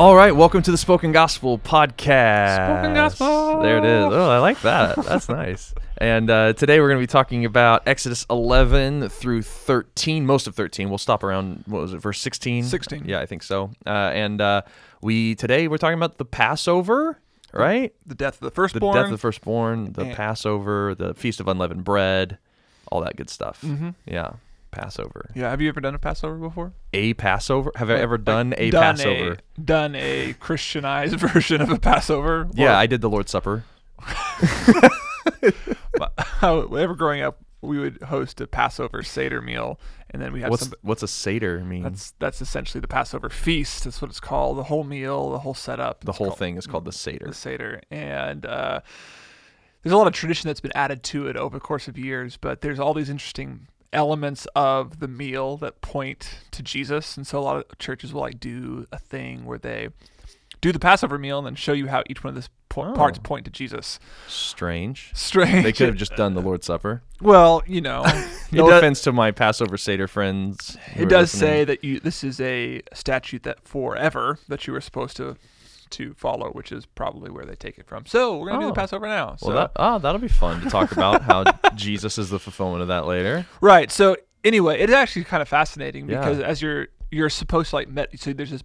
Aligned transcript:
All 0.00 0.16
right, 0.16 0.34
welcome 0.34 0.62
to 0.62 0.70
the 0.70 0.78
Spoken 0.78 1.12
Gospel 1.12 1.58
podcast. 1.58 2.54
Spoken 2.54 2.94
Gospel. 2.94 3.60
There 3.60 3.76
it 3.76 3.84
is. 3.84 4.06
Oh, 4.10 4.30
I 4.30 4.38
like 4.38 4.58
that. 4.62 4.96
That's 5.04 5.28
nice. 5.28 5.74
And 5.98 6.30
uh, 6.30 6.54
today 6.54 6.80
we're 6.80 6.88
going 6.88 6.98
to 6.98 7.02
be 7.02 7.06
talking 7.06 7.44
about 7.44 7.86
Exodus 7.86 8.24
11 8.30 9.10
through 9.10 9.42
13, 9.42 10.24
most 10.24 10.46
of 10.46 10.54
13. 10.54 10.88
We'll 10.88 10.96
stop 10.96 11.22
around 11.22 11.64
what 11.66 11.82
was 11.82 11.92
it, 11.92 11.98
verse 11.98 12.18
16? 12.18 12.64
16. 12.64 13.04
Yeah, 13.04 13.20
I 13.20 13.26
think 13.26 13.42
so. 13.42 13.72
Uh, 13.86 13.90
and 13.90 14.40
uh, 14.40 14.62
we 15.02 15.34
today 15.34 15.68
we're 15.68 15.76
talking 15.76 15.98
about 15.98 16.16
the 16.16 16.24
Passover, 16.24 17.18
right? 17.52 17.94
The 18.06 18.14
death 18.14 18.36
of 18.36 18.40
the 18.40 18.50
firstborn. 18.52 18.94
The 18.94 18.98
death 19.00 19.04
of 19.04 19.10
the 19.12 19.18
firstborn, 19.18 19.92
the 19.92 20.02
And- 20.04 20.14
Passover, 20.14 20.94
the 20.94 21.12
feast 21.12 21.40
of 21.40 21.46
unleavened 21.48 21.84
bread, 21.84 22.38
all 22.90 23.02
that 23.02 23.16
good 23.16 23.28
stuff. 23.28 23.60
Mhm. 23.60 23.94
Yeah, 24.06 24.30
Passover. 24.70 25.30
Yeah, 25.34 25.50
have 25.50 25.60
you 25.60 25.68
ever 25.68 25.80
done 25.80 25.94
a 25.94 25.98
Passover 25.98 26.36
before? 26.36 26.72
A 26.92 27.14
Passover? 27.14 27.72
Have 27.76 27.90
I 27.90 27.94
ever 27.94 28.18
done 28.18 28.54
a 28.56 28.70
done 28.70 28.96
Passover? 28.96 29.32
A, 29.32 29.60
done 29.60 29.94
a 29.94 30.34
Christianized 30.40 31.16
version 31.18 31.60
of 31.60 31.70
a 31.70 31.78
Passover? 31.78 32.48
Yeah, 32.54 32.78
I 32.78 32.86
did 32.86 33.00
the 33.00 33.10
Lord's 33.10 33.30
Supper. 33.32 33.64
Whenever 36.40 36.94
growing 36.94 37.22
up, 37.22 37.38
we 37.62 37.78
would 37.78 38.02
host 38.02 38.40
a 38.40 38.46
Passover 38.46 39.02
Seder 39.02 39.42
meal, 39.42 39.78
and 40.10 40.22
then 40.22 40.32
we 40.32 40.40
have 40.40 40.50
What's 40.50 40.64
some. 40.64 40.72
what's 40.82 41.02
a 41.02 41.08
seder 41.08 41.60
mean? 41.60 41.82
That's 41.82 42.12
that's 42.18 42.40
essentially 42.40 42.80
the 42.80 42.88
Passover 42.88 43.28
feast. 43.28 43.84
That's 43.84 44.00
what 44.00 44.10
it's 44.10 44.20
called. 44.20 44.56
The 44.56 44.62
whole 44.64 44.84
meal, 44.84 45.30
the 45.30 45.40
whole 45.40 45.54
setup. 45.54 46.04
the 46.04 46.12
whole 46.12 46.28
called 46.28 46.38
thing 46.38 46.56
is 46.56 46.66
called 46.66 46.86
the 46.86 46.92
seder. 46.92 47.26
the 47.26 47.34
Seder, 47.34 47.82
and 47.90 48.46
uh, 48.46 48.80
there's 49.82 49.92
a 49.92 49.96
lot 49.96 50.06
of 50.06 50.14
tradition 50.14 50.48
that's 50.48 50.60
been 50.60 50.72
added 50.74 51.02
to 51.04 51.26
it 51.26 51.36
over 51.36 51.56
the 51.56 51.60
course 51.60 51.86
of 51.86 51.98
years. 51.98 52.38
But 52.38 52.62
there's 52.62 52.80
all 52.80 52.94
these 52.94 53.10
interesting 53.10 53.68
elements 53.92 54.46
of 54.54 55.00
the 55.00 55.08
meal 55.08 55.56
that 55.58 55.80
point 55.80 56.40
to 56.52 56.62
Jesus, 56.62 57.16
and 57.16 57.26
so 57.26 57.38
a 57.38 57.42
lot 57.42 57.56
of 57.56 57.78
churches 57.78 58.12
will 58.12 58.20
like 58.22 58.38
do 58.40 58.86
a 58.92 58.98
thing 58.98 59.44
where 59.44 59.58
they 59.58 59.88
do 60.60 60.72
the 60.72 60.78
Passover 60.78 61.18
meal 61.18 61.38
and 61.38 61.46
then 61.46 61.54
show 61.54 61.72
you 61.72 61.86
how 61.88 62.02
each 62.08 62.22
one 62.22 62.36
of 62.36 62.42
the 62.42 62.48
po- 62.68 62.82
Oh. 62.90 62.92
parts 62.94 63.18
point 63.18 63.46
to 63.46 63.50
Jesus. 63.50 63.98
Strange. 64.28 65.10
Strange. 65.14 65.64
They 65.64 65.72
could 65.72 65.86
have 65.88 65.96
just 65.96 66.14
done 66.16 66.34
the 66.34 66.40
Lord's 66.42 66.66
Supper. 66.66 67.02
well, 67.20 67.62
you 67.66 67.80
know, 67.80 68.02
No 68.52 68.68
does, 68.68 68.78
offense 68.78 69.00
to 69.02 69.12
my 69.12 69.30
Passover 69.30 69.76
seder 69.78 70.06
friends. 70.06 70.76
it 70.94 71.08
does 71.08 71.32
listening. 71.32 71.40
say 71.40 71.64
that 71.64 71.82
you 71.84 71.98
this 72.00 72.22
is 72.22 72.40
a 72.40 72.82
statute 72.92 73.42
that 73.44 73.66
forever 73.66 74.38
that 74.48 74.66
you 74.66 74.72
were 74.72 74.80
supposed 74.80 75.16
to 75.16 75.36
to 75.92 76.14
follow, 76.14 76.50
which 76.50 76.72
is 76.72 76.86
probably 76.86 77.30
where 77.30 77.44
they 77.44 77.54
take 77.54 77.78
it 77.78 77.86
from. 77.86 78.06
So 78.06 78.38
we're 78.38 78.48
gonna 78.48 78.60
do 78.60 78.64
Oh. 78.66 78.68
the 78.68 78.74
Passover 78.74 79.06
now. 79.06 79.36
So 79.36 79.48
Well, 79.48 79.56
that, 79.56 79.72
oh, 79.76 79.98
that'll 79.98 80.20
be 80.20 80.28
fun 80.28 80.60
to 80.62 80.70
talk 80.70 80.92
about 80.92 81.22
how 81.22 81.44
Jesus 81.74 82.18
is 82.18 82.30
the 82.30 82.38
fulfillment 82.38 82.82
of 82.82 82.88
that 82.88 83.06
later. 83.06 83.46
Right. 83.60 83.90
So 83.90 84.16
anyway, 84.44 84.80
it's 84.80 84.92
actually 84.92 85.24
kind 85.24 85.42
of 85.42 85.48
fascinating 85.48 86.08
Yeah. 86.08 86.18
because 86.20 86.40
as 86.40 86.60
you're 86.62 86.88
you're 87.10 87.28
supposed 87.30 87.70
to 87.70 87.76
like 87.76 87.88
met 87.88 88.08
so 88.20 88.32
there's 88.32 88.50
this 88.52 88.62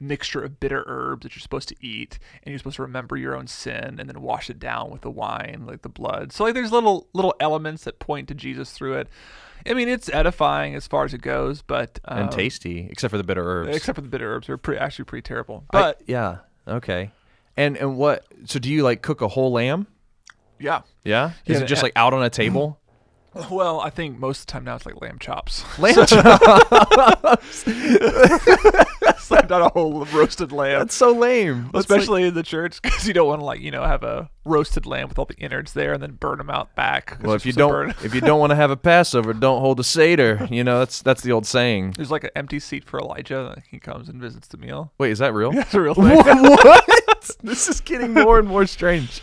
mixture 0.00 0.42
of 0.42 0.58
bitter 0.58 0.82
herbs 0.88 1.22
that 1.22 1.36
you're 1.36 1.40
supposed 1.40 1.68
to 1.68 1.76
eat 1.80 2.18
and 2.42 2.50
you're 2.50 2.58
supposed 2.58 2.74
to 2.76 2.82
remember 2.82 3.16
your 3.16 3.36
own 3.36 3.46
sin 3.46 4.00
and 4.00 4.08
then 4.08 4.20
wash 4.20 4.50
it 4.50 4.58
down 4.58 4.90
with 4.90 5.02
the 5.02 5.10
wine 5.10 5.62
like 5.64 5.82
the 5.82 5.88
blood 5.88 6.32
so 6.32 6.42
like 6.42 6.54
there's 6.54 6.72
little 6.72 7.06
little 7.12 7.32
elements 7.38 7.84
that 7.84 8.00
point 8.00 8.26
to 8.26 8.34
jesus 8.34 8.72
through 8.72 8.94
it 8.94 9.06
i 9.64 9.72
mean 9.74 9.88
it's 9.88 10.08
edifying 10.12 10.74
as 10.74 10.88
far 10.88 11.04
as 11.04 11.14
it 11.14 11.20
goes 11.20 11.62
but 11.62 12.00
um, 12.06 12.18
and 12.22 12.32
tasty, 12.32 12.88
except 12.90 13.12
for 13.12 13.18
the 13.18 13.22
bitter 13.22 13.44
herbs. 13.46 13.76
except 13.76 13.94
for 13.94 14.02
the 14.02 14.08
bitter 14.08 14.34
herbs 14.34 14.48
they're 14.48 14.56
pretty 14.56 14.80
actually 14.80 15.04
pretty 15.04 15.22
terrible 15.22 15.62
I- 15.70 15.80
but 15.80 16.02
yeah, 16.08 16.38
okay. 16.66 17.10
And 17.56 17.76
and 17.76 17.96
what? 17.96 18.24
So 18.46 18.58
do 18.58 18.70
you 18.70 18.82
like 18.82 19.02
cook 19.02 19.20
a 19.20 19.28
whole 19.28 19.52
lamb? 19.52 19.86
yeah 20.58 20.82
Yeah. 21.04 21.32
Is 21.46 21.58
Yeah, 21.58 21.64
it 21.64 21.66
just 21.66 21.80
yeah. 21.80 21.84
like 21.84 21.92
out 21.96 22.14
on 22.14 22.22
a 22.22 22.30
table? 22.30 22.78
well 23.50 23.80
i 23.80 23.88
think 23.88 24.18
most 24.18 24.40
of 24.40 24.46
the 24.46 24.52
time 24.52 24.64
now 24.64 24.76
it's 24.76 24.84
like 24.84 25.00
lamb 25.00 25.18
chops 25.18 25.64
Lamb 25.78 25.94
chops. 26.06 27.64
it's 29.08 29.30
like 29.30 29.48
not 29.48 29.62
a 29.62 29.68
whole 29.68 30.04
roasted 30.06 30.52
lamb 30.52 30.78
That's 30.80 30.94
so 30.94 31.12
lame. 31.12 31.64
That's 31.72 31.74
like- 31.74 31.98
especially 32.00 32.24
in 32.24 32.34
the 32.34 32.42
church 32.42 32.80
because 32.82 33.06
you 33.06 33.14
don't 33.14 33.26
want 33.28 33.40
to 33.40 33.44
like 33.44 33.60
you 33.60 33.70
know 33.70 33.84
have 33.84 34.02
a 34.02 34.30
roasted 34.44 34.86
lamb 34.86 35.08
with 35.08 35.18
all 35.18 35.24
the 35.24 35.36
innards 35.36 35.72
there 35.72 35.92
and 35.92 36.02
then 36.02 36.12
burn 36.12 36.38
them 36.38 36.50
out 36.50 36.74
back. 36.74 37.16
well, 37.22 37.34
if 37.36 37.46
you 37.46 37.52
don't 37.52 37.70
burn- 37.70 37.94
if 38.04 38.14
you 38.14 38.20
don't 38.20 38.40
want 38.40 38.50
to 38.50 38.56
have 38.56 38.70
a 38.70 38.76
Passover, 38.76 39.32
don't 39.32 39.60
hold 39.60 39.78
a 39.80 39.84
seder. 39.84 40.46
You 40.50 40.64
know 40.64 40.78
that's 40.80 41.02
that's 41.02 41.22
the 41.22 41.32
old 41.32 41.46
saying. 41.46 41.92
there's 41.96 42.10
like 42.10 42.24
an 42.24 42.30
empty 42.36 42.58
seat 42.60 42.84
for 42.84 42.98
elijah 43.00 43.62
he 43.70 43.78
comes 43.78 44.08
and 44.08 44.20
visits 44.20 44.48
the 44.48 44.56
meal 44.56 44.92
Wait, 44.98 45.10
is 45.12 45.18
that 45.18 45.32
real? 45.34 45.52
that's 45.52 45.74
a 45.74 45.80
real 45.80 45.94
thing 45.94 46.04
what? 46.16 47.30
this 47.42 47.68
is 47.68 47.80
getting 47.80 48.12
more 48.14 48.38
and 48.38 48.48
more 48.48 48.66
strange. 48.66 49.20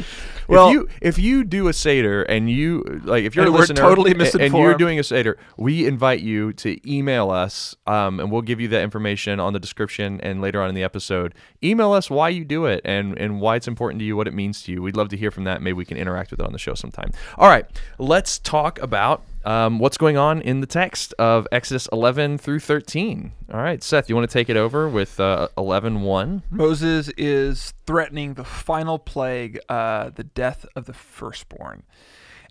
Well- 0.50 0.70
if 0.70 0.74
you 0.74 0.88
if 1.02 1.18
you 1.20 1.44
do 1.44 1.68
a 1.68 1.74
seder 1.74 2.24
and 2.24 2.50
you 2.50 2.84
like 3.04 3.24
if 3.24 3.36
you're 3.36 3.46
a 3.46 3.50
listener 3.62 3.76
totally 3.90 4.12
a- 4.12 4.16
and 4.42 4.54
you're 4.54 4.78
doing 4.78 5.00
a 5.00 5.04
seder, 5.04 5.38
we 5.58 5.86
invite 5.86 6.20
you 6.22 6.54
to 6.54 6.78
email 6.92 7.30
us, 7.32 7.76
um, 7.88 8.20
and 8.20 8.32
we'll 8.32 8.42
give 8.42 8.60
you 8.60 8.68
that 8.70 8.82
information 8.82 9.40
on 9.40 9.54
the 9.54 9.60
description 9.60 10.20
and 10.22 10.42
later 10.42 10.62
on 10.62 10.70
in 10.70 10.76
the 10.76 10.84
episode. 10.84 11.34
Email 11.64 11.92
us 11.94 12.10
why 12.10 12.30
you 12.30 12.44
do 12.46 12.66
it 12.66 12.82
and 12.84 13.18
and 13.18 13.40
why 13.42 13.56
it's 13.56 13.68
important 13.68 14.00
to 14.00 14.06
you, 14.06 14.16
what 14.18 14.28
it 14.28 14.34
means 14.34 14.64
to 14.64 14.72
you. 14.72 14.82
We'd 14.82 14.96
love 14.98 15.10
to 15.10 15.18
hear 15.18 15.32
from 15.32 15.44
that. 15.46 15.62
Maybe 15.62 15.74
we 15.74 15.86
can 15.86 15.98
interact 15.98 16.32
with 16.32 16.40
it 16.40 16.46
on 16.46 16.52
the 16.54 16.60
show 16.60 16.74
sometime. 16.74 17.12
All 17.38 17.48
right, 17.48 17.66
let's 17.98 18.40
talk 18.40 18.80
about 18.82 19.24
um, 19.46 19.80
what's 19.80 19.98
going 19.98 20.18
on 20.18 20.42
in 20.42 20.60
the 20.62 20.68
text 20.68 21.14
of 21.18 21.48
Exodus 21.52 21.88
11 21.92 22.38
through 22.38 22.60
13. 22.60 23.32
All 23.54 23.62
right, 23.62 23.82
Seth, 23.84 24.10
you 24.10 24.16
want 24.16 24.30
to 24.30 24.34
take 24.34 24.50
it 24.50 24.58
over 24.58 24.90
with 24.90 25.20
uh, 25.20 25.48
11 25.58 26.02
1? 26.02 26.44
moses 26.52 27.10
is 27.18 27.74
threatening 27.86 28.34
the 28.36 28.44
final 28.44 29.00
plague 29.00 29.60
uh, 29.70 30.10
the 30.10 30.24
death 30.24 30.66
of 30.76 30.86
the 30.86 30.94
firstborn 30.94 31.84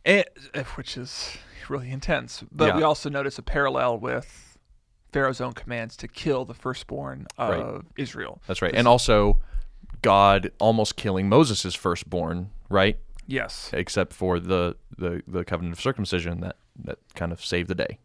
and, 0.05 0.25
uh, 0.55 0.63
which 0.77 0.97
is 0.97 1.37
really 1.69 1.91
intense 1.91 2.43
but 2.51 2.69
Yeah. 2.69 2.77
we 2.77 2.83
also 2.83 3.09
notice 3.11 3.39
a 3.39 3.43
parallel 3.43 3.99
with 3.99 4.59
pharaoh's 5.13 5.41
own 5.41 5.53
commands 5.53 5.97
to 5.99 6.09
kill 6.09 6.45
the 6.45 6.55
firstborn 6.55 7.27
of 7.37 7.51
Right. 7.51 7.83
israel 7.97 8.41
That's 8.47 8.63
right. 8.63 8.75
And 8.75 8.89
also, 8.89 9.39
God 10.03 10.51
almost 10.59 10.97
killing 10.97 11.29
Moses' 11.29 11.75
firstborn, 11.75 12.51
right? 12.69 12.99
yes 13.27 13.71
Except 13.73 14.13
for 14.13 14.41
the, 14.41 14.77
the, 14.97 15.23
the 15.27 15.45
covenant 15.45 15.75
of 15.77 15.81
circumcision 15.81 16.41
that, 16.41 16.57
that 16.85 16.99
kind 17.15 17.33
of 17.33 17.45
saved 17.45 17.69
the 17.69 17.75
day. 17.75 17.99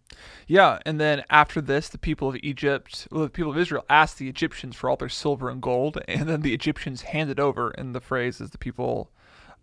Yeah, 0.48 0.80
and 0.86 1.00
then 1.00 1.24
after 1.30 1.62
this, 1.62 1.90
the 1.90 1.98
people 1.98 2.30
of 2.30 2.38
Egypt, 2.44 3.08
well, 3.12 3.24
the 3.24 3.30
people 3.30 3.52
of 3.52 3.58
Israel 3.58 3.86
asked 3.90 4.18
the 4.18 4.30
Egyptians 4.30 4.76
for 4.76 4.90
all 4.90 4.96
their 4.96 5.10
silver 5.10 5.50
and 5.50 5.62
gold, 5.62 6.00
and 6.08 6.28
then 6.30 6.42
the 6.42 6.54
Egyptians 6.54 7.04
handed 7.04 7.40
over. 7.40 7.70
And 7.72 7.94
the 7.96 8.02
phrase 8.02 8.40
is 8.42 8.52
the 8.52 8.58
people, 8.58 9.10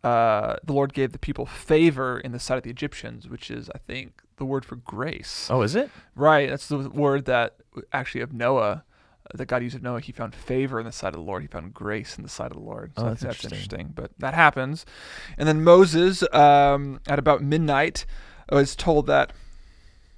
uh, 0.02 0.56
the 0.64 0.72
Lord 0.72 0.92
gave 0.94 1.12
the 1.12 1.18
people 1.18 1.46
favor 1.46 2.18
in 2.18 2.32
the 2.32 2.40
sight 2.40 2.56
of 2.58 2.62
the 2.64 2.70
Egyptians, 2.70 3.28
which 3.28 3.50
is, 3.50 3.70
I 3.74 3.78
think, 3.78 4.22
the 4.36 4.44
word 4.44 4.64
for 4.64 4.76
grace. 4.76 5.48
Oh, 5.50 5.62
is 5.62 5.74
it? 5.74 5.90
Right, 6.14 6.48
that's 6.48 6.68
the 6.68 6.88
word 6.88 7.26
that 7.26 7.56
actually 7.92 8.22
of 8.22 8.32
Noah, 8.32 8.84
that 9.34 9.46
God 9.46 9.62
used 9.62 9.76
of 9.76 9.82
Noah. 9.82 10.00
He 10.00 10.12
found 10.12 10.34
favor 10.34 10.80
in 10.80 10.86
the 10.86 10.92
sight 10.92 11.08
of 11.08 11.14
the 11.14 11.20
Lord. 11.20 11.42
He 11.42 11.46
found 11.48 11.72
grace 11.74 12.16
in 12.16 12.22
the 12.24 12.28
sight 12.30 12.50
of 12.50 12.54
the 12.56 12.62
Lord. 12.64 12.92
So 12.96 13.02
Oh, 13.02 13.06
I 13.06 13.08
that's 13.10 13.20
think 13.20 13.32
that's 13.32 13.44
interesting. 13.44 13.80
interesting. 13.80 13.92
But 13.94 14.10
that 14.18 14.34
happens, 14.34 14.84
and 15.38 15.46
then 15.46 15.62
Moses, 15.62 16.24
um, 16.32 17.00
at 17.06 17.18
about 17.18 17.42
midnight, 17.42 18.06
was 18.54 18.74
told 18.76 19.06
that 19.06 19.32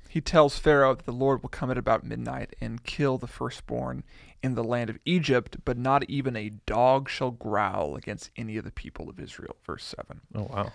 he 0.08 0.20
tells 0.20 0.58
Pharaoh 0.58 0.94
that 0.94 1.06
the 1.06 1.12
Lord 1.12 1.42
will 1.42 1.48
come 1.48 1.70
at 1.70 1.78
about 1.78 2.04
midnight 2.04 2.54
and 2.60 2.84
kill 2.84 3.16
the 3.18 3.26
firstborn 3.26 4.04
in 4.42 4.54
the 4.54 4.64
land 4.64 4.90
of 4.90 4.98
Egypt, 5.04 5.56
but 5.64 5.78
not 5.78 6.04
even 6.08 6.36
a 6.36 6.50
dog 6.66 7.08
shall 7.08 7.30
growl 7.30 7.96
against 7.96 8.30
any 8.36 8.56
of 8.56 8.64
the 8.64 8.70
people 8.72 9.08
of 9.08 9.18
Israel. 9.18 9.56
Verse 9.64 9.94
7. 9.98 10.20
Oh, 10.34 10.42
wow. 10.52 10.72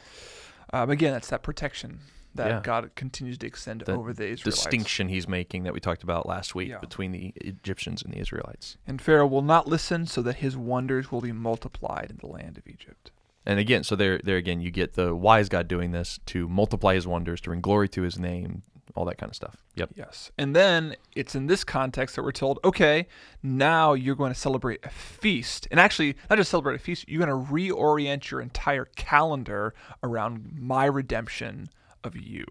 Um, 0.73 0.89
again, 0.89 1.13
that's 1.13 1.29
that 1.29 1.43
protection 1.43 1.99
that 2.33 2.47
Yeah. 2.49 2.61
God 2.63 2.91
continues 2.95 3.37
to 3.39 3.47
extend 3.47 3.81
The 3.81 3.93
over 3.93 4.13
the 4.13 4.25
Israelites. 4.27 4.61
Distinction 4.63 5.09
he's 5.09 5.27
making 5.27 5.63
that 5.63 5.73
we 5.73 5.79
talked 5.79 6.03
about 6.03 6.25
last 6.27 6.55
week 6.55 6.69
Yeah. 6.69 6.79
between 6.79 7.11
the 7.11 7.33
Egyptians 7.37 8.01
and 8.03 8.13
the 8.13 8.19
Israelites. 8.19 8.77
And 8.87 9.01
Pharaoh 9.01 9.27
will 9.27 9.41
not 9.41 9.67
listen, 9.67 10.05
so 10.07 10.21
that 10.23 10.37
his 10.37 10.55
wonders 10.57 11.11
will 11.11 11.21
be 11.21 11.31
multiplied 11.31 12.09
in 12.09 12.17
the 12.17 12.27
land 12.27 12.57
of 12.57 12.67
Egypt. 12.67 13.11
And 13.47 13.59
again, 13.59 13.85
so 13.85 13.95
there, 13.95 14.19
there 14.21 14.35
again, 14.35 14.59
you 14.59 14.71
get 14.71 14.95
the 14.95 15.15
wise 15.15 15.47
God 15.47 15.69
doing 15.69 15.91
this 15.91 16.19
to 16.27 16.49
multiply 16.49 16.95
his 16.95 17.07
wonders, 17.07 17.39
to 17.41 17.49
bring 17.49 17.61
glory 17.61 17.87
to 17.89 18.01
his 18.01 18.19
name, 18.19 18.61
all 18.93 19.05
that 19.05 19.17
kind 19.17 19.29
of 19.29 19.37
stuff. 19.37 19.55
Yep. 19.75 19.91
Yes. 19.95 20.31
And 20.37 20.53
then 20.53 20.97
it's 21.15 21.33
in 21.33 21.47
this 21.47 21.63
context 21.63 22.17
that 22.17 22.23
we're 22.23 22.33
told, 22.33 22.59
okay, 22.65 23.07
now 23.41 23.93
you're 23.93 24.15
going 24.15 24.33
to 24.33 24.39
celebrate 24.39 24.81
a 24.83 24.89
feast. 24.89 25.65
And 25.71 25.79
actually, 25.79 26.17
not 26.29 26.35
just 26.35 26.51
celebrate 26.51 26.75
a 26.75 26.79
feast, 26.79 27.07
you're 27.07 27.25
going 27.25 27.45
to 27.45 27.51
reorient 27.51 28.29
your 28.29 28.41
entire 28.41 28.85
calendar 28.97 29.73
around 30.03 30.51
my 30.53 30.83
redemption 30.83 31.69
of 32.03 32.17
you. 32.17 32.43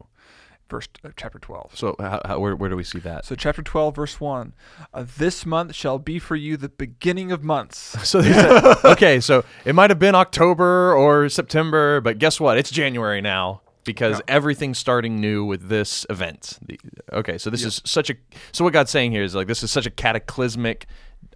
Verse 0.68 0.88
uh, 1.04 1.10
chapter 1.16 1.38
12. 1.38 1.76
So 1.76 1.96
how, 1.98 2.20
how, 2.24 2.38
where 2.38 2.54
where 2.56 2.68
do 2.70 2.76
we 2.76 2.84
see 2.84 2.98
that? 3.00 3.24
So 3.24 3.34
chapter 3.34 3.62
12 3.62 3.94
verse 3.96 4.20
1. 4.20 4.54
Uh, 4.92 5.04
this 5.18 5.44
month 5.46 5.74
shall 5.74 5.98
be 5.98 6.18
for 6.18 6.36
you 6.36 6.56
the 6.56 6.68
beginning 6.68 7.32
of 7.32 7.42
months. 7.44 7.96
So 8.06 8.20
they 8.20 8.32
said, 8.32 8.76
okay, 8.84 9.20
so 9.20 9.44
it 9.64 9.74
might 9.74 9.90
have 9.90 9.98
been 9.98 10.14
October 10.14 10.94
or 10.94 11.28
September, 11.28 12.00
but 12.00 12.18
guess 12.18 12.38
what? 12.40 12.56
It's 12.58 12.70
January 12.70 13.20
now 13.20 13.62
because 13.84 14.20
everything's 14.28 14.78
starting 14.78 15.20
new 15.20 15.44
with 15.44 15.68
this 15.68 16.06
event. 16.10 16.58
The- 16.66 16.78
Okay, 17.12 17.38
so 17.38 17.50
this 17.50 17.64
is 17.64 17.80
such 17.84 18.10
a 18.10 18.14
so 18.52 18.64
what 18.64 18.72
God's 18.72 18.90
saying 18.90 19.12
here 19.12 19.22
is 19.22 19.34
like 19.34 19.46
this 19.46 19.62
is 19.62 19.70
such 19.70 19.86
a 19.86 19.90
cataclysmic 19.90 20.86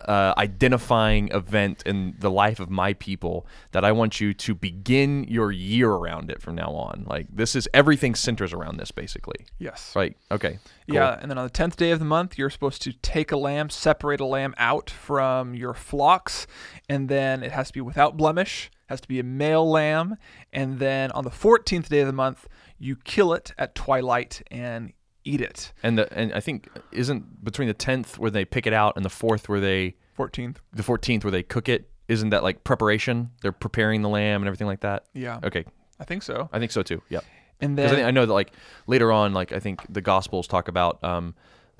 uh, 0.06 0.34
identifying 0.38 1.28
event 1.32 1.82
in 1.84 2.14
the 2.18 2.30
life 2.30 2.60
of 2.60 2.70
my 2.70 2.94
people 2.94 3.46
that 3.72 3.84
I 3.84 3.92
want 3.92 4.20
you 4.20 4.32
to 4.34 4.54
begin 4.54 5.24
your 5.24 5.52
year 5.52 5.90
around 5.90 6.30
it 6.30 6.40
from 6.40 6.54
now 6.54 6.72
on. 6.72 7.04
Like 7.06 7.26
this 7.32 7.54
is 7.54 7.68
everything 7.74 8.14
centers 8.14 8.52
around 8.52 8.78
this 8.78 8.90
basically. 8.90 9.46
Yes. 9.58 9.92
Right. 9.94 10.16
Okay. 10.30 10.58
cool. 10.86 10.94
Yeah, 10.94 11.18
and 11.20 11.30
then 11.30 11.38
on 11.38 11.44
the 11.44 11.50
tenth 11.50 11.76
day 11.76 11.90
of 11.90 11.98
the 11.98 12.04
month, 12.04 12.38
you're 12.38 12.50
supposed 12.50 12.82
to 12.82 12.92
take 12.92 13.32
a 13.32 13.36
lamb, 13.36 13.70
separate 13.70 14.20
a 14.20 14.26
lamb 14.26 14.54
out 14.58 14.90
from 14.90 15.54
your 15.54 15.74
flocks, 15.74 16.46
and 16.88 17.08
then 17.08 17.42
it 17.42 17.52
has 17.52 17.68
to 17.68 17.72
be 17.74 17.80
without 17.80 18.16
blemish. 18.16 18.70
Has 18.88 19.00
to 19.02 19.08
be 19.08 19.20
a 19.20 19.24
male 19.24 19.70
lamb, 19.70 20.16
and 20.52 20.80
then 20.80 21.12
on 21.12 21.22
the 21.22 21.30
fourteenth 21.30 21.88
day 21.88 22.00
of 22.00 22.08
the 22.08 22.12
month, 22.12 22.48
you 22.76 22.96
kill 22.96 23.32
it 23.32 23.52
at 23.56 23.76
twilight 23.76 24.42
and 24.50 24.92
eat 25.24 25.40
it. 25.40 25.72
And 25.82 25.98
the 25.98 26.12
and 26.12 26.32
I 26.32 26.40
think 26.40 26.68
isn't 26.92 27.44
between 27.44 27.68
the 27.68 27.74
10th 27.74 28.18
where 28.18 28.30
they 28.30 28.44
pick 28.44 28.66
it 28.66 28.72
out 28.72 28.96
and 28.96 29.04
the 29.04 29.10
4th 29.10 29.48
where 29.48 29.60
they 29.60 29.96
Fourteenth. 30.14 30.60
the 30.72 30.82
14th 30.82 31.24
where 31.24 31.30
they 31.30 31.42
cook 31.42 31.68
it 31.68 31.90
isn't 32.08 32.30
that 32.30 32.42
like 32.42 32.64
preparation? 32.64 33.30
They're 33.40 33.52
preparing 33.52 34.02
the 34.02 34.08
lamb 34.08 34.42
and 34.42 34.48
everything 34.48 34.66
like 34.66 34.80
that? 34.80 35.04
Yeah, 35.14 35.38
okay. 35.44 35.64
I 36.00 36.04
think 36.04 36.22
so. 36.22 36.48
i 36.52 36.58
think 36.58 36.72
so 36.72 36.82
too. 36.82 37.02
Yep. 37.08 37.24
And 37.60 37.76
because 37.76 37.92
I, 37.92 37.94
then 37.94 38.04
think- 38.04 38.08
I 38.08 38.10
know 38.10 38.26
that 38.26 38.32
like 38.32 38.52
later 38.86 39.12
on 39.12 39.32
like 39.32 39.52
i 39.52 39.60
think 39.60 39.82
the 39.92 40.00
gospels 40.00 40.46
talk 40.48 40.68
about 40.68 41.02
um 41.04 41.34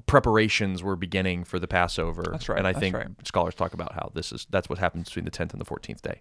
preparations 0.06 0.82
were 0.82 0.96
beginning 0.96 1.44
for 1.44 1.58
the 1.58 1.68
passover. 1.68 2.24
That's 2.30 2.48
right, 2.48 2.58
and 2.58 2.66
i 2.66 2.72
think 2.72 2.96
right. 2.96 3.08
scholars 3.24 3.54
talk 3.54 3.74
about 3.74 3.92
how 3.92 4.10
this 4.14 4.32
is 4.32 4.46
that's 4.50 4.68
what 4.68 4.78
happens 4.78 5.08
between 5.08 5.24
the 5.24 5.30
10th 5.30 5.52
and 5.52 5.60
the 5.60 5.64
14th 5.64 6.02
day 6.02 6.20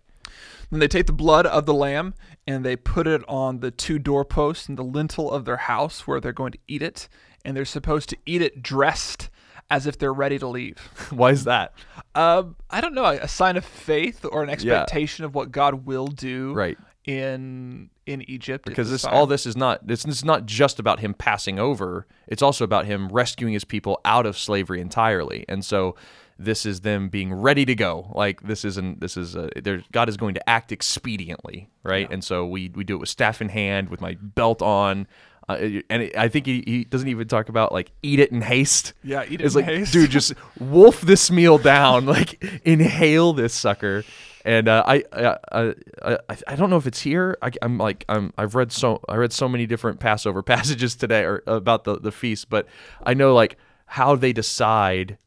Then 0.70 0.80
they 0.80 0.88
take 0.88 1.08
the 1.08 1.14
blood 1.14 1.46
of 1.46 1.66
the 1.66 1.74
lamb 1.74 2.14
and 2.48 2.64
they 2.64 2.76
put 2.76 3.08
it 3.08 3.24
on 3.28 3.60
the 3.60 3.72
two 3.72 4.00
doorposts 4.00 4.68
and 4.68 4.78
the 4.78 4.84
lintel 4.84 5.32
of 5.32 5.46
their 5.46 5.58
house 5.58 6.06
where 6.08 6.20
they're 6.20 6.34
going 6.34 6.52
to 6.52 6.60
eat 6.68 6.82
it. 6.82 7.10
And 7.44 7.56
they're 7.56 7.66
supposed 7.66 8.10
to 8.10 8.18
eat 8.26 8.42
it 8.42 8.62
dressed 8.62 9.30
as 9.70 9.88
if 9.88 9.98
they're 9.98 10.14
ready 10.14 10.38
to 10.40 10.48
leave. 10.48 10.78
why 11.10 11.32
is 11.32 11.44
that 11.46 11.74
Um, 12.16 12.56
I 12.70 12.82
don't 12.82 12.94
know, 12.94 13.06
a 13.06 13.28
sign 13.28 13.56
of 13.58 13.66
faith 13.66 14.26
or 14.30 14.44
an 14.44 14.50
expectation 14.50 15.26
of 15.26 15.36
what 15.36 15.52
God 15.52 15.86
will 15.86 16.08
do 16.08 16.54
right 16.54 16.78
in 17.06 17.90
in 18.06 18.22
Egypt. 18.30 18.66
Because 18.66 18.90
this 18.92 19.06
all 19.06 19.26
this 19.26 19.46
is 19.46 19.56
not 19.56 19.88
this, 19.88 20.04
this 20.04 20.18
is 20.18 20.26
not 20.26 20.46
just 20.46 20.80
about 20.80 21.00
him 21.00 21.14
passing 21.14 21.60
over 21.60 22.08
it's 22.28 22.42
also 22.42 22.64
about 22.64 22.86
him 22.86 23.10
rescuing 23.10 23.54
his 23.54 23.64
people 23.64 24.00
out 24.06 24.26
of 24.26 24.38
slavery 24.38 24.80
entirely 24.82 25.46
and 25.50 25.66
so 25.66 25.96
this 26.40 26.66
is 26.66 26.82
them 26.82 27.10
being 27.10 27.34
ready 27.34 27.66
to 27.66 27.76
go 27.76 28.12
like 28.16 28.42
this 28.44 28.64
isn't 28.64 29.02
this 29.02 29.18
is 29.18 29.36
a, 29.36 29.50
there 29.62 29.84
god 29.92 30.08
is 30.10 30.16
going 30.18 30.34
to 30.34 30.50
act 30.50 30.72
expediently 30.72 31.68
right 31.84 32.10
and 32.12 32.24
so 32.24 32.46
we 32.46 32.70
we 32.74 32.84
do 32.84 32.96
it 32.96 33.00
with 33.00 33.10
staff 33.10 33.42
in 33.42 33.50
hand 33.50 33.90
with 33.90 34.00
my 34.02 34.16
belt 34.22 34.62
on 34.62 35.06
uh, 35.50 35.56
and 35.90 36.04
it, 36.04 36.18
i 36.18 36.28
think 36.30 36.46
he, 36.46 36.64
he 36.66 36.84
doesn't 36.86 37.10
even 37.10 37.28
talk 37.28 37.50
about 37.50 37.72
like 37.74 37.92
eat 38.04 38.20
it 38.20 38.32
in 38.32 38.42
haste 38.42 38.94
Yeah, 39.04 39.24
eat 39.28 39.42
it 39.42 39.46
it's 39.46 39.56
in 39.56 39.62
like 39.62 39.70
haste. 39.70 39.92
dude 39.94 40.10
just 40.10 40.34
wolf 40.60 41.02
this 41.02 41.30
meal 41.30 41.58
down 41.58 42.06
like 42.06 42.42
inhale 42.64 43.34
this 43.34 43.54
sucker 43.54 44.04
and 44.46 44.70
uh, 44.70 44.84
I, 44.88 45.04
I, 45.12 45.38
I 45.52 45.74
I 46.02 46.18
I 46.48 46.56
don't 46.56 46.70
know 46.70 46.78
if 46.78 46.88
it's 46.88 47.02
here. 47.02 47.38
I, 47.42 47.52
I'm 47.62 47.78
like 47.78 48.06
I'm 48.08 48.32
I've 48.38 48.56
read 48.56 48.72
so 48.72 49.02
I 49.10 49.16
read 49.18 49.34
so 49.34 49.50
many 49.50 49.66
different 49.66 50.00
Passover 50.00 50.42
passages 50.54 50.96
today 50.96 51.24
or 51.26 51.44
about 51.46 51.84
the 51.84 52.00
the 52.00 52.12
feast, 52.12 52.50
but 52.50 52.66
I 53.06 53.14
know 53.14 53.36
like 53.36 53.58
how 53.86 54.16
they 54.16 54.32
decide. 54.32 55.18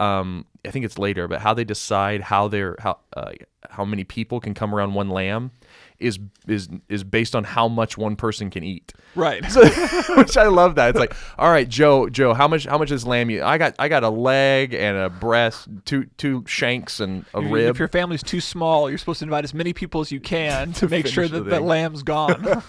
Um, 0.00 0.46
I 0.66 0.70
think 0.70 0.86
it's 0.86 0.98
later, 0.98 1.28
but 1.28 1.40
how 1.40 1.52
they 1.52 1.64
decide 1.64 2.22
how 2.22 2.48
they're 2.48 2.76
how 2.78 2.98
uh, 3.14 3.32
how 3.68 3.84
many 3.84 4.04
people 4.04 4.40
can 4.40 4.54
come 4.54 4.74
around 4.74 4.94
one 4.94 5.10
lamb 5.10 5.50
is 5.98 6.18
is 6.48 6.70
is 6.88 7.04
based 7.04 7.36
on 7.36 7.44
how 7.44 7.68
much 7.68 7.98
one 7.98 8.16
person 8.16 8.48
can 8.48 8.64
eat. 8.64 8.94
right. 9.14 9.44
Which 10.16 10.38
I 10.38 10.46
love 10.46 10.76
that. 10.76 10.90
It's 10.90 10.98
like, 10.98 11.14
all 11.38 11.50
right, 11.50 11.68
Joe, 11.68 12.08
Joe, 12.08 12.32
how 12.32 12.48
much 12.48 12.64
how 12.64 12.78
much 12.78 12.90
is 12.90 13.06
lamb 13.06 13.28
you 13.28 13.44
I 13.44 13.58
got 13.58 13.74
I 13.78 13.88
got 13.88 14.02
a 14.02 14.08
leg 14.08 14.72
and 14.72 14.96
a 14.96 15.10
breast, 15.10 15.68
two 15.84 16.06
two 16.16 16.44
shanks 16.46 17.00
and 17.00 17.26
a 17.34 17.42
If- 17.42 17.52
rib. 17.52 17.70
If 17.74 17.78
your 17.78 17.88
family's 17.88 18.22
too 18.22 18.40
small, 18.40 18.88
you're 18.88 18.98
supposed 18.98 19.18
to 19.18 19.26
invite 19.26 19.44
as 19.44 19.52
many 19.52 19.74
people 19.74 20.00
as 20.00 20.10
you 20.10 20.20
can 20.20 20.72
to, 20.74 20.88
make 20.88 21.06
sure 21.06 21.28
that 21.28 21.44
the 21.44 21.50
that 21.50 21.62
lamb's 21.62 22.02
gone. 22.02 22.46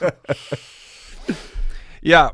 yeah. 2.01 2.31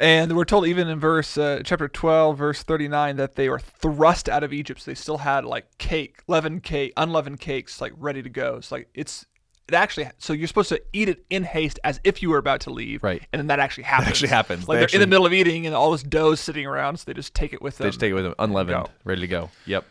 And 0.00 0.36
we're 0.36 0.44
told 0.44 0.66
even 0.66 0.88
in 0.88 1.00
verse 1.00 1.36
uh, 1.36 1.62
chapter 1.64 1.88
12 1.88 2.38
verse 2.38 2.62
39 2.62 3.16
that 3.16 3.34
they 3.34 3.48
were 3.48 3.58
thrust 3.58 4.28
out 4.28 4.44
of 4.44 4.52
Egypt. 4.52 4.80
So 4.80 4.90
they 4.90 4.94
still 4.94 5.18
had 5.18 5.44
like 5.44 5.76
cake, 5.78 6.22
leavened 6.28 6.62
cake, 6.62 6.92
unleavened 6.96 7.40
cakes 7.40 7.80
like 7.80 7.92
ready 7.96 8.22
to 8.22 8.28
go. 8.28 8.56
It's 8.56 8.70
like 8.70 8.88
it's 8.94 9.26
it 9.66 9.74
actually 9.74 10.08
so 10.18 10.32
you're 10.32 10.46
supposed 10.48 10.70
to 10.70 10.80
eat 10.92 11.08
it 11.08 11.24
in 11.28 11.42
haste 11.44 11.78
as 11.84 12.00
if 12.04 12.22
you 12.22 12.30
were 12.30 12.38
about 12.38 12.60
to 12.60 12.70
leave. 12.70 13.02
Right. 13.02 13.22
And 13.32 13.40
then 13.40 13.48
that 13.48 13.58
actually 13.58 13.84
happens. 13.84 14.08
actually 14.08 14.28
happens. 14.28 14.68
Like 14.68 14.76
They 14.76 14.86
they're 14.86 14.94
in 14.94 15.00
the 15.00 15.06
middle 15.06 15.26
of 15.26 15.32
eating 15.32 15.66
and 15.66 15.74
all 15.74 15.90
this 15.90 16.02
dough's 16.02 16.40
sitting 16.40 16.64
around, 16.64 16.98
so 16.98 17.04
they 17.06 17.14
just 17.14 17.34
take 17.34 17.52
it 17.52 17.60
with 17.60 17.78
them. 17.78 17.86
they 17.86 17.90
just 17.90 18.00
take 18.00 18.10
it 18.10 18.14
with 18.14 18.24
them, 18.24 18.34
unleavened, 18.38 18.84
go. 18.84 18.90
ready 19.04 19.20
to 19.20 19.26
go. 19.26 19.50
Yep. 19.66 19.84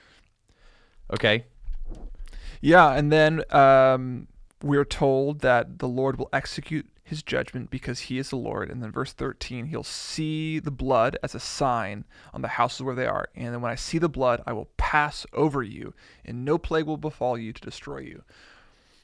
Okay. 1.14 1.46
Yeah, 2.60 2.92
and 2.92 3.12
then 3.12 3.44
um, 3.52 4.28
we're 4.64 4.86
told 4.86 5.42
that 5.42 5.80
the 5.80 5.88
Lord 5.88 6.18
will 6.18 6.30
execute 6.34 6.88
his 7.08 7.24
judgment 7.24 7.70
because 7.70 8.02
he 8.02 8.18
is 8.18 8.30
the 8.30 8.36
Lord. 8.36 8.70
And 8.70 8.84
then 8.84 8.92
verse 8.92 9.14
13, 9.14 9.68
he'll 9.68 9.84
see 9.84 10.60
the 10.60 10.72
blood 10.72 11.18
as 11.24 11.34
a 11.34 11.40
sign 11.40 12.04
on 12.34 12.42
the 12.42 12.50
houses 12.50 12.82
where 12.84 12.96
they 12.96 13.06
are. 13.06 13.30
And 13.36 13.54
then 13.54 13.62
when 13.62 13.72
I 13.72 13.76
see 13.76 13.98
the 13.98 14.10
blood, 14.10 14.42
I 14.46 14.52
will 14.54 14.70
pass 14.78 15.26
over 15.34 15.64
you, 15.64 15.94
and 16.26 16.44
no 16.44 16.58
plague 16.58 16.86
will 16.86 16.98
befall 16.98 17.38
you 17.38 17.54
to 17.54 17.62
destroy 17.62 18.00
you. 18.00 18.24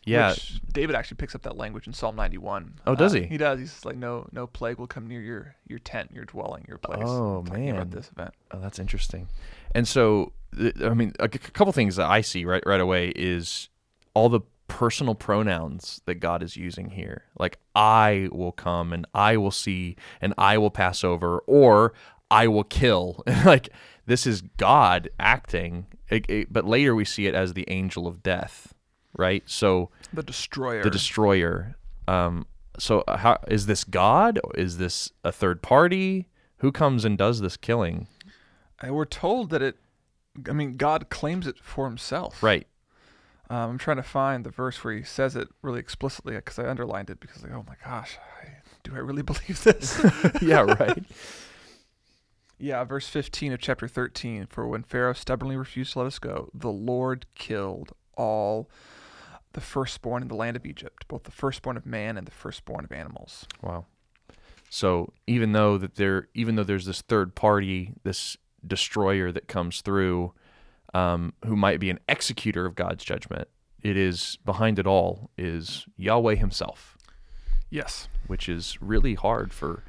Yeah. 0.06 0.32
Which 0.32 0.60
David 0.74 0.98
actually 0.98 1.16
picks 1.16 1.34
up 1.34 1.44
that 1.44 1.56
language 1.56 1.88
in 1.88 1.94
Psalm 1.94 2.18
91. 2.18 2.74
Oh, 2.86 2.94
does 2.94 3.14
Uh, 3.16 3.20
he? 3.20 3.24
He 3.28 3.38
does. 3.38 3.60
He's 3.60 3.86
like, 3.86 3.96
no, 3.96 4.28
no 4.34 4.48
plague 4.48 4.78
will 4.78 4.88
come 4.88 5.08
near 5.08 5.22
your 5.22 5.56
your 5.66 5.80
tent, 5.80 6.12
your 6.14 6.26
dwelling, 6.26 6.66
your 6.68 6.78
place. 6.78 7.06
Oh, 7.06 7.42
man. 7.44 7.76
about 7.76 7.92
this 7.92 8.10
event. 8.12 8.34
Oh, 8.52 8.60
that's 8.60 8.80
interesting. 8.80 9.30
And 9.74 9.88
so, 9.88 10.34
I 10.84 10.94
mean, 10.94 11.14
a, 11.22 11.30
couple 11.30 11.72
things 11.72 11.96
that 11.96 12.10
I 12.10 12.20
see 12.20 12.44
right 12.44 12.62
right 12.66 12.82
away 12.82 13.14
is 13.16 13.70
all 14.14 14.28
the 14.28 14.42
personal 14.68 15.16
pronouns 15.16 16.02
that 16.06 16.16
God 16.16 16.42
is 16.44 16.56
using 16.58 16.92
here. 16.92 17.24
Like, 17.38 17.58
I 17.76 18.30
will 18.32 18.52
come 18.52 18.94
and 18.94 19.06
I 19.14 19.38
will 19.38 19.52
see 19.52 19.96
and 20.22 20.34
I 20.38 20.58
will 20.58 20.72
pass 20.72 21.04
over, 21.04 21.40
or 21.48 21.94
I 22.32 22.48
will 22.48 22.64
kill. 22.64 23.24
like, 23.46 23.70
this 24.06 24.26
is 24.28 24.42
God 24.58 25.10
acting. 25.20 25.88
It- 26.10 26.30
it- 26.30 26.54
but 26.54 26.66
later 26.66 26.96
we 26.96 27.06
see 27.06 27.28
it 27.28 27.36
as 27.36 27.54
the 27.54 27.66
angel 27.70 28.08
of 28.08 28.24
death, 28.24 28.74
right? 29.18 29.44
So, 29.46 29.90
The 30.14 30.24
destroyer. 30.24 30.84
the 30.84 30.90
destroyer. 30.90 31.76
Um, 32.08 32.46
so, 32.80 33.02
uh, 33.02 33.18
how 33.18 33.38
is 33.48 33.68
this 33.68 33.84
God? 33.84 34.40
Is 34.56 34.78
this 34.78 35.12
a 35.24 35.32
third 35.32 35.62
party? 35.62 36.28
Who 36.58 36.72
comes 36.72 37.06
and 37.06 37.18
does 37.18 37.40
this 37.42 37.58
killing? 37.58 38.08
and 38.82 38.94
we're 38.96 39.06
told 39.06 39.50
that 39.52 39.62
it. 39.62 39.78
I 40.50 40.52
mean, 40.52 40.76
God 40.76 41.10
claims 41.10 41.48
it 41.48 41.58
for 41.60 41.86
himself. 41.86 42.42
Right. 42.44 42.68
Um, 43.50 43.72
I'm 43.72 43.78
trying 43.78 43.98
to 43.98 44.04
find 44.04 44.46
the 44.46 44.50
verse 44.50 44.84
where 44.84 44.94
he 44.94 45.04
says 45.04 45.36
it 45.36 45.50
really 45.62 45.80
explicitly 45.80 46.36
because 46.36 46.58
I 46.58 46.68
underlined 46.68 47.10
it 47.10 47.20
because 47.20 47.44
like, 47.44 47.52
oh 47.52 47.66
my 47.68 47.76
gosh, 47.84 48.18
I, 48.42 48.48
do 48.84 48.96
I 48.96 49.00
really 49.00 49.22
believe 49.24 49.64
this? 49.64 50.04
yeah, 50.42 50.62
right. 50.62 51.04
yeah, 52.58 52.84
verse 52.84 53.08
15 53.08 53.54
of 53.54 53.60
chapter 53.60 53.88
13. 53.88 54.48
For 54.48 54.68
when 54.68 54.84
Pharaoh 54.84 55.14
stubbornly 55.14 55.58
refused 55.58 55.94
to 55.94 56.00
let 56.00 56.08
us 56.08 56.20
go, 56.20 56.50
the 56.54 56.72
Lord 56.72 57.26
killed 57.36 57.92
all 58.16 58.70
the 59.54 59.62
firstborn 59.62 60.24
in 60.24 60.28
the 60.28 60.36
land 60.36 60.56
of 60.56 60.66
Egypt, 60.66 61.08
both 61.08 61.24
the 61.24 61.32
firstborn 61.32 61.78
of 61.78 61.86
man 61.86 62.18
and 62.18 62.26
the 62.26 62.32
firstborn 62.32 62.86
of 62.86 62.92
animals. 62.92 63.46
Wow. 63.62 63.86
So 64.70 65.14
even 65.28 65.52
though 65.52 65.78
that 65.78 65.96
there, 65.96 66.30
even 66.34 66.56
though 66.56 66.64
there's 66.64 66.86
this 66.86 67.02
third 67.02 67.36
party, 67.36 67.94
this 68.04 68.38
destroyer 68.66 69.32
that 69.32 69.48
comes 69.48 69.82
through, 69.82 70.34
um, 70.94 71.34
who 71.46 71.56
might 71.56 71.80
be 71.80 71.90
an 71.90 72.00
executor 72.08 72.66
of 72.66 72.76
God's 72.76 73.04
judgment, 73.04 73.48
it 73.82 73.98
is 73.98 74.38
behind 74.46 74.80
it 74.80 74.88
all 74.88 75.30
is 75.38 75.86
Yahweh 75.98 76.36
Himself, 76.36 76.98
Yes, 77.70 78.08
which 78.28 78.48
is 78.48 78.78
really 78.82 79.16
hard 79.16 79.52
for 79.52 79.84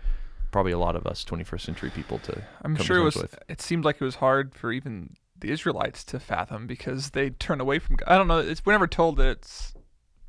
probably 0.51 0.73
a 0.73 0.79
lot 0.79 0.97
of 0.97 1.07
us 1.07 1.25
21st 1.25 1.61
century 1.61 1.91
people 1.91 2.19
to. 2.21 2.43
I'm 2.63 2.77
sure 2.77 2.99
it 2.99 3.05
was. 3.05 3.17
with. 3.17 3.39
It 3.49 3.61
seemed 3.61 3.85
like 3.85 4.01
it 4.01 4.05
was 4.05 4.17
hard 4.17 4.55
for 4.55 4.73
even 4.73 5.17
the 5.39 5.51
Israelites 5.51 6.05
to 6.05 6.19
fathom 6.19 6.67
because 6.67 7.11
they 7.11 7.31
turn 7.31 7.61
away 7.61 7.79
from. 7.79 7.97
God. 7.97 8.09
I 8.09 8.17
don't 8.17 8.29
know. 8.29 8.39
It's 8.39 8.65
we're 8.65 8.73
never 8.73 8.87
told 8.87 9.17
that 9.19 9.27
it's 9.27 9.75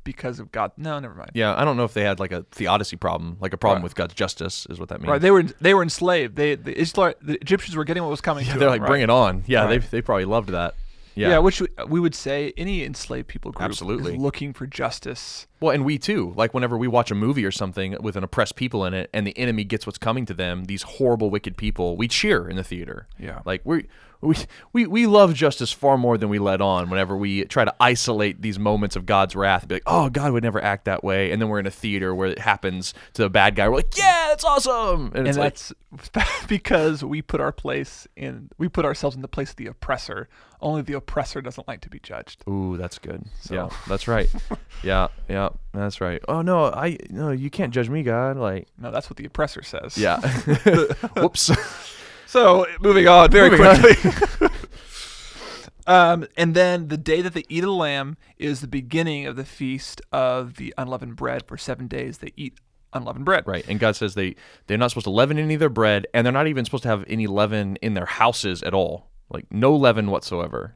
because 0.06 0.40
of 0.40 0.50
God. 0.52 0.72
No, 0.78 0.98
never 0.98 1.14
mind. 1.14 1.32
Yeah, 1.34 1.54
I 1.54 1.64
don't 1.66 1.76
know 1.76 1.84
if 1.84 1.92
they 1.92 2.04
had 2.04 2.18
like 2.18 2.32
a 2.32 2.44
theodicy 2.52 2.96
problem, 2.96 3.36
like 3.40 3.52
a 3.52 3.58
problem 3.58 3.80
Right. 3.80 3.84
with 3.84 3.94
God's 3.94 4.14
justice, 4.14 4.66
is 4.70 4.80
what 4.80 4.88
that 4.88 5.00
means. 5.02 5.10
Right, 5.10 5.20
they 5.20 5.30
were 5.30 5.42
they 5.60 5.74
were 5.74 5.82
enslaved. 5.82 6.36
They 6.36 6.54
the 6.54 6.72
the 6.72 7.34
Egyptians 7.42 7.76
were 7.76 7.84
getting 7.84 8.02
what 8.02 8.10
was 8.10 8.22
coming 8.22 8.46
yeah, 8.46 8.52
they're 8.52 8.60
them. 8.60 8.68
like, 8.70 8.80
right? 8.80 8.88
bring 8.88 9.02
it 9.02 9.10
on. 9.10 9.44
Yeah, 9.46 9.64
Right. 9.64 9.80
they 9.82 9.86
they 9.98 10.00
probably 10.00 10.24
loved 10.24 10.48
that. 10.50 10.74
Yeah. 11.14 11.28
Yeah, 11.30 11.38
which 11.38 11.60
we- 11.62 11.68
we 11.88 11.98
would 11.98 12.14
say 12.14 12.52
any 12.58 12.84
enslaved 12.84 13.26
people 13.28 13.50
group 13.50 13.64
Absolutely. 13.70 14.14
is 14.16 14.20
looking 14.20 14.52
for 14.52 14.66
justice 14.66 15.46
Well, 15.60 15.72
and 15.74 15.84
we 15.84 15.98
too. 15.98 16.32
Like 16.36 16.52
whenever 16.54 16.76
we 16.76 16.88
watch 16.88 17.10
a 17.10 17.14
movie 17.14 17.44
or 17.44 17.50
something 17.50 17.96
with 18.00 18.16
an 18.16 18.24
oppressed 18.24 18.56
people 18.56 18.84
in 18.84 18.94
it, 18.94 19.08
and 19.14 19.26
the 19.26 19.36
enemy 19.38 19.64
gets 19.64 19.86
what's 19.86 19.98
coming 19.98 20.26
to 20.26 20.34
them, 20.34 20.64
these 20.64 20.82
horrible, 20.82 21.30
wicked 21.30 21.56
people, 21.56 21.96
we 21.96 22.08
cheer 22.08 22.48
in 22.48 22.56
the 22.56 22.64
theater. 22.64 23.06
Yeah. 23.18 23.40
Like 23.44 23.62
we 23.64 23.86
we 24.20 24.34
we 24.72 24.86
we 24.86 25.06
love 25.06 25.34
justice 25.34 25.72
far 25.72 25.96
more 25.98 26.16
than 26.18 26.28
we 26.28 26.38
let 26.38 26.60
on. 26.60 26.88
Whenever 26.90 27.16
we 27.16 27.44
try 27.44 27.64
to 27.64 27.74
isolate 27.80 28.40
these 28.42 28.58
moments 28.58 28.96
of 28.96 29.06
God's 29.06 29.36
wrath, 29.36 29.66
be 29.68 29.76
like, 29.76 29.82
oh, 29.86 30.08
God 30.10 30.32
would 30.32 30.42
never 30.42 30.62
act 30.62 30.86
that 30.86 31.04
way, 31.04 31.30
and 31.32 31.40
then 31.40 31.48
we're 31.48 31.58
in 31.60 31.66
a 31.66 31.70
theater 31.70 32.14
where 32.14 32.28
it 32.28 32.38
happens 32.38 32.94
to 33.14 33.24
a 33.24 33.28
bad 33.28 33.56
guy. 33.56 33.68
We're 33.68 33.76
like, 33.76 33.96
yeah, 33.96 34.26
that's 34.28 34.44
awesome, 34.44 35.06
and, 35.14 35.16
and 35.16 35.28
it's 35.28 35.38
like, 35.38 35.58
that's 36.12 36.46
because 36.48 37.04
we 37.04 37.20
put 37.22 37.40
our 37.40 37.52
place 37.52 38.06
in 38.16 38.48
we 38.58 38.68
put 38.68 38.84
ourselves 38.84 39.16
in 39.16 39.22
the 39.22 39.28
place 39.28 39.50
of 39.50 39.56
the 39.56 39.66
oppressor 39.66 40.28
only 40.62 40.80
the 40.80 40.94
oppressor 40.94 41.42
doesn't 41.42 41.68
like 41.68 41.82
to 41.82 41.90
be 41.90 41.98
judged 41.98 42.42
Ooh, 42.48 42.76
that's 42.78 42.98
good. 42.98 43.22
So- 43.42 43.54
Yeah, 43.54 43.68
that's 43.86 44.08
right. 44.08 44.28
yeah, 44.82 45.08
yeah, 45.28 45.50
that's 45.72 46.00
right. 46.00 46.20
Oh 46.28 46.42
no, 46.42 46.66
I 46.66 46.98
no, 47.10 47.30
you 47.30 47.50
can't 47.50 47.72
judge 47.72 47.88
me, 47.88 48.02
God. 48.02 48.36
Like, 48.36 48.68
no 48.78 48.90
that's 48.90 49.10
what 49.10 49.16
the 49.16 49.24
oppressor 49.24 49.62
says 49.62 49.96
yeah. 49.98 50.20
Whoops. 51.16 51.50
so 52.26 52.66
moving 52.80 53.08
on 53.08 53.30
very 53.30 53.50
Moving 53.50 53.66
on. 53.66 53.80
quickly 53.80 54.48
um, 55.86 56.26
and 56.36 56.54
then 56.54 56.88
the 56.88 56.96
day 56.96 57.22
that 57.22 57.34
they 57.34 57.44
eat 57.48 57.64
a 57.64 57.70
lamb 57.70 58.16
is 58.38 58.60
the 58.60 58.66
beginning 58.66 59.26
of 59.26 59.36
the 59.36 59.44
feast 59.44 60.02
of 60.12 60.54
the 60.54 60.74
unleavened 60.76 61.16
bread 61.16 61.46
for 61.46 61.56
seven 61.56 61.86
days 61.86 62.18
they 62.18 62.32
eat 62.36 62.58
unleavened 62.92 63.24
bread 63.24 63.44
Right, 63.46 63.66
and 63.68 63.78
God 63.78 63.94
says 63.96 64.14
they 64.14 64.36
they're 64.66 64.78
not 64.78 64.90
supposed 64.90 65.04
to 65.04 65.10
leaven 65.10 65.38
any 65.38 65.54
of 65.54 65.60
their 65.60 65.68
bread, 65.68 66.06
and 66.14 66.24
they're 66.24 66.32
not 66.32 66.46
even 66.46 66.64
supposed 66.64 66.82
to 66.84 66.88
have 66.88 67.04
any 67.08 67.26
leaven 67.26 67.76
in 67.82 67.94
their 67.94 68.06
houses 68.06 68.62
at 68.62 68.72
all. 68.74 69.10
Like 69.28 69.44
no 69.50 69.74
leaven 69.76 70.10
whatsoever. 70.10 70.74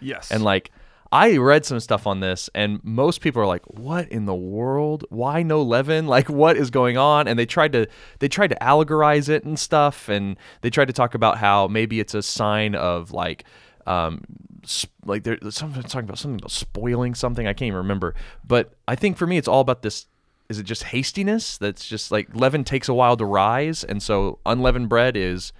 yes 0.00 0.30
And 0.32 0.42
like 0.42 0.70
I 1.12 1.38
read 1.38 1.64
some 1.64 1.80
stuff 1.80 2.06
on 2.06 2.20
this, 2.20 2.48
and 2.54 2.82
most 2.84 3.20
people 3.20 3.42
are 3.42 3.46
like, 3.46 3.66
"What 3.66 4.08
in 4.08 4.26
the 4.26 4.34
world? 4.34 5.04
Why 5.10 5.42
no 5.42 5.60
leaven? 5.62 6.06
Like, 6.10 6.28
what 6.28 6.56
is 6.56 6.70
going 6.70 6.96
on?" 6.96 7.26
And 7.26 7.38
they 7.38 7.46
tried 7.46 7.72
to 7.72 7.86
they 8.20 8.28
tried 8.28 8.48
to 8.48 8.56
allegorize 8.60 9.28
it 9.28 9.44
and 9.44 9.58
stuff, 9.58 10.08
and 10.08 10.36
they 10.60 10.70
tried 10.70 10.86
to 10.86 10.92
talk 10.92 11.14
about 11.14 11.38
how 11.38 11.66
maybe 11.68 11.98
it's 12.00 12.14
a 12.14 12.22
sign 12.22 12.74
of 12.74 13.12
like, 13.12 13.44
um, 13.86 14.22
sp- 14.62 14.94
like 15.04 15.24
they're 15.24 15.38
something 15.50 15.82
talking 15.82 16.04
about 16.08 16.18
something 16.18 16.38
about 16.40 16.52
spoiling 16.52 17.14
something. 17.14 17.46
I 17.46 17.52
can't 17.54 17.68
even 17.68 17.78
remember. 17.78 18.14
But 18.46 18.74
I 18.86 18.94
think 18.94 19.16
for 19.16 19.26
me, 19.26 19.36
it's 19.36 19.48
all 19.48 19.60
about 19.60 19.82
this. 19.82 20.06
Is 20.48 20.58
it 20.58 20.64
just 20.64 20.84
hastiness? 20.84 21.58
That's 21.58 21.86
just 21.86 22.10
like 22.12 22.34
leaven 22.34 22.62
takes 22.64 22.88
a 22.88 22.94
while 22.94 23.16
to 23.16 23.24
rise, 23.24 23.82
and 23.82 24.02
so 24.02 24.38
unleavened 24.46 24.88
bread 24.88 25.16
is. 25.16 25.52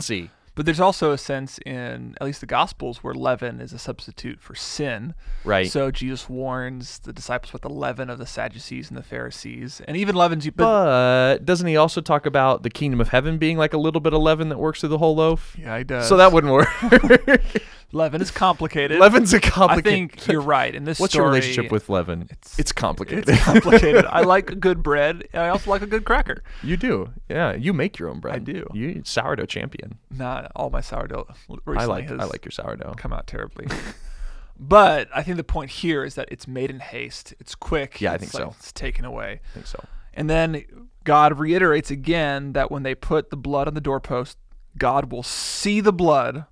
But 0.60 0.66
there's 0.66 0.82
also 0.82 1.14
a 1.14 1.18
sense 1.18 1.58
in 1.66 2.18
at 2.20 2.26
least 2.26 2.42
the 2.42 2.46
Gospels 2.46 3.02
where 3.02 3.14
leaven 3.14 3.62
is 3.62 3.72
a 3.72 3.80
substitute 3.80 4.42
for 4.42 4.56
sin. 4.56 5.14
Right. 5.46 5.72
So 5.72 5.90
Jesus 5.90 6.28
warns 6.28 7.00
the 7.00 7.14
disciples 7.14 7.52
about 7.52 7.62
the 7.62 7.74
leaven 7.74 8.10
of 8.10 8.20
the 8.20 8.26
Sadducees 8.26 8.90
and 8.90 8.98
the 8.98 9.02
Pharisees, 9.02 9.82
and 9.88 9.96
even 9.96 10.16
leavens 10.16 10.46
you. 10.46 10.52
But, 10.52 10.66
But 10.66 11.46
doesn't 11.46 11.66
he 11.66 11.78
also 11.78 12.02
talk 12.02 12.26
about 12.26 12.64
the 12.64 12.70
kingdom 12.70 13.00
of 13.00 13.08
heaven 13.08 13.38
being 13.38 13.58
like 13.58 13.72
a 13.72 13.78
little 13.78 14.02
bit 14.02 14.12
of 14.12 14.22
leaven 14.22 14.50
that 14.50 14.58
works 14.58 14.82
through 14.82 14.90
the 14.90 14.98
whole 14.98 15.16
loaf? 15.16 15.56
yeah, 15.58 15.78
he 15.78 15.86
does. 15.86 16.10
So 16.10 16.18
that 16.18 16.34
wouldn't 16.34 16.52
work. 16.52 16.68
leaven 17.92 18.22
is 18.22 18.32
complicated. 18.32 19.00
Leaven's 19.00 19.34
a 19.34 19.40
complicated. 19.40 19.88
I 19.88 19.92
think 19.92 20.28
you're 20.32 20.42
right. 20.42 20.74
In 20.74 20.84
this 20.86 21.00
What's 21.00 21.14
story, 21.14 21.26
your 21.26 21.32
relationship 21.34 21.72
with 21.72 21.90
leaven? 21.90 22.24
it's- 22.24 22.58
It's, 22.60 22.72
complicated. 22.72 23.28
It's 23.30 23.44
complicated. 23.44 24.06
I 24.06 24.22
like 24.36 24.52
a 24.52 24.56
good 24.56 24.84
bread. 24.84 25.28
and 25.34 25.44
I 25.44 25.50
also 25.50 25.70
like 25.72 25.82
a 25.82 25.88
good 25.88 26.06
cracker. 26.06 26.44
you 26.64 26.78
do, 26.78 27.12
yeah. 27.30 27.54
You 27.54 27.74
make 27.74 27.98
your 28.00 28.10
own 28.10 28.20
bread. 28.20 28.36
I 28.36 28.40
do. 28.40 28.68
You 28.74 29.02
sourdough 29.06 29.46
champion. 29.48 29.98
Not 30.12 30.52
all 30.56 30.70
my 30.70 30.82
sourdough 30.82 31.28
I 31.68 31.86
like. 31.86 32.10
I 32.12 32.26
like 32.26 32.46
your 32.46 32.52
sourdough. 32.52 32.94
come 32.98 33.14
out 33.14 33.28
terribly. 33.28 33.68
but 34.60 35.08
I 35.16 35.24
think 35.24 35.38
the 35.38 35.44
point 35.44 35.72
here 35.72 36.04
is 36.04 36.16
that 36.16 36.28
it's 36.32 36.48
made 36.48 36.70
in 36.70 36.80
haste. 36.80 37.34
It's 37.40 37.56
quick. 37.56 38.02
Yeah, 38.02 38.14
I 38.14 38.18
think 38.18 38.34
like 38.34 38.44
so. 38.44 38.50
It's 38.58 38.72
taken 38.72 39.06
away. 39.06 39.42
I 39.52 39.54
think 39.54 39.68
so. 39.68 39.84
And 40.14 40.30
then 40.30 40.64
God 41.04 41.40
reiterates 41.40 41.92
again 41.92 42.54
that 42.54 42.70
when 42.72 42.84
they 42.84 42.94
put 42.96 43.30
the 43.30 43.38
blood 43.38 43.68
on 43.68 43.74
the 43.74 43.82
doorpost, 43.82 44.38
God 44.78 45.12
will 45.12 45.24
see 45.24 45.80
the 45.82 45.94
blood 45.94 46.46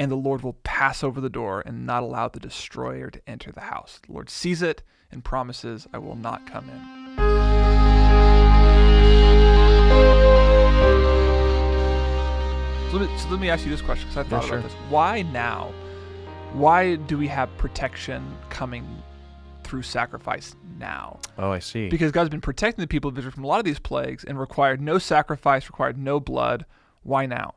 and 0.00 0.10
the 0.10 0.16
Lord 0.16 0.40
will 0.40 0.54
pass 0.64 1.04
over 1.04 1.20
the 1.20 1.28
door 1.28 1.62
and 1.66 1.84
not 1.84 2.02
allow 2.02 2.26
the 2.26 2.40
destroyer 2.40 3.10
to 3.10 3.20
enter 3.26 3.52
the 3.52 3.60
house. 3.60 4.00
The 4.06 4.14
Lord 4.14 4.30
sees 4.30 4.62
it 4.62 4.82
and 5.12 5.22
promises, 5.22 5.86
I 5.92 5.98
will 5.98 6.16
not 6.16 6.46
come 6.46 6.70
in. 6.70 6.80
So 12.90 12.96
let 12.96 13.10
me, 13.10 13.18
so 13.18 13.28
let 13.28 13.40
me 13.40 13.50
ask 13.50 13.66
you 13.66 13.70
this 13.70 13.82
question 13.82 14.08
because 14.08 14.26
I 14.26 14.28
thought 14.30 14.44
sure. 14.46 14.60
about 14.60 14.70
this. 14.70 14.78
Why 14.88 15.20
now? 15.20 15.70
Why 16.54 16.96
do 16.96 17.18
we 17.18 17.28
have 17.28 17.54
protection 17.58 18.38
coming 18.48 19.02
through 19.64 19.82
sacrifice 19.82 20.56
now? 20.78 21.18
Oh, 21.36 21.50
I 21.50 21.58
see. 21.58 21.90
Because 21.90 22.10
God's 22.10 22.30
been 22.30 22.40
protecting 22.40 22.82
the 22.82 22.88
people 22.88 23.10
of 23.10 23.18
Israel 23.18 23.32
from 23.32 23.44
a 23.44 23.46
lot 23.46 23.58
of 23.58 23.66
these 23.66 23.78
plagues 23.78 24.24
and 24.24 24.40
required 24.40 24.80
no 24.80 24.98
sacrifice, 24.98 25.66
required 25.66 25.98
no 25.98 26.20
blood. 26.20 26.64
Why 27.02 27.26
now? 27.26 27.52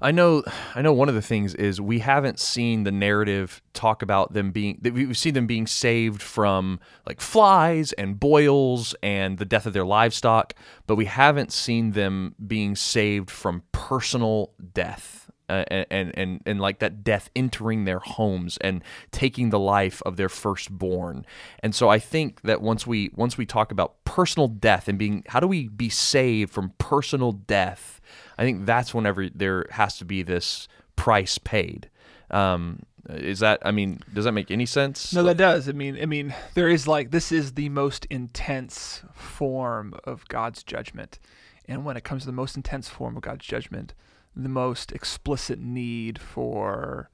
I 0.00 0.12
know. 0.12 0.42
I 0.74 0.82
know. 0.82 0.92
One 0.92 1.08
of 1.08 1.14
the 1.14 1.22
things 1.22 1.54
is 1.54 1.80
we 1.80 2.00
haven't 2.00 2.38
seen 2.38 2.84
the 2.84 2.92
narrative 2.92 3.62
talk 3.72 4.02
about 4.02 4.32
them 4.32 4.50
being. 4.50 4.78
that 4.82 4.92
We've 4.92 5.16
seen 5.16 5.34
them 5.34 5.46
being 5.46 5.66
saved 5.66 6.20
from 6.20 6.80
like 7.06 7.20
flies 7.20 7.92
and 7.92 8.20
boils 8.20 8.94
and 9.02 9.38
the 9.38 9.44
death 9.44 9.66
of 9.66 9.72
their 9.72 9.86
livestock, 9.86 10.54
but 10.86 10.96
we 10.96 11.06
haven't 11.06 11.52
seen 11.52 11.92
them 11.92 12.34
being 12.46 12.76
saved 12.76 13.30
from 13.30 13.62
personal 13.72 14.52
death. 14.74 15.22
Uh, 15.48 15.64
and, 15.68 15.86
and 15.92 16.18
and 16.18 16.40
and 16.44 16.60
like 16.60 16.80
that 16.80 17.04
death 17.04 17.30
entering 17.36 17.84
their 17.84 18.00
homes 18.00 18.58
and 18.62 18.82
taking 19.12 19.50
the 19.50 19.60
life 19.60 20.02
of 20.04 20.16
their 20.16 20.28
firstborn 20.28 21.24
and 21.60 21.72
so 21.72 21.88
i 21.88 22.00
think 22.00 22.40
that 22.42 22.60
once 22.60 22.84
we 22.84 23.12
once 23.14 23.38
we 23.38 23.46
talk 23.46 23.70
about 23.70 24.04
personal 24.04 24.48
death 24.48 24.88
and 24.88 24.98
being 24.98 25.22
how 25.28 25.38
do 25.38 25.46
we 25.46 25.68
be 25.68 25.88
saved 25.88 26.52
from 26.52 26.72
personal 26.78 27.30
death 27.30 27.95
I 28.38 28.44
think 28.44 28.66
that's 28.66 28.94
whenever 28.94 29.28
there 29.28 29.66
has 29.70 29.98
to 29.98 30.04
be 30.04 30.22
this 30.22 30.68
price 30.94 31.38
paid. 31.38 31.90
Um, 32.30 32.82
is 33.08 33.38
that? 33.40 33.60
I 33.62 33.70
mean, 33.70 34.00
does 34.12 34.24
that 34.24 34.32
make 34.32 34.50
any 34.50 34.66
sense? 34.66 35.12
No, 35.12 35.22
that 35.22 35.36
does. 35.36 35.68
I 35.68 35.72
mean, 35.72 35.98
I 36.00 36.06
mean, 36.06 36.34
there 36.54 36.68
is 36.68 36.88
like 36.88 37.10
this 37.10 37.30
is 37.30 37.52
the 37.52 37.68
most 37.68 38.04
intense 38.06 39.02
form 39.12 39.94
of 40.04 40.26
God's 40.28 40.62
judgment, 40.62 41.18
and 41.66 41.84
when 41.84 41.96
it 41.96 42.04
comes 42.04 42.22
to 42.22 42.26
the 42.26 42.32
most 42.32 42.56
intense 42.56 42.88
form 42.88 43.16
of 43.16 43.22
God's 43.22 43.46
judgment, 43.46 43.94
the 44.34 44.48
most 44.48 44.92
explicit 44.92 45.60
need 45.60 46.18
for 46.18 47.10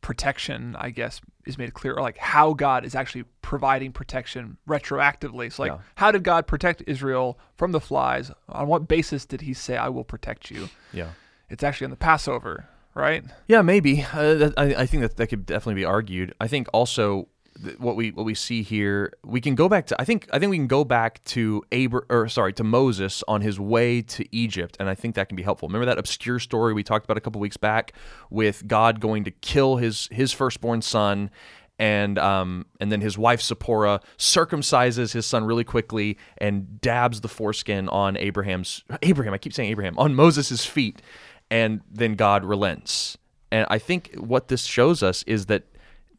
protection, 0.00 0.76
I 0.78 0.90
guess, 0.90 1.20
is 1.46 1.58
made 1.58 1.74
clear, 1.74 1.94
or 1.94 2.02
like 2.02 2.18
how 2.18 2.52
God 2.54 2.84
is 2.84 2.94
actually 2.94 3.24
providing 3.42 3.92
protection 3.92 4.56
retroactively. 4.68 5.52
So, 5.52 5.62
like, 5.62 5.72
Yeah. 5.72 5.78
how 5.96 6.10
did 6.12 6.22
God 6.24 6.46
protect 6.46 6.82
Israel 6.86 7.38
from 7.56 7.72
the 7.72 7.80
flies? 7.80 8.30
On 8.48 8.66
what 8.68 8.88
basis 8.88 9.24
did 9.26 9.42
He 9.42 9.54
say, 9.54 9.76
"I 9.76 9.88
will 9.88 10.04
protect 10.04 10.50
you"? 10.50 10.68
yeah. 10.92 11.10
It's 11.50 11.62
actually 11.64 11.86
on 11.86 11.90
the 11.90 11.96
Passover, 11.96 12.68
right? 12.94 13.24
Yeah, 13.46 13.62
maybe. 13.62 14.02
Uh, 14.12 14.34
that, 14.34 14.54
I, 14.58 14.74
I 14.82 14.86
think 14.86 15.02
that 15.02 15.16
that 15.16 15.28
could 15.28 15.46
definitely 15.46 15.80
be 15.80 15.84
argued. 15.86 16.34
I 16.40 16.46
think 16.46 16.68
also 16.74 17.28
what 17.78 17.96
we 17.96 18.10
what 18.10 18.24
we 18.24 18.34
see 18.34 18.62
here, 18.62 19.12
we 19.24 19.40
can 19.40 19.54
go 19.54 19.68
back 19.68 19.86
to. 19.86 20.00
I 20.00 20.04
think 20.04 20.28
I 20.32 20.38
think 20.38 20.50
we 20.50 20.56
can 20.56 20.66
go 20.66 20.84
back 20.84 21.22
to 21.24 21.62
Abra- 21.72 22.04
or 22.08 22.28
sorry 22.28 22.52
to 22.54 22.64
Moses 22.64 23.22
on 23.26 23.40
his 23.40 23.58
way 23.58 24.02
to 24.02 24.24
Egypt, 24.34 24.76
and 24.78 24.88
I 24.88 24.94
think 24.94 25.14
that 25.16 25.28
can 25.28 25.36
be 25.36 25.42
helpful. 25.42 25.68
Remember 25.68 25.86
that 25.86 25.98
obscure 25.98 26.38
story 26.38 26.72
we 26.72 26.82
talked 26.82 27.04
about 27.04 27.16
a 27.16 27.20
couple 27.20 27.40
weeks 27.40 27.56
back 27.56 27.92
with 28.30 28.66
God 28.68 29.00
going 29.00 29.24
to 29.24 29.30
kill 29.30 29.76
his 29.76 30.08
his 30.10 30.32
firstborn 30.32 30.82
son. 30.82 31.30
And 31.80 32.18
um, 32.18 32.66
and 32.80 32.90
then 32.90 33.00
his 33.00 33.16
wife 33.16 33.40
Zipporah 33.40 34.00
circumcises 34.16 35.12
his 35.12 35.26
son 35.26 35.44
really 35.44 35.62
quickly 35.62 36.18
and 36.38 36.80
dabs 36.80 37.20
the 37.20 37.28
foreskin 37.28 37.88
on 37.88 38.16
Abraham's 38.16 38.82
Abraham. 39.02 39.32
I 39.32 39.38
keep 39.38 39.52
saying 39.52 39.70
Abraham 39.70 39.96
on 39.96 40.12
Moses' 40.12 40.64
feet, 40.64 41.00
and 41.52 41.80
then 41.88 42.16
God 42.16 42.44
relents. 42.44 43.16
And 43.52 43.64
I 43.70 43.78
think 43.78 44.12
what 44.16 44.48
this 44.48 44.64
shows 44.64 45.04
us 45.04 45.22
is 45.22 45.46
that 45.46 45.64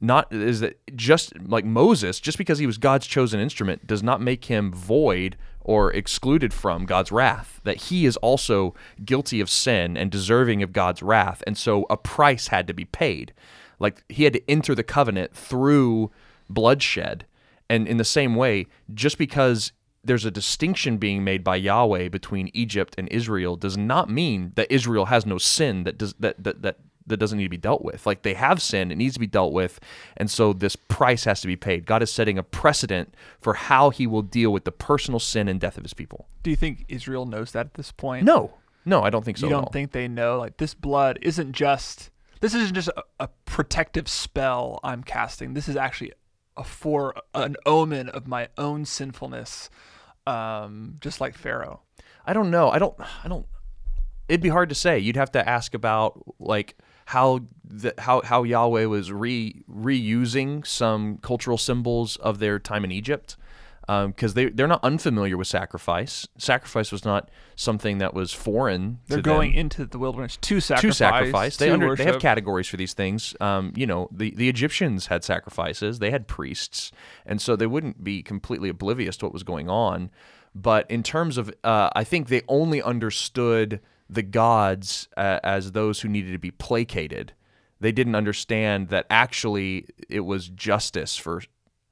not 0.01 0.31
is 0.31 0.61
that 0.61 0.79
just 0.95 1.37
like 1.39 1.65
Moses, 1.65 2.19
just 2.19 2.37
because 2.37 2.59
he 2.59 2.65
was 2.65 2.77
God's 2.77 3.07
chosen 3.07 3.39
instrument, 3.39 3.85
does 3.85 4.01
not 4.03 4.21
make 4.21 4.45
him 4.45 4.71
void 4.71 5.35
or 5.61 5.91
excluded 5.91 6.53
from 6.53 6.85
God's 6.85 7.11
wrath. 7.11 7.59
That 7.63 7.77
he 7.77 8.05
is 8.05 8.17
also 8.17 8.73
guilty 9.03 9.41
of 9.41 9.49
sin 9.49 9.97
and 9.97 10.09
deserving 10.09 10.63
of 10.63 10.73
God's 10.73 11.03
wrath, 11.03 11.43
and 11.45 11.57
so 11.57 11.85
a 11.89 11.97
price 11.97 12.47
had 12.47 12.67
to 12.67 12.73
be 12.73 12.85
paid. 12.85 13.33
Like 13.79 14.03
he 14.09 14.23
had 14.23 14.33
to 14.33 14.49
enter 14.49 14.75
the 14.75 14.83
covenant 14.83 15.35
through 15.35 16.11
bloodshed. 16.49 17.25
And 17.69 17.87
in 17.87 17.97
the 17.97 18.03
same 18.03 18.35
way, 18.35 18.65
just 18.93 19.17
because 19.17 19.71
there's 20.03 20.25
a 20.25 20.31
distinction 20.31 20.97
being 20.97 21.23
made 21.23 21.43
by 21.43 21.55
Yahweh 21.55 22.09
between 22.09 22.49
Egypt 22.53 22.95
and 22.97 23.07
Israel 23.09 23.55
does 23.55 23.77
not 23.77 24.09
mean 24.09 24.53
that 24.55 24.71
Israel 24.71 25.05
has 25.05 25.25
no 25.25 25.37
sin 25.37 25.83
that 25.83 25.97
does 25.97 26.13
that 26.19 26.43
that 26.43 26.61
that 26.61 26.77
that 27.09 27.17
doesn't 27.17 27.37
need 27.37 27.43
to 27.43 27.49
be 27.49 27.57
dealt 27.57 27.83
with. 27.83 28.05
Like 28.05 28.21
they 28.21 28.33
have 28.33 28.61
sin, 28.61 28.91
it 28.91 28.97
needs 28.97 29.13
to 29.15 29.19
be 29.19 29.27
dealt 29.27 29.53
with, 29.53 29.79
and 30.17 30.29
so 30.31 30.53
this 30.53 30.75
price 30.75 31.25
has 31.25 31.41
to 31.41 31.47
be 31.47 31.55
paid. 31.55 31.85
God 31.85 32.01
is 32.01 32.11
setting 32.11 32.37
a 32.37 32.43
precedent 32.43 33.13
for 33.41 33.53
how 33.55 33.89
He 33.89 34.07
will 34.07 34.21
deal 34.21 34.51
with 34.51 34.63
the 34.63 34.71
personal 34.71 35.19
sin 35.19 35.47
and 35.47 35.59
death 35.59 35.77
of 35.77 35.83
His 35.83 35.93
people. 35.93 36.27
Do 36.43 36.49
you 36.49 36.55
think 36.55 36.85
Israel 36.87 37.25
knows 37.25 37.51
that 37.51 37.67
at 37.67 37.73
this 37.73 37.91
point? 37.91 38.25
No, 38.25 38.53
no, 38.85 39.03
I 39.03 39.09
don't 39.09 39.25
think 39.25 39.37
so. 39.37 39.45
you 39.45 39.51
don't 39.51 39.71
think 39.71 39.91
they 39.91 40.07
know 40.07 40.39
like 40.39 40.57
this 40.57 40.73
blood 40.73 41.19
isn't 41.21 41.53
just 41.53 42.09
this 42.41 42.53
isn't 42.53 42.73
just 42.73 42.87
a, 42.89 43.03
a 43.19 43.29
protective 43.45 44.07
spell 44.07 44.79
I'm 44.83 45.03
casting. 45.03 45.53
This 45.53 45.67
is 45.67 45.75
actually 45.75 46.13
a 46.55 46.63
fore 46.63 47.15
an 47.33 47.55
omen 47.65 48.09
of 48.09 48.27
my 48.27 48.49
own 48.57 48.85
sinfulness, 48.85 49.69
um, 50.25 50.95
just 50.99 51.21
like 51.21 51.35
Pharaoh. 51.35 51.81
I 52.25 52.33
don't 52.33 52.51
know. 52.51 52.69
I 52.69 52.79
don't. 52.79 52.95
I 53.23 53.27
don't. 53.27 53.45
It'd 54.27 54.41
be 54.41 54.49
hard 54.49 54.69
to 54.69 54.75
say. 54.75 54.99
You'd 54.99 55.15
have 55.15 55.31
to 55.31 55.49
ask 55.49 55.73
about 55.73 56.21
like 56.39 56.77
how 57.09 57.39
the, 57.63 57.91
how 57.97 58.21
how 58.21 58.43
Yahweh 58.43 58.85
was 58.85 59.11
re 59.11 59.63
reusing 59.67 60.65
some 60.65 61.17
cultural 61.17 61.57
symbols 61.57 62.17
of 62.17 62.37
their 62.37 62.59
time 62.59 62.83
in 62.83 62.91
Egypt 62.91 63.35
because 63.81 64.31
um, 64.31 64.35
they 64.35 64.49
they're 64.49 64.67
not 64.67 64.83
unfamiliar 64.83 65.35
with 65.35 65.47
sacrifice. 65.47 66.27
Sacrifice 66.37 66.91
was 66.91 67.03
not 67.03 67.31
something 67.55 67.97
that 67.97 68.13
was 68.13 68.31
foreign. 68.31 68.99
They're 69.07 69.23
going 69.23 69.53
them. 69.53 69.59
into 69.59 69.85
the 69.87 69.97
wilderness 69.97 70.37
to 70.37 70.59
sacrifice. 70.59 70.91
To 70.91 70.93
sacrifice. 70.93 71.57
They 71.57 71.67
to 71.69 71.73
under, 71.73 71.95
they 71.95 72.03
have 72.03 72.19
categories 72.19 72.67
for 72.67 72.77
these 72.77 72.93
things. 72.93 73.35
Um, 73.39 73.73
you 73.75 73.87
know, 73.87 74.07
the 74.11 74.35
the 74.35 74.47
Egyptians 74.47 75.07
had 75.07 75.23
sacrifices. 75.23 75.97
They 75.97 76.11
had 76.11 76.27
priests, 76.27 76.91
and 77.25 77.41
so 77.41 77.55
they 77.55 77.65
wouldn't 77.65 78.03
be 78.03 78.21
completely 78.21 78.69
oblivious 78.69 79.17
to 79.17 79.25
what 79.25 79.33
was 79.33 79.41
going 79.41 79.67
on. 79.67 80.11
But 80.53 80.89
in 80.91 81.01
terms 81.01 81.39
of, 81.39 81.51
uh, 81.63 81.89
I 81.95 82.03
think 82.03 82.27
they 82.27 82.43
only 82.47 82.83
understood 82.83 83.79
the 84.09 84.23
gods 84.23 85.07
uh, 85.15 85.39
as 85.43 85.71
those 85.71 86.01
who 86.01 86.09
needed 86.09 86.31
to 86.31 86.39
be 86.39 86.51
placated. 86.51 87.33
They 87.79 87.91
didn't 87.91 88.15
understand 88.15 88.89
that 88.89 89.05
actually 89.09 89.85
it 90.09 90.21
was 90.21 90.49
justice 90.49 91.15
for 91.15 91.43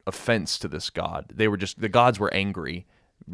offense 0.05 0.57
to 0.59 0.67
this 0.67 0.89
god. 0.89 1.31
They 1.33 1.47
were 1.47 1.57
just 1.57 1.79
the 1.79 1.89
gods 1.89 2.19
were 2.19 2.33
angry 2.33 2.85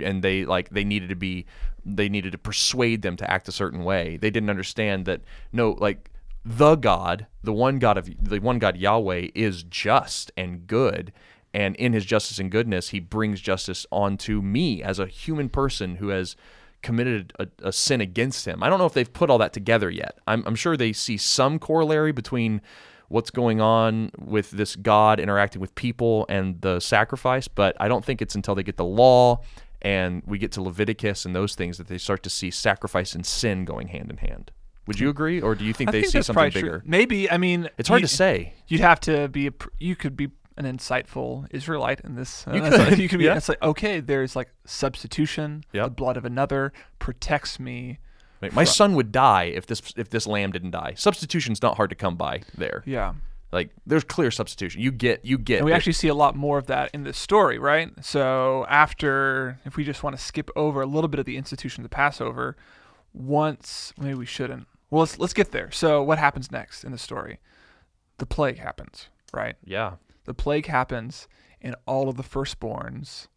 and 0.02 0.24
they 0.24 0.46
like 0.46 0.70
they 0.70 0.84
needed 0.84 1.10
to 1.10 1.16
be 1.16 1.46
they 1.86 2.10
needed 2.10 2.32
to 2.32 2.38
persuade 2.38 3.02
them 3.02 3.16
to 3.18 3.30
act 3.30 3.48
a 3.48 3.52
certain 3.52 3.84
way. 3.84 4.18
They 4.18 4.30
didn't 4.30 4.50
understand 4.50 5.06
that 5.06 5.22
no 5.52 5.72
like 5.72 6.12
the 6.46 6.76
God, 6.76 7.28
the 7.42 7.54
one 7.54 7.80
God 7.80 7.98
of 7.98 8.10
the 8.22 8.40
one 8.40 8.60
God 8.60 8.78
Yahweh 8.78 9.30
is 9.34 9.64
just 9.64 10.32
and 10.36 10.68
good 10.68 11.14
and 11.54 11.76
in 11.76 11.94
his 11.94 12.06
justice 12.06 12.40
and 12.40 12.52
goodness 12.52 12.90
he 12.90 13.00
brings 13.00 13.40
justice 13.40 13.86
onto 13.92 14.42
me 14.42 14.82
as 14.84 15.00
a 15.00 15.08
human 15.08 15.50
person 15.50 15.96
who 15.96 16.10
has 16.10 16.36
committed 16.84 17.34
a, 17.40 17.48
a, 17.64 17.72
sin 17.72 18.02
against 18.02 18.46
him. 18.46 18.62
I 18.62 18.70
don't 18.70 18.78
know 18.78 18.86
if 18.86 18.94
they've 18.94 19.12
put 19.12 19.30
all 19.30 19.40
that 19.40 19.54
together 19.54 19.90
yet. 19.90 20.20
I'm, 20.28 20.44
I'm 20.46 20.56
sure 20.56 20.78
they 20.78 20.94
see 20.94 21.18
some 21.18 21.58
corollary 21.58 22.12
between 22.12 22.62
what's 23.08 23.32
going 23.32 23.62
on 23.62 24.12
with 24.20 24.52
this 24.52 24.76
God 24.76 25.20
interacting 25.20 25.62
with 25.62 25.74
people 25.76 26.26
and 26.30 26.62
the 26.62 26.80
sacrifice, 26.80 27.48
but 27.48 27.76
I 27.80 27.88
don't 27.88 28.04
think 28.04 28.22
it's 28.22 28.36
until 28.36 28.56
they 28.56 28.64
get 28.64 28.78
the 28.78 28.86
law 28.86 29.42
and 29.82 30.24
we 30.26 30.38
get 30.38 30.52
to 30.54 30.62
Leviticus 30.62 31.26
and 31.26 31.36
those 31.36 31.56
things 31.56 31.78
that 31.78 31.88
they 31.88 31.98
start 31.98 32.24
to 32.24 32.30
see 32.30 32.52
sacrifice 32.52 33.14
and 33.14 33.26
sin 33.26 33.66
going 33.66 33.90
hand 33.90 34.10
in 34.10 34.18
hand. 34.18 34.52
Would 34.88 35.00
you 35.00 35.10
agree, 35.10 35.40
or 35.40 35.56
do 35.56 35.64
you 35.64 35.74
think 35.74 35.90
I 35.90 35.92
they 35.94 36.02
think 36.02 36.12
see 36.12 36.22
something 36.24 36.52
bigger? 36.52 36.80
True. 36.80 36.90
Maybe. 36.90 37.32
I 37.32 37.38
mean, 37.38 37.70
It's 37.78 37.88
hard 37.88 38.02
to 38.02 38.08
say. 38.08 38.54
You'd 38.68 38.82
have 38.82 39.00
to 39.02 39.30
be 39.30 39.48
a. 39.48 39.52
You 39.80 39.96
could 39.96 40.18
be 40.18 40.30
an 40.58 40.66
insightful 40.66 41.48
Israelite 41.52 42.02
in 42.02 42.16
this. 42.16 42.46
uh, 42.48 42.54
You 42.54 42.62
could, 42.62 42.74
like- 42.74 42.98
you 42.98 43.10
could 43.10 43.20
be. 43.20 43.26
yeah. 43.26 43.36
It's 43.38 43.50
like 43.50 43.62
okay, 43.62 44.00
there's 44.00 44.36
like 44.36 44.50
substitution. 44.66 45.64
Yep. 45.74 45.86
The 45.86 45.90
blood 45.92 46.18
of 46.18 46.26
another 46.26 46.72
protects 47.00 47.60
me. 47.60 48.00
Like, 48.42 48.54
my 48.54 48.66
son 48.66 48.94
would 48.96 49.12
die 49.14 49.44
if 49.46 49.66
this 49.68 49.82
if 49.96 50.10
this 50.10 50.28
lamb 50.28 50.52
didn't 50.52 50.72
die. 50.72 50.94
Substitution's 50.98 51.62
not 51.62 51.78
hard 51.78 51.90
to 51.92 51.96
come 51.96 52.16
by 52.18 52.42
there. 52.58 52.84
Yeah. 52.86 53.14
Like 53.54 53.70
there's 53.86 54.04
clear 54.04 54.32
substitution. 54.32 54.82
You 54.82 54.92
get 54.92 55.24
you 55.24 55.38
get. 55.38 55.58
And 55.60 55.66
we 55.66 55.72
actually 55.74 55.94
see 55.94 56.08
a 56.10 56.14
lot 56.16 56.36
more 56.36 56.58
of 56.58 56.68
that 56.68 56.90
in 56.94 57.04
this 57.04 57.18
story, 57.18 57.58
right? 57.60 57.92
So 58.02 58.66
after, 58.68 59.60
if 59.64 59.78
we 59.78 59.84
just 59.84 60.02
want 60.04 60.18
to 60.18 60.22
skip 60.22 60.50
over 60.56 60.82
a 60.82 60.86
little 60.88 61.08
bit 61.08 61.20
of 61.20 61.26
the 61.26 61.38
institution 61.38 61.82
of 61.86 61.90
the 61.90 61.96
Passover, 61.96 62.58
once 63.14 63.94
maybe 63.98 64.16
we 64.16 64.26
shouldn't. 64.26 64.68
Well, 64.90 65.02
let's 65.02 65.20
let's 65.20 65.34
get 65.34 65.52
there. 65.52 65.72
So 65.72 66.04
what 66.04 66.18
happens 66.20 66.52
next 66.52 66.84
in 66.84 66.92
the 66.92 66.98
story? 66.98 67.40
The 68.18 68.26
plague 68.26 68.58
happens, 68.60 69.10
right? 69.34 69.56
yeah. 69.64 69.94
The 70.26 70.34
plague 70.34 70.68
happens, 70.68 71.28
and 71.62 71.76
all 71.86 72.10
of 72.10 72.18
the 72.18 72.24
firstborns 72.24 73.28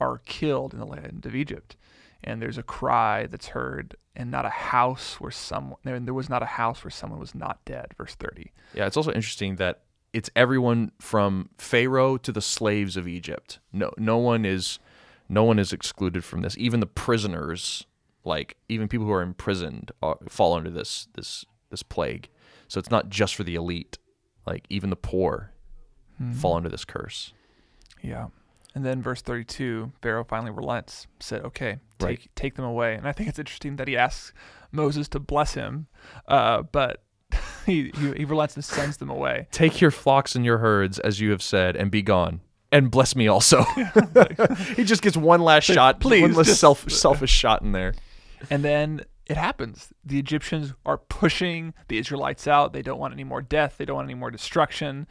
are 0.00 0.18
killed 0.24 0.72
in 0.72 0.80
the 0.80 0.86
land 0.86 1.24
of 1.26 1.34
Egypt. 1.34 1.76
And 2.24 2.40
there's 2.40 2.58
a 2.58 2.62
cry 2.62 3.26
that's 3.26 3.48
heard, 3.48 3.96
and 4.14 4.30
not 4.30 4.44
a 4.44 4.50
house 4.50 5.20
where 5.20 5.30
someone 5.30 5.78
there, 5.84 6.14
was 6.14 6.28
not 6.28 6.42
a 6.42 6.46
house 6.46 6.84
where 6.84 6.90
someone 6.90 7.18
was 7.18 7.34
not 7.34 7.64
dead. 7.64 7.86
Verse 7.96 8.14
thirty. 8.14 8.52
Yeah, 8.74 8.86
it's 8.86 8.96
also 8.96 9.12
interesting 9.12 9.56
that 9.56 9.82
it's 10.12 10.30
everyone 10.36 10.92
from 11.00 11.50
Pharaoh 11.58 12.16
to 12.18 12.32
the 12.32 12.42
slaves 12.42 12.96
of 12.96 13.08
Egypt. 13.08 13.58
No, 13.72 13.92
no 13.96 14.18
one 14.18 14.44
is, 14.44 14.78
no 15.28 15.42
one 15.42 15.58
is 15.58 15.72
excluded 15.72 16.24
from 16.24 16.42
this. 16.42 16.56
Even 16.58 16.80
the 16.80 16.86
prisoners, 16.86 17.86
like 18.24 18.56
even 18.68 18.88
people 18.88 19.06
who 19.06 19.12
are 19.12 19.22
imprisoned, 19.22 19.90
are, 20.02 20.18
fall 20.28 20.54
under 20.54 20.70
this 20.70 21.08
this 21.14 21.44
this 21.70 21.82
plague. 21.82 22.28
So 22.68 22.78
it's 22.78 22.90
not 22.90 23.08
just 23.08 23.34
for 23.34 23.42
the 23.42 23.54
elite. 23.54 23.98
Like 24.46 24.66
even 24.68 24.90
the 24.90 24.96
poor 24.96 25.51
fall 26.34 26.54
under 26.56 26.68
this 26.68 26.84
curse. 26.84 27.32
Yeah. 28.02 28.28
And 28.74 28.84
then 28.86 29.02
verse 29.02 29.20
32, 29.20 29.92
Pharaoh 30.00 30.24
finally 30.24 30.50
relents, 30.50 31.06
said, 31.20 31.42
okay, 31.44 31.78
take, 31.98 32.06
Right. 32.08 32.30
take 32.34 32.54
them 32.54 32.64
away. 32.64 32.94
And 32.94 33.06
I 33.06 33.12
think 33.12 33.28
it's 33.28 33.38
interesting 33.38 33.76
that 33.76 33.86
he 33.86 33.96
asks 33.96 34.32
Moses 34.70 35.08
to 35.08 35.20
bless 35.20 35.54
him, 35.54 35.88
uh, 36.26 36.62
but 36.62 37.02
he, 37.66 37.92
he, 37.94 38.12
he 38.18 38.24
relents 38.24 38.54
and 38.54 38.64
sends 38.64 38.96
them 38.96 39.10
away. 39.10 39.46
Take 39.52 39.80
your 39.80 39.90
flocks 39.90 40.34
and 40.34 40.44
your 40.44 40.58
herds, 40.58 40.98
as 40.98 41.20
you 41.20 41.30
have 41.30 41.42
said, 41.42 41.76
and 41.76 41.90
be 41.90 42.02
gone. 42.02 42.40
And 42.70 42.90
bless 42.90 43.14
me 43.14 43.28
also. 43.28 43.62
he 44.76 44.84
just 44.84 45.02
gets 45.02 45.16
one 45.16 45.42
last 45.42 45.64
shot, 45.64 46.00
please, 46.00 46.22
one 46.22 46.32
last 46.32 46.46
just- 46.46 46.60
self, 46.60 46.90
selfish 46.90 47.30
shot 47.30 47.60
in 47.62 47.72
there. 47.72 47.94
And 48.50 48.64
then 48.64 49.02
it 49.26 49.36
happens. 49.36 49.92
The 50.04 50.18
Egyptians 50.18 50.72
are 50.86 50.96
pushing 50.98 51.74
the 51.88 51.98
Israelites 51.98 52.48
out. 52.48 52.72
They 52.72 52.82
don't 52.82 52.98
want 52.98 53.12
any 53.12 53.24
more 53.24 53.42
death, 53.42 53.76
they 53.76 53.84
don't 53.84 53.96
want 53.96 54.06
any 54.06 54.18
more 54.18 54.30
destruction. 54.30 55.06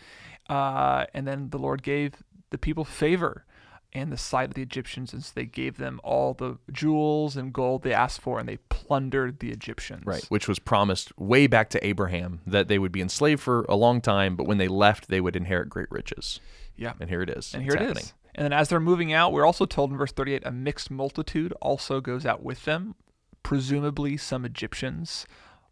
Uh, 0.51 1.05
and 1.13 1.25
then 1.25 1.49
the 1.49 1.57
Lord 1.57 1.81
gave 1.81 2.15
the 2.49 2.57
people 2.57 2.83
favor 2.83 3.45
in 3.93 4.09
the 4.09 4.17
sight 4.17 4.49
of 4.49 4.53
the 4.53 4.61
Egyptians, 4.61 5.13
and 5.13 5.23
so 5.23 5.31
they 5.33 5.45
gave 5.45 5.77
them 5.77 6.01
all 6.03 6.33
the 6.33 6.57
jewels 6.71 7.37
and 7.37 7.53
gold 7.53 7.83
they 7.83 7.93
asked 7.93 8.19
for, 8.19 8.37
and 8.37 8.49
they 8.49 8.57
plundered 8.67 9.39
the 9.39 9.49
Egyptians. 9.49 10.03
Right, 10.05 10.25
which 10.25 10.49
was 10.49 10.59
promised 10.59 11.17
way 11.17 11.47
back 11.47 11.69
to 11.69 11.85
Abraham 11.85 12.41
that 12.45 12.67
they 12.67 12.79
would 12.79 12.91
be 12.91 13.01
enslaved 13.01 13.41
for 13.41 13.65
a 13.69 13.75
long 13.75 14.01
time, 14.01 14.35
but 14.35 14.45
when 14.45 14.57
they 14.57 14.67
left, 14.67 15.07
they 15.07 15.21
would 15.21 15.37
inherit 15.37 15.69
great 15.69 15.89
riches. 15.89 16.41
Yeah. 16.75 16.93
And 16.99 17.09
here 17.09 17.21
it 17.21 17.29
is. 17.29 17.53
And 17.53 17.63
here 17.63 17.73
it 17.73 17.81
is. 17.81 17.87
happening. 17.87 18.05
And 18.35 18.45
then 18.45 18.53
as 18.53 18.67
they're 18.67 18.79
moving 18.81 19.13
out, 19.13 19.31
we're 19.31 19.45
also 19.45 19.65
told 19.65 19.91
in 19.91 19.97
verse 19.97 20.11
38 20.11 20.43
a 20.45 20.51
mixed 20.51 20.91
multitude 20.91 21.53
also 21.61 22.01
goes 22.01 22.25
out 22.25 22.43
with 22.43 22.65
them. 22.65 22.95
Presumably, 23.43 24.17
some 24.17 24.43
Egyptians 24.45 25.25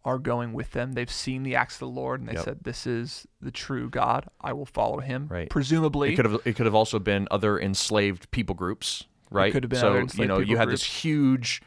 are 0.05 0.17
going 0.17 0.53
with 0.53 0.71
them. 0.71 0.93
They've 0.93 1.11
seen 1.11 1.43
the 1.43 1.55
acts 1.55 1.75
of 1.75 1.79
the 1.79 1.87
Lord 1.87 2.19
and 2.21 2.29
they 2.29 2.33
Yep. 2.33 2.43
said, 2.43 2.59
This 2.63 2.87
is 2.87 3.27
the 3.41 3.51
true 3.51 3.89
God. 3.89 4.27
I 4.41 4.53
will 4.53 4.65
follow 4.65 4.99
him. 4.99 5.27
Right. 5.29 5.49
Presumably, 5.49 6.13
It 6.13 6.15
could 6.15 6.25
have 6.25 6.41
it 6.45 6.55
could 6.55 6.65
have 6.65 6.75
also 6.75 6.99
been 6.99 7.27
other 7.31 7.59
enslaved 7.59 8.31
people 8.31 8.55
groups, 8.55 9.05
right? 9.29 9.49
It 9.49 9.51
could 9.51 9.63
have 9.63 9.69
been 9.69 9.79
so 9.79 10.21
you 10.21 10.27
know 10.27 10.39
you 10.39 10.57
had 10.57 10.67
groups. 10.69 10.83
this 10.83 11.03
huge 11.03 11.61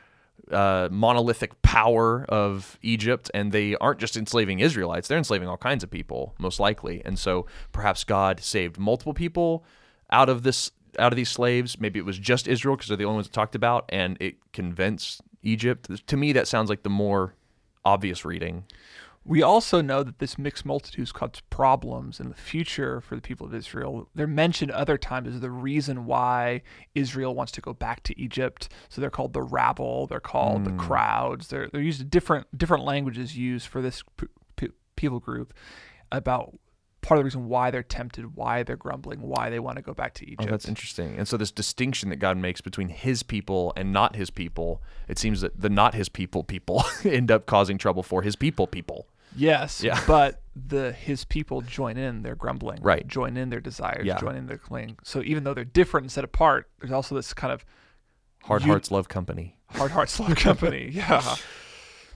uh, 0.50 0.88
monolithic 0.90 1.60
power 1.62 2.24
of 2.28 2.78
Egypt, 2.82 3.30
and 3.34 3.52
they 3.52 3.76
aren't 3.76 4.00
just 4.00 4.16
enslaving 4.16 4.58
Israelites; 4.60 5.08
they're 5.08 5.18
enslaving 5.18 5.48
all 5.48 5.56
kinds 5.58 5.84
of 5.84 5.90
people, 5.90 6.34
most 6.38 6.58
likely. 6.58 7.02
And 7.04 7.18
so 7.18 7.46
perhaps 7.70 8.02
God 8.02 8.40
saved 8.40 8.78
multiple 8.78 9.14
people 9.14 9.64
out 10.10 10.28
of 10.28 10.42
this 10.42 10.70
out 10.98 11.12
of 11.12 11.16
these 11.16 11.30
slaves. 11.30 11.78
Maybe 11.78 11.98
it 11.98 12.04
was 12.06 12.18
just 12.18 12.48
Israel 12.48 12.76
because 12.76 12.88
they're 12.88 12.96
the 12.96 13.04
only 13.04 13.16
ones 13.16 13.28
talked 13.28 13.54
about, 13.54 13.84
and 13.90 14.16
it 14.20 14.36
convinced 14.52 15.20
Egypt. 15.42 16.06
To 16.06 16.16
me, 16.16 16.32
that 16.32 16.48
sounds 16.48 16.68
like 16.70 16.82
the 16.82 16.90
more 16.90 17.34
obvious 17.84 18.24
reading. 18.24 18.64
We 19.24 19.40
also 19.40 19.80
know 19.80 20.02
that 20.02 20.18
this 20.18 20.36
mixed 20.36 20.64
multitude 20.64 21.12
causes 21.14 21.42
problems 21.48 22.18
in 22.18 22.28
the 22.28 22.34
future 22.34 23.00
for 23.00 23.14
the 23.14 23.20
people 23.20 23.46
of 23.46 23.54
Israel. 23.54 24.08
They're 24.16 24.26
mentioned 24.26 24.72
other 24.72 24.98
times 24.98 25.28
as 25.28 25.40
the 25.40 25.50
reason 25.50 26.06
why 26.06 26.62
Israel 26.96 27.32
wants 27.32 27.52
to 27.52 27.60
go 27.60 27.72
back 27.72 28.02
to 28.04 28.20
Egypt. 28.20 28.68
So 28.88 29.00
they're 29.00 29.10
called 29.10 29.32
the 29.32 29.42
rabble. 29.42 30.08
They're 30.08 30.18
called 30.18 30.64
the 30.64 30.70
hmm. 30.70 30.78
crowds. 30.78 31.48
They're 31.48 31.68
they're 31.68 31.80
used 31.80 32.10
different 32.10 32.58
different 32.58 32.84
languages 32.84 33.36
used 33.36 33.68
for 33.68 33.80
this 33.80 34.02
p- 34.16 34.26
p- 34.56 34.72
people 34.96 35.20
group 35.20 35.54
about 36.10 36.58
part 37.02 37.18
of 37.18 37.22
the 37.22 37.24
reason 37.24 37.48
why 37.48 37.70
they're 37.70 37.82
tempted, 37.82 38.36
why 38.36 38.62
they're 38.62 38.76
grumbling, 38.76 39.20
why 39.20 39.50
they 39.50 39.58
want 39.58 39.76
to 39.76 39.82
go 39.82 39.92
back 39.92 40.14
to 40.14 40.24
Egypt. 40.26 40.44
Oh, 40.48 40.50
that's 40.50 40.66
interesting. 40.68 41.16
And 41.18 41.28
so 41.28 41.36
this 41.36 41.50
distinction 41.50 42.08
that 42.10 42.16
God 42.16 42.36
makes 42.38 42.60
between 42.60 42.88
his 42.88 43.22
people 43.22 43.72
and 43.76 43.92
not 43.92 44.16
his 44.16 44.30
people, 44.30 44.80
it 45.08 45.18
seems 45.18 45.40
that 45.42 45.60
the 45.60 45.68
not 45.68 45.94
his 45.94 46.08
people 46.08 46.42
people 46.44 46.84
end 47.04 47.30
up 47.30 47.44
causing 47.46 47.76
trouble 47.76 48.02
for 48.02 48.22
his 48.22 48.36
people 48.36 48.66
people. 48.66 49.08
Yes, 49.36 49.82
Yeah. 49.82 50.00
but 50.06 50.40
the 50.54 50.92
his 50.92 51.24
people 51.24 51.60
join 51.62 51.96
in 51.96 52.22
their 52.22 52.34
grumbling, 52.36 52.80
Right. 52.82 53.06
Join 53.08 53.36
in 53.36 53.50
their 53.50 53.60
desires, 53.60 54.06
Yeah. 54.06 54.18
join 54.20 54.36
in 54.36 54.46
their 54.46 54.58
clinging. 54.58 54.98
So 55.02 55.22
even 55.22 55.44
though 55.44 55.54
they're 55.54 55.64
different 55.64 56.04
and 56.04 56.12
set 56.12 56.24
apart, 56.24 56.68
there's 56.80 56.92
also 56.92 57.14
this 57.14 57.32
kind 57.34 57.52
of 57.52 57.64
Hard 58.44 58.62
hearts 58.62 58.90
love 58.90 59.08
company. 59.08 59.56
hard 59.70 59.90
hearts 59.92 60.18
love 60.20 60.34
company. 60.36 60.90
Yeah. 60.92 61.36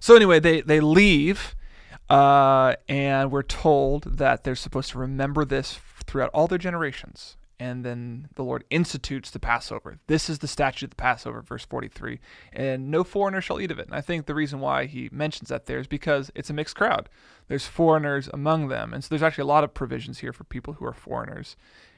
So 0.01 0.15
anyway, 0.15 0.39
they 0.41 0.61
they 0.61 0.81
leave, 0.81 1.57
uh, 2.09 2.75
and 2.89 3.31
we're 3.31 3.43
told 3.43 4.19
that 4.19 4.45
they're 4.45 4.55
supposed 4.55 4.91
to 4.91 4.99
remember 4.99 5.45
this 5.45 5.79
throughout 6.07 6.31
all 6.33 6.47
their 6.47 6.59
generations. 6.59 7.37
And 7.59 7.85
then 7.85 8.29
the 8.35 8.45
Lord 8.45 8.65
institutes 8.69 9.31
the 9.31 9.39
Passover. 9.39 9.99
This 10.09 10.29
is 10.29 10.41
the 10.41 10.47
statute 10.47 10.87
of 10.87 10.91
the 10.91 10.97
Passover, 10.97 11.41
verse 11.41 11.65
43. 11.65 12.21
And 12.53 12.91
no 12.91 13.03
foreigner 13.03 13.41
shall 13.41 13.61
eat 13.61 13.71
of 13.71 13.79
it. 13.79 13.87
And 13.87 13.95
I 13.95 14.03
think 14.03 14.27
the 14.27 14.35
reason 14.35 14.61
why 14.61 14.85
he 14.85 15.09
mentions 15.11 15.49
that 15.49 15.65
there 15.65 15.79
is 15.79 15.87
because 15.87 16.31
it's 16.35 16.51
a 16.51 16.53
mixed 16.53 16.77
crowd. 16.77 17.09
There's 17.49 17.67
foreigners 17.67 18.29
among 18.29 18.69
them. 18.69 18.93
And 18.93 19.03
so 19.03 19.09
there's 19.09 19.23
actually 19.23 19.43
a 19.43 19.47
lot 19.47 19.65
of 19.65 19.73
provisions 19.73 20.19
here 20.19 20.35
for 20.35 20.45
people 20.45 20.75
who 20.75 20.85
are 20.85 20.93
foreigners. 20.93 21.57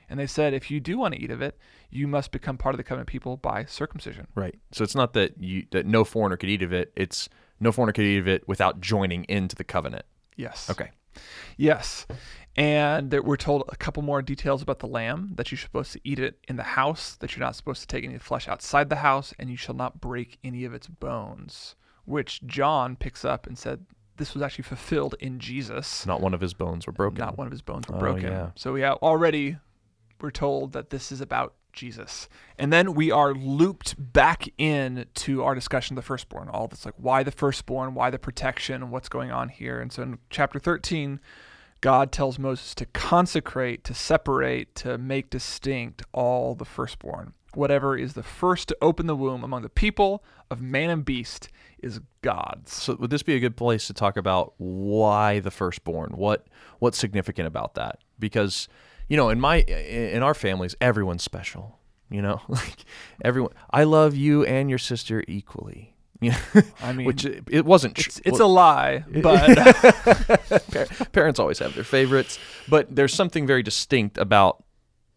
And 0.08 0.18
they 0.18 0.28
said, 0.28 0.54
if 0.54 0.70
you 0.70 0.78
do 0.78 0.96
want 0.96 1.14
to 1.14 1.20
eat 1.20 1.30
of 1.30 1.42
it, 1.42 1.58
you 1.90 2.06
must 2.06 2.30
become 2.30 2.56
part 2.56 2.74
of 2.74 2.76
the 2.76 2.84
covenant 2.84 3.08
people 3.08 3.36
by 3.36 3.64
circumcision. 3.64 4.28
Right. 4.36 4.58
So 4.70 4.84
it's 4.84 4.94
not 4.94 5.12
that 5.14 5.42
you 5.42 5.66
that 5.72 5.86
no 5.86 6.04
foreigner 6.04 6.36
could 6.36 6.48
eat 6.48 6.62
of 6.62 6.72
it. 6.72 6.92
It's 6.96 7.28
no 7.60 7.72
foreigner 7.72 7.92
could 7.92 8.04
eat 8.04 8.18
of 8.18 8.28
it 8.28 8.46
without 8.48 8.80
joining 8.80 9.24
into 9.24 9.56
the 9.56 9.64
covenant. 9.64 10.04
Yes. 10.36 10.68
Okay. 10.70 10.90
Yes. 11.56 12.06
And 12.56 13.10
that 13.10 13.24
we're 13.24 13.36
told 13.36 13.64
a 13.68 13.76
couple 13.76 14.02
more 14.02 14.20
details 14.22 14.62
about 14.62 14.80
the 14.80 14.86
lamb 14.86 15.32
that 15.36 15.50
you're 15.50 15.58
supposed 15.58 15.92
to 15.92 16.00
eat 16.04 16.18
it 16.18 16.38
in 16.48 16.56
the 16.56 16.62
house, 16.62 17.14
that 17.16 17.34
you're 17.36 17.44
not 17.44 17.54
supposed 17.56 17.80
to 17.82 17.86
take 17.86 18.04
any 18.04 18.18
flesh 18.18 18.48
outside 18.48 18.88
the 18.88 18.96
house, 18.96 19.32
and 19.38 19.48
you 19.50 19.56
shall 19.56 19.74
not 19.76 20.00
break 20.00 20.38
any 20.42 20.64
of 20.64 20.74
its 20.74 20.88
bones, 20.88 21.76
which 22.04 22.44
John 22.46 22.96
picks 22.96 23.24
up 23.24 23.46
and 23.46 23.56
said 23.56 23.84
this 24.16 24.34
was 24.34 24.42
actually 24.42 24.64
fulfilled 24.64 25.14
in 25.20 25.38
Jesus. 25.38 26.04
Not 26.04 26.20
one 26.20 26.34
of 26.34 26.40
his 26.40 26.52
bones 26.54 26.86
were 26.86 26.92
broken. 26.92 27.18
Not 27.18 27.38
one 27.38 27.46
of 27.46 27.52
his 27.52 27.62
bones 27.62 27.86
were 27.88 27.96
Oh, 27.96 28.00
broken. 28.00 28.24
yeah. 28.32 28.50
So 28.56 28.72
we 28.72 28.80
have 28.80 28.98
already 28.98 29.56
we're 30.20 30.32
told 30.32 30.72
that 30.72 30.90
this 30.90 31.12
is 31.12 31.20
about 31.20 31.54
Jesus. 31.78 32.28
And 32.58 32.72
then 32.72 32.94
we 32.94 33.10
are 33.10 33.32
looped 33.32 33.94
back 33.98 34.48
in 34.58 35.06
to 35.14 35.44
our 35.44 35.54
discussion 35.54 35.96
of 35.96 36.02
the 36.02 36.06
firstborn. 36.06 36.48
All 36.48 36.66
this 36.66 36.84
like 36.84 36.94
why 36.96 37.22
the 37.22 37.30
firstborn, 37.30 37.94
why 37.94 38.10
the 38.10 38.18
protection, 38.18 38.90
what's 38.90 39.08
going 39.08 39.30
on 39.30 39.48
here. 39.48 39.80
And 39.80 39.92
so 39.92 40.02
in 40.02 40.18
chapter 40.28 40.58
13, 40.58 41.20
God 41.80 42.10
tells 42.10 42.38
Moses 42.38 42.74
to 42.74 42.86
consecrate, 42.86 43.84
to 43.84 43.94
separate, 43.94 44.74
to 44.76 44.98
make 44.98 45.30
distinct 45.30 46.02
all 46.12 46.56
the 46.56 46.64
firstborn. 46.64 47.34
Whatever 47.54 47.96
is 47.96 48.14
the 48.14 48.22
first 48.22 48.68
to 48.68 48.76
open 48.82 49.06
the 49.06 49.16
womb 49.16 49.44
among 49.44 49.62
the 49.62 49.68
people 49.68 50.24
of 50.50 50.60
man 50.60 50.90
and 50.90 51.04
beast 51.04 51.48
is 51.78 52.00
God's. 52.22 52.72
So 52.72 52.96
would 52.96 53.10
this 53.10 53.22
be 53.22 53.36
a 53.36 53.40
good 53.40 53.56
place 53.56 53.86
to 53.86 53.94
talk 53.94 54.16
about 54.16 54.54
why 54.58 55.38
the 55.38 55.52
firstborn? 55.52 56.14
What 56.16 56.46
what's 56.80 56.98
significant 56.98 57.46
about 57.46 57.74
that? 57.74 58.00
Because 58.18 58.68
you 59.08 59.16
know, 59.16 59.30
in 59.30 59.40
my 59.40 59.60
in 59.60 60.22
our 60.22 60.34
families, 60.34 60.74
everyone's 60.80 61.22
special. 61.22 61.78
You 62.10 62.22
know, 62.22 62.40
like 62.48 62.84
everyone. 63.24 63.52
I 63.70 63.84
love 63.84 64.14
you 64.14 64.44
and 64.44 64.70
your 64.70 64.78
sister 64.78 65.24
equally. 65.28 65.94
You 66.20 66.32
know, 66.32 66.62
I 66.82 66.92
mean, 66.92 67.06
which 67.06 67.24
it, 67.24 67.44
it 67.48 67.64
wasn't. 67.64 67.94
tr- 67.94 68.08
it's, 68.08 68.20
it's 68.24 68.40
well, 68.40 68.48
a 68.48 68.50
lie, 68.50 69.04
but 69.08 69.54
parents 71.12 71.38
always 71.38 71.60
have 71.60 71.76
their 71.76 71.84
favorites, 71.84 72.40
but 72.68 72.92
there's 72.92 73.14
something 73.14 73.46
very 73.46 73.62
distinct 73.62 74.18
about 74.18 74.64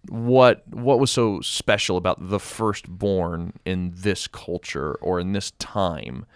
what 0.10 0.62
what 0.68 1.00
was 1.00 1.10
so 1.10 1.42
special 1.42 1.98
about 1.98 2.30
the 2.30 2.40
firstborn 2.40 3.54
in 3.66 3.92
this 3.96 4.28
culture 4.28 4.94
or 5.02 5.20
in 5.20 5.34
this 5.34 5.50
time. 5.58 6.28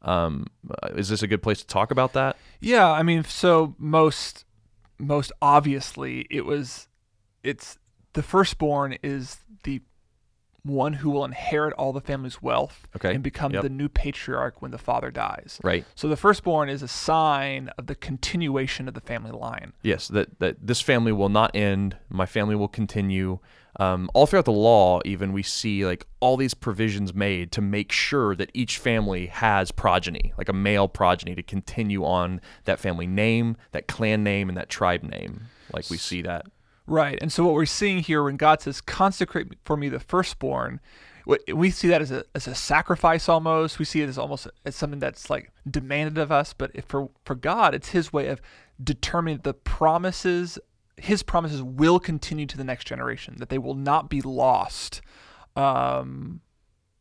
Um, 0.00 0.46
uh, 0.70 0.88
is 0.94 1.10
this 1.10 1.22
a 1.22 1.26
good 1.26 1.42
place 1.42 1.60
to 1.60 1.66
talk 1.66 1.90
about 1.90 2.14
that? 2.14 2.38
Yeah, 2.60 2.90
I 2.90 3.02
mean, 3.02 3.24
so 3.24 3.74
most 3.78 4.46
most 4.98 5.32
obviously 5.42 6.26
it 6.30 6.46
was 6.46 6.88
it's 7.44 7.78
the 8.14 8.22
firstborn 8.22 8.96
is 9.02 9.38
the 9.64 9.82
one 10.64 10.94
who 10.94 11.10
will 11.10 11.24
inherit 11.26 11.74
all 11.74 11.92
the 11.92 12.00
family's 12.00 12.40
wealth 12.40 12.88
Okay, 12.96 13.14
and 13.14 13.22
become 13.22 13.52
yep. 13.52 13.62
the 13.62 13.68
new 13.68 13.88
patriarch 13.88 14.62
when 14.62 14.70
the 14.70 14.78
father 14.78 15.10
dies. 15.10 15.60
Right. 15.62 15.84
So 15.94 16.08
the 16.08 16.16
firstborn 16.16 16.70
is 16.70 16.82
a 16.82 16.88
sign 16.88 17.68
of 17.76 17.86
the 17.86 17.94
continuation 17.94 18.88
of 18.88 18.94
the 18.94 19.02
family 19.02 19.30
line. 19.30 19.74
Yes, 19.82 20.08
that, 20.08 20.38
that 20.40 20.66
this 20.66 20.80
family 20.80 21.12
will 21.12 21.28
not 21.28 21.54
end. 21.54 21.98
My 22.08 22.24
family 22.24 22.54
will 22.54 22.68
continue. 22.68 23.40
Um, 23.78 24.08
all 24.14 24.26
throughout 24.26 24.46
the 24.46 24.52
law, 24.52 25.00
even 25.04 25.32
we 25.32 25.42
see 25.42 25.84
like 25.84 26.06
all 26.20 26.38
these 26.38 26.54
provisions 26.54 27.12
made 27.12 27.52
to 27.52 27.60
make 27.60 27.92
sure 27.92 28.34
that 28.34 28.50
each 28.54 28.78
family 28.78 29.26
has 29.26 29.70
progeny, 29.70 30.32
like 30.38 30.48
a 30.48 30.54
male 30.54 30.88
progeny, 30.88 31.34
to 31.34 31.42
continue 31.42 32.04
on 32.04 32.40
that 32.64 32.78
family 32.78 33.06
name, 33.06 33.56
that 33.72 33.86
clan 33.86 34.24
name, 34.24 34.48
and 34.48 34.56
that 34.56 34.70
tribe 34.70 35.02
name. 35.02 35.48
Like 35.72 35.90
we 35.90 35.98
see 35.98 36.22
that. 36.22 36.46
Right. 36.86 37.18
And 37.20 37.32
so 37.32 37.44
what 37.44 37.54
we're 37.54 37.64
seeing 37.66 38.00
here 38.00 38.22
when 38.22 38.36
God 38.36 38.60
says 38.60 38.80
consecrate 38.80 39.48
for 39.64 39.76
me 39.76 39.88
the 39.88 40.00
firstborn, 40.00 40.80
we 41.52 41.70
see 41.70 41.88
that 41.88 42.02
as 42.02 42.10
a 42.10 42.24
as 42.34 42.46
a 42.46 42.54
sacrifice 42.54 43.28
almost. 43.28 43.78
We 43.78 43.86
see 43.86 44.02
it 44.02 44.08
as 44.08 44.18
almost 44.18 44.46
as 44.66 44.76
something 44.76 44.98
that's 44.98 45.30
like 45.30 45.50
demanded 45.68 46.18
of 46.18 46.30
us, 46.30 46.52
but 46.52 46.72
for 46.86 47.08
for 47.24 47.34
God, 47.34 47.74
it's 47.74 47.88
his 47.88 48.12
way 48.12 48.28
of 48.28 48.42
determining 48.82 49.40
the 49.42 49.54
promises 49.54 50.58
his 50.96 51.22
promises 51.22 51.62
will 51.62 51.98
continue 51.98 52.46
to 52.46 52.56
the 52.56 52.64
next 52.64 52.84
generation, 52.84 53.36
that 53.38 53.48
they 53.48 53.58
will 53.58 53.74
not 53.74 54.08
be 54.08 54.20
lost 54.20 55.00
um, 55.56 56.40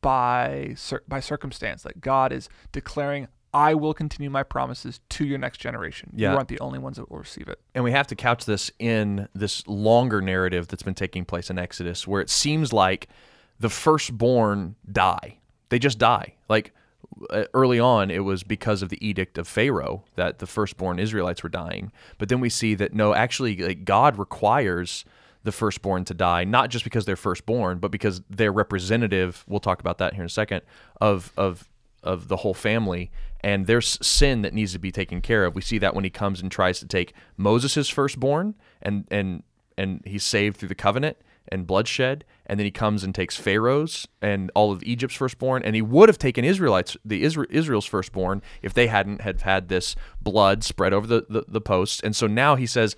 by 0.02 0.76
by 1.08 1.20
circumstance. 1.20 1.84
That 1.84 2.02
God 2.02 2.32
is 2.32 2.50
declaring, 2.72 3.28
"I 3.54 3.74
will 3.74 3.94
continue 3.94 4.30
my 4.30 4.44
promises 4.44 5.00
to 5.10 5.26
your 5.26 5.38
next 5.38 5.60
generation. 5.60 6.12
Yeah. 6.16 6.32
You 6.32 6.38
aren't 6.38 6.50
the 6.50 6.60
only 6.60 6.80
ones 6.80 6.98
that 6.98 7.10
will 7.10 7.20
receive 7.20 7.48
it." 7.48 7.60
And 7.76 7.84
we 7.84 7.92
have 7.92 8.08
to 8.08 8.16
couch 8.16 8.46
this 8.46 8.72
in 8.80 9.28
this 9.34 9.68
longer 9.68 10.22
narrative 10.22 10.68
that's 10.68 10.84
been 10.84 10.94
taking 10.94 11.26
place 11.26 11.50
in 11.50 11.58
Exodus, 11.58 12.08
where 12.08 12.22
it 12.22 12.30
seems 12.30 12.74
like 12.74 13.08
the 13.60 13.70
firstborn 13.70 14.76
die. 14.92 15.38
They 15.70 15.80
just 15.80 15.98
die. 15.98 16.34
Like 16.50 16.74
uh, 17.30 17.46
early 17.54 17.80
on, 17.80 18.12
it 18.12 18.24
was 18.24 18.44
because 18.44 18.82
of 18.82 18.90
the 18.90 19.06
edict 19.06 19.38
of 19.38 19.48
Pharaoh 19.48 20.04
that 20.16 20.40
the 20.40 20.48
firstborn 20.48 21.00
Israelites 21.00 21.44
were 21.44 21.50
dying. 21.50 21.92
But 22.18 22.30
then 22.30 22.40
we 22.40 22.50
see 22.50 22.76
that 22.76 22.94
no, 22.94 23.14
actually, 23.14 23.58
like 23.58 23.86
God 23.86 24.18
requires 24.18 25.06
the 25.44 25.52
firstborn 25.52 26.06
to 26.06 26.14
die, 26.14 26.44
not 26.46 26.70
just 26.70 26.84
because 26.84 27.06
they're 27.06 27.16
firstborn, 27.16 27.80
but 27.80 27.92
because 27.92 28.22
they're 28.30 28.52
representative. 28.52 29.44
We'll 29.48 29.60
talk 29.60 29.80
about 29.80 29.98
that 29.98 30.14
here 30.14 30.24
in 30.24 30.28
a 30.28 30.30
second. 30.30 30.62
Of 31.02 31.34
of 31.38 31.68
of 32.04 32.28
the 32.28 32.38
whole 32.38 32.54
family 32.54 33.12
and 33.44 33.68
there's 33.68 34.00
sin 34.06 34.42
that 34.42 34.54
needs 34.54 34.72
to 34.72 34.80
be 34.80 34.92
taken 34.92 35.22
care 35.22 35.46
of. 35.46 35.54
We 35.54 35.62
see 35.62 35.78
that 35.80 35.94
when 35.94 36.06
he 36.06 36.10
comes 36.10 36.42
and 36.42 36.50
tries 36.50 36.80
to 36.80 36.88
take 36.88 37.14
Moses' 37.38 37.90
firstborn 37.90 38.56
and 38.82 39.06
and 39.12 39.44
and 39.78 40.02
he's 40.06 40.24
saved 40.24 40.58
through 40.58 40.70
the 40.70 40.76
covenant 40.76 41.18
and 41.50 41.68
bloodshed 41.68 42.24
and 42.46 42.60
then 42.60 42.66
he 42.66 42.72
comes 42.72 43.04
and 43.04 43.14
takes 43.14 43.36
Pharaoh's 43.36 44.08
and 44.22 44.50
all 44.56 44.72
of 44.72 44.82
Egypt's 44.84 45.16
firstborn 45.16 45.62
and 45.64 45.76
he 45.76 45.82
would 45.82 46.08
have 46.08 46.18
taken 46.18 46.46
Israelites 46.46 46.96
the 47.04 47.24
Isra- 47.24 47.50
Israel's 47.50 47.86
firstborn 47.86 48.42
if 48.62 48.74
they 48.74 48.88
hadn't 48.88 49.22
had 49.22 49.42
had 49.42 49.68
this 49.68 49.96
blood 50.22 50.64
spread 50.64 50.94
over 50.94 51.06
the, 51.06 51.26
the 51.30 51.44
the 51.48 51.62
posts 51.62 52.00
and 52.02 52.16
so 52.16 52.28
now 52.28 52.56
he 52.56 52.66
says 52.66 52.96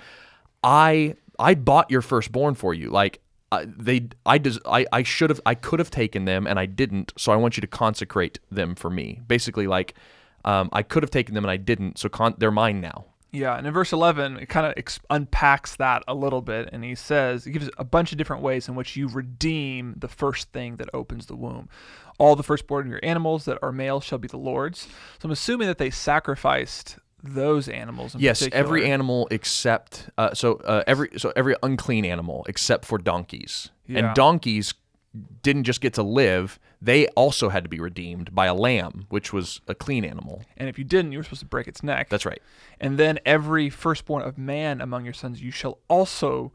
I 0.64 1.16
I 1.40 1.56
bought 1.56 1.90
your 1.90 2.02
firstborn 2.02 2.54
for 2.54 2.74
you 2.74 2.90
like 2.92 3.20
they 3.66 4.10
I 4.26 4.38
des- 4.38 4.60
I 4.66 4.86
I 4.92 5.04
should 5.04 5.30
have 5.30 5.42
I 5.46 5.56
could 5.56 5.80
have 5.80 5.92
taken 5.92 6.26
them 6.26 6.46
and 6.48 6.60
I 6.60 6.66
didn't 6.66 7.14
so 7.18 7.32
I 7.32 7.36
want 7.36 7.58
you 7.58 7.62
to 7.62 7.68
consecrate 7.68 8.40
them 8.52 8.76
for 8.76 8.90
me 8.90 9.22
basically 9.28 9.68
like 9.68 9.94
um, 10.44 10.70
I 10.74 10.84
could 10.84 11.04
have 11.04 11.10
taken 11.12 11.34
them 11.36 11.44
and 11.44 11.52
I 11.52 11.58
didn't 11.58 11.98
so 11.98 12.10
con- 12.10 12.36
they're 12.38 12.52
mine 12.52 12.82
now 12.82 13.06
Yeah, 13.32 13.58
and 13.58 13.68
in 13.68 13.74
verse 13.74 13.92
11, 13.92 14.38
it 14.38 14.48
kind 14.48 14.66
of 14.66 14.74
ex- 14.78 15.00
unpacks 15.10 15.76
that 15.76 16.04
a 16.08 16.14
little 16.16 16.42
bit, 16.42 16.70
and 16.72 16.86
he 16.86 16.96
says, 16.96 17.44
he 17.44 17.52
gives 17.52 17.70
a 17.78 17.84
bunch 17.84 18.14
of 18.14 18.18
different 18.18 18.42
ways 18.42 18.70
in 18.70 18.76
which 18.76 18.96
you 18.96 19.10
redeem 19.10 19.96
the 19.98 20.08
first 20.08 20.54
thing 20.54 20.78
that 20.78 20.90
opens 20.94 21.26
the 21.26 21.36
womb. 21.36 21.68
All 22.18 22.38
the 22.38 22.44
firstborn 22.44 22.86
of 22.86 22.92
your 22.92 23.04
animals 23.04 23.44
that 23.44 23.58
are 23.62 23.74
male 23.74 24.00
shall 24.00 24.20
be 24.20 24.30
the 24.30 24.38
Lord's. 24.38 24.84
So 25.20 25.26
I'm 25.26 25.32
assuming 25.32 25.68
that 25.68 25.80
they 25.80 25.90
sacrificed 25.90 26.98
those 27.34 27.68
animals. 27.68 28.16
In 28.16 28.22
yes 28.22 28.48
every 28.52 28.86
animal 28.90 29.28
except 29.32 30.10
uh, 30.18 30.34
so 30.34 30.56
uh, 30.58 30.84
every 30.88 31.10
so 31.18 31.34
every 31.36 31.56
unclean 31.64 32.06
animal 32.06 32.46
except 32.48 32.86
for 32.86 32.98
donkeys 32.98 33.70
Yeah. 33.88 34.00
and 34.00 34.16
donkeys 34.16 34.74
didn't 35.44 35.64
just 35.64 35.80
get 35.82 35.94
to 35.94 36.04
live 36.04 36.60
they 36.82 37.08
also 37.10 37.50
had 37.50 37.64
to 37.64 37.70
be 37.70 37.80
redeemed 37.80 38.36
by 38.36 38.46
a 38.48 38.54
lamb 38.54 39.06
which 39.10 39.32
was 39.32 39.62
a 39.68 39.74
clean 39.74 40.04
animal 40.04 40.44
And 40.58 40.68
if 40.70 40.78
you 40.78 40.84
didn't, 40.84 41.14
you 41.14 41.20
were 41.20 41.24
supposed 41.24 41.40
to 41.40 41.46
break 41.48 41.68
its 41.68 41.82
neck. 41.84 42.10
that's 42.10 42.26
right 42.26 42.42
And 42.82 42.98
then 42.98 43.20
every 43.26 43.70
firstborn 43.70 44.24
of 44.24 44.38
man 44.38 44.82
among 44.82 45.06
your 45.06 45.14
sons 45.14 45.42
you 45.42 45.52
shall 45.52 45.80
also 45.88 46.52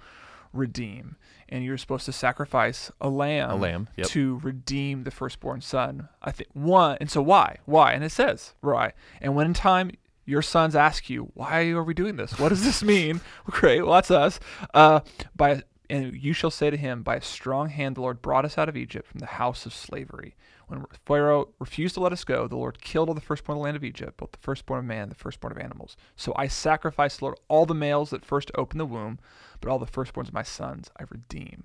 redeem. 0.53 1.17
And 1.49 1.65
you're 1.65 1.79
supposed 1.79 2.05
to 2.07 2.13
sacrifice 2.13 2.93
a 3.01 3.09
lamb, 3.09 3.51
A 3.51 3.55
lamb, 3.57 3.89
yep. 3.97 4.07
to 4.09 4.39
redeem 4.43 5.03
the 5.03 5.11
firstborn 5.11 5.61
son. 5.61 6.09
I 6.23 6.31
think 6.31 6.51
one. 6.53 6.97
And 7.01 7.11
so 7.11 7.21
why? 7.23 7.57
Why? 7.65 7.93
And 7.93 8.05
it 8.05 8.11
says 8.13 8.55
right. 8.63 8.93
And 9.21 9.35
when 9.35 9.47
in 9.47 9.55
time 9.55 9.91
your 10.25 10.43
sons 10.43 10.77
ask 10.77 11.11
you, 11.11 11.31
why 11.35 11.69
are 11.71 11.83
we 11.83 11.95
doing 11.95 12.17
this? 12.17 12.39
What 12.39 12.51
does 12.51 12.65
this 12.65 12.83
mean? 12.83 13.21
Great. 13.47 13.83
Well, 13.83 13.95
that's 13.95 14.11
us. 14.11 14.41
Uh, 14.75 15.01
by 15.35 15.63
and 15.91 16.15
you 16.15 16.33
shall 16.33 16.53
say 16.53 16.71
to 16.71 16.77
him, 16.77 17.03
By 17.03 17.17
a 17.17 17.23
strong 17.23 17.69
hand 17.69 17.97
the 17.97 18.01
Lord 18.01 18.23
brought 18.23 18.45
us 18.45 18.57
out 18.57 18.69
of 18.69 18.77
Egypt 18.77 19.09
from 19.09 19.19
the 19.19 19.27
house 19.27 19.67
of 19.67 19.75
slavery. 19.75 20.37
When 20.69 20.87
Pharaoh 21.05 21.49
refused 21.59 21.95
to 21.95 22.01
let 22.01 22.13
us 22.13 22.23
go, 22.23 22.47
the 22.47 22.57
Lord 22.57 22.81
killed 22.81 23.09
all 23.09 23.15
the 23.15 23.21
firstborn 23.21 23.57
of 23.57 23.61
the 23.61 23.65
land 23.65 23.77
of 23.77 23.83
Egypt, 23.83 24.17
both 24.19 24.31
the 24.31 24.39
firstborn 24.39 24.79
of 24.79 24.85
man 24.85 25.03
and 25.03 25.11
the 25.11 25.17
firstborn 25.17 25.51
of 25.51 25.59
animals. 25.59 25.97
So 26.15 26.33
I 26.37 26.47
sacrifice, 26.47 27.17
the 27.17 27.25
Lord, 27.25 27.39
all 27.49 27.67
the 27.67 27.75
males 27.75 28.11
that 28.11 28.25
first 28.25 28.53
open 28.55 28.79
the 28.79 28.87
womb, 28.87 29.19
but 29.61 29.69
all 29.69 29.81
the 29.81 29.87
firstborns 29.87 30.29
of 30.29 30.33
my 30.33 30.45
sons 30.45 30.89
I 30.99 31.05
redeem. 31.11 31.65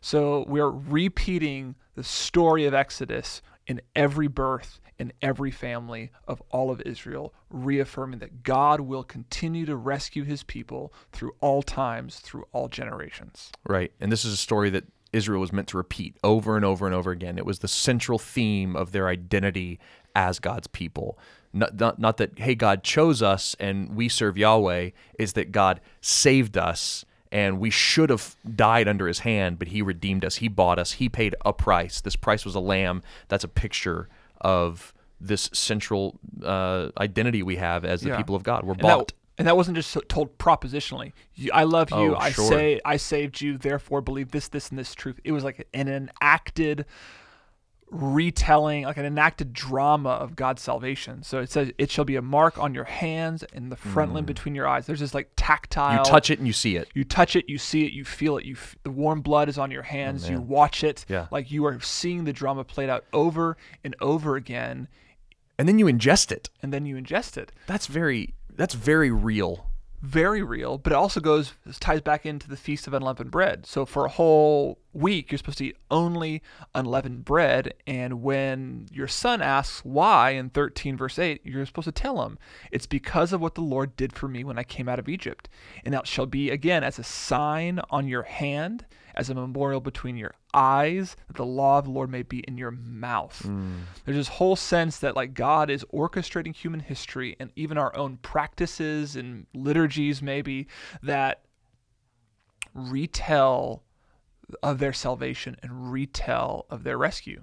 So 0.00 0.44
we're 0.46 0.70
repeating 0.70 1.74
the 1.96 2.04
story 2.04 2.66
of 2.66 2.74
Exodus 2.74 3.42
in 3.66 3.80
every 3.94 4.28
birth, 4.28 4.80
in 4.98 5.12
every 5.20 5.50
family 5.50 6.10
of 6.26 6.42
all 6.50 6.70
of 6.70 6.80
Israel, 6.82 7.34
reaffirming 7.50 8.20
that 8.20 8.42
God 8.42 8.80
will 8.80 9.02
continue 9.04 9.66
to 9.66 9.76
rescue 9.76 10.24
his 10.24 10.42
people 10.42 10.92
through 11.12 11.34
all 11.40 11.62
times, 11.62 12.20
through 12.20 12.44
all 12.52 12.68
generations. 12.68 13.50
Right. 13.66 13.92
And 14.00 14.10
this 14.10 14.24
is 14.24 14.32
a 14.32 14.38
story 14.38 14.70
that 14.70 14.84
Israel 15.12 15.40
was 15.40 15.52
meant 15.52 15.68
to 15.68 15.76
repeat 15.76 16.16
over 16.22 16.56
and 16.56 16.64
over 16.64 16.86
and 16.86 16.94
over 16.94 17.10
again. 17.10 17.38
It 17.38 17.46
was 17.46 17.60
the 17.60 17.68
central 17.68 18.18
theme 18.18 18.76
of 18.76 18.92
their 18.92 19.08
identity 19.08 19.78
as 20.14 20.38
God's 20.38 20.66
people. 20.66 21.18
Not, 21.52 21.78
not, 21.78 21.98
not 21.98 22.16
that, 22.18 22.38
hey, 22.38 22.54
God 22.54 22.82
chose 22.82 23.22
us 23.22 23.56
and 23.58 23.94
we 23.94 24.08
serve 24.08 24.36
Yahweh, 24.36 24.90
is 25.18 25.32
that 25.34 25.52
God 25.52 25.80
saved 26.00 26.56
us 26.58 27.04
and 27.32 27.58
we 27.58 27.70
should 27.70 28.10
have 28.10 28.36
died 28.54 28.88
under 28.88 29.06
his 29.06 29.20
hand, 29.20 29.58
but 29.58 29.68
he 29.68 29.82
redeemed 29.82 30.24
us. 30.24 30.36
He 30.36 30.48
bought 30.48 30.78
us. 30.78 30.92
He 30.92 31.08
paid 31.08 31.34
a 31.44 31.52
price. 31.52 32.00
This 32.00 32.16
price 32.16 32.44
was 32.44 32.54
a 32.54 32.60
lamb. 32.60 33.02
That's 33.28 33.44
a 33.44 33.48
picture 33.48 34.08
of 34.40 34.92
this 35.20 35.48
central 35.52 36.18
uh, 36.44 36.90
identity 36.98 37.42
we 37.42 37.56
have 37.56 37.84
as 37.84 38.02
the 38.02 38.10
Yeah. 38.10 38.16
people 38.18 38.34
of 38.34 38.42
God. 38.42 38.64
We're 38.64 38.72
And 38.74 38.82
bought. 38.82 39.08
that, 39.08 39.14
and 39.38 39.48
that 39.48 39.56
wasn't 39.56 39.76
just 39.76 39.96
told 40.08 40.36
propositionally. 40.38 41.12
You, 41.34 41.50
I 41.52 41.64
love 41.64 41.90
you. 41.90 42.14
Oh, 42.14 42.16
I 42.16 42.30
sure. 42.30 42.48
say 42.48 42.80
I 42.84 42.96
saved 42.96 43.40
you. 43.40 43.56
Therefore, 43.58 44.00
believe 44.00 44.30
this, 44.30 44.48
this, 44.48 44.68
and 44.70 44.78
this 44.78 44.94
truth. 44.94 45.18
It 45.24 45.32
was 45.32 45.42
like 45.44 45.66
an 45.74 45.88
enacted 45.88 46.84
retelling, 47.90 48.84
like 48.84 48.96
an 48.96 49.04
enacted 49.04 49.52
drama 49.52 50.10
of 50.10 50.36
God's 50.36 50.62
salvation. 50.62 51.22
So 51.22 51.38
it 51.40 51.50
says, 51.50 51.72
"It 51.78 51.90
shall 51.90 52.04
be 52.04 52.16
a 52.16 52.22
mark 52.22 52.58
on 52.58 52.74
your 52.74 52.84
hands 52.84 53.42
and 53.52 53.70
the 53.70 53.76
frontlet 53.76 54.26
between 54.26 54.54
your 54.54 54.66
eyes." 54.66 54.86
There's 54.86 55.00
this 55.00 55.14
like 55.14 55.30
tactile. 55.36 55.98
Mm. 56.02 56.04
you 56.04 56.10
touch 56.10 56.30
it 56.30 56.38
and 56.38 56.46
you 56.46 56.52
see 56.52 56.76
it. 56.76 56.88
You 56.94 57.04
touch 57.04 57.36
it, 57.36 57.48
you 57.48 57.58
see 57.58 57.86
it, 57.86 57.92
you 57.92 58.04
feel 58.04 58.36
it. 58.36 58.44
You 58.44 58.54
f- 58.54 58.76
the 58.82 58.90
warm 58.90 59.20
blood 59.20 59.48
is 59.48 59.58
on 59.58 59.70
your 59.70 59.82
hands. 59.82 60.28
you 60.28 60.36
Oh, 60.36 60.40
man. 60.40 60.48
watch 60.48 60.84
it. 60.84 61.04
Yeah. 61.08 61.26
Like 61.30 61.50
you 61.50 61.64
are 61.66 61.80
seeing 61.80 62.24
the 62.24 62.32
drama 62.32 62.64
played 62.64 62.88
out 62.90 63.04
over 63.12 63.56
and 63.84 63.94
over 64.00 64.36
again, 64.36 64.88
And 65.58 65.68
then 65.68 65.78
you 65.78 65.86
ingest 65.86 66.32
it. 66.32 66.50
and 66.62 66.72
then 66.72 66.86
you 66.86 66.96
ingest 66.96 67.36
it. 67.36 67.52
That's 67.66 67.86
very 67.86 68.34
that's 68.54 68.74
very 68.74 69.10
real. 69.10 69.70
very 70.02 70.42
real, 70.42 70.76
but 70.78 70.92
it 70.92 70.96
also 70.96 71.20
goes 71.20 71.54
ties 71.80 72.00
back 72.02 72.26
into 72.26 72.48
the 72.48 72.56
feast 72.56 72.86
of 72.86 72.92
unleavened 72.94 73.30
bread. 73.30 73.64
So 73.66 73.84
for 73.86 74.04
a 74.04 74.08
whole 74.10 74.78
week, 74.96 75.30
you're 75.30 75.38
supposed 75.38 75.58
to 75.58 75.66
eat 75.66 75.76
only 75.90 76.42
unleavened 76.74 77.24
bread, 77.24 77.74
and 77.86 78.22
when 78.22 78.86
your 78.90 79.08
son 79.08 79.42
asks 79.42 79.84
why 79.84 80.30
in 80.30 80.50
13 80.50 80.96
verse 80.96 81.18
8, 81.18 81.42
you're 81.44 81.66
supposed 81.66 81.86
to 81.86 81.92
tell 81.92 82.22
him 82.24 82.38
it's 82.70 82.86
because 82.86 83.32
of 83.32 83.40
what 83.40 83.54
the 83.54 83.60
Lord 83.60 83.96
did 83.96 84.12
for 84.12 84.28
me 84.28 84.44
when 84.44 84.58
I 84.58 84.64
came 84.64 84.88
out 84.88 84.98
of 84.98 85.08
Egypt, 85.08 85.48
and 85.84 85.94
that 85.94 86.06
shall 86.06 86.26
be 86.26 86.50
again 86.50 86.82
as 86.82 86.98
a 86.98 87.04
sign 87.04 87.80
on 87.90 88.08
your 88.08 88.22
hand, 88.24 88.86
as 89.14 89.30
a 89.30 89.34
memorial 89.34 89.80
between 89.80 90.16
your 90.16 90.34
eyes, 90.52 91.16
that 91.26 91.36
the 91.36 91.44
law 91.44 91.78
of 91.78 91.84
the 91.84 91.90
Lord 91.90 92.10
may 92.10 92.22
be 92.22 92.40
in 92.40 92.58
your 92.58 92.70
mouth. 92.70 93.42
Mm. 93.44 93.80
There's 94.04 94.16
this 94.16 94.28
whole 94.28 94.56
sense 94.56 94.98
that 94.98 95.16
like 95.16 95.34
God 95.34 95.70
is 95.70 95.84
orchestrating 95.92 96.54
human 96.54 96.80
history 96.80 97.36
and 97.38 97.50
even 97.56 97.78
our 97.78 97.96
own 97.96 98.18
practices 98.18 99.16
and 99.16 99.46
liturgies 99.54 100.22
maybe 100.22 100.66
that 101.02 101.42
retell 102.74 103.82
of 104.62 104.78
their 104.78 104.92
salvation 104.92 105.56
and 105.62 105.92
retell 105.92 106.66
of 106.70 106.84
their 106.84 106.98
rescue. 106.98 107.42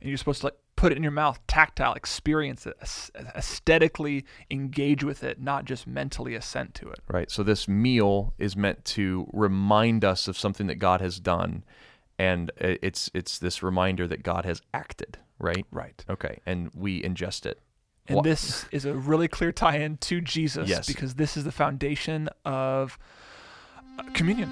And 0.00 0.08
you're 0.08 0.18
supposed 0.18 0.40
to 0.40 0.46
like 0.48 0.56
put 0.76 0.92
it 0.92 0.96
in 0.96 1.02
your 1.02 1.12
mouth, 1.12 1.38
tactile, 1.46 1.94
experience 1.94 2.66
it, 2.66 2.76
aesthetically 3.34 4.24
engage 4.50 5.02
with 5.04 5.22
it, 5.24 5.40
not 5.40 5.64
just 5.64 5.86
mentally 5.86 6.34
assent 6.34 6.74
to 6.74 6.88
it. 6.88 7.00
Right. 7.08 7.30
So 7.30 7.42
this 7.42 7.66
meal 7.68 8.34
is 8.38 8.56
meant 8.56 8.84
to 8.86 9.28
remind 9.32 10.04
us 10.04 10.28
of 10.28 10.36
something 10.36 10.66
that 10.66 10.76
God 10.76 11.00
has 11.00 11.18
done, 11.20 11.64
and 12.18 12.50
it's 12.56 13.10
it's 13.14 13.38
this 13.38 13.62
reminder 13.62 14.06
that 14.06 14.22
God 14.22 14.44
has 14.44 14.62
acted. 14.72 15.18
Right. 15.38 15.64
Right. 15.70 16.04
Okay. 16.08 16.40
And 16.46 16.70
we 16.74 17.02
ingest 17.02 17.46
it. 17.46 17.60
And 18.06 18.16
Wha- 18.16 18.22
this 18.22 18.66
is 18.70 18.84
a 18.84 18.94
really 18.94 19.28
clear 19.28 19.50
tie-in 19.52 19.96
to 19.98 20.20
Jesus 20.20 20.68
Yes. 20.68 20.86
because 20.86 21.14
this 21.14 21.36
is 21.36 21.44
the 21.44 21.52
foundation 21.52 22.28
of 22.44 22.98
uh, 23.98 24.02
communion. 24.12 24.50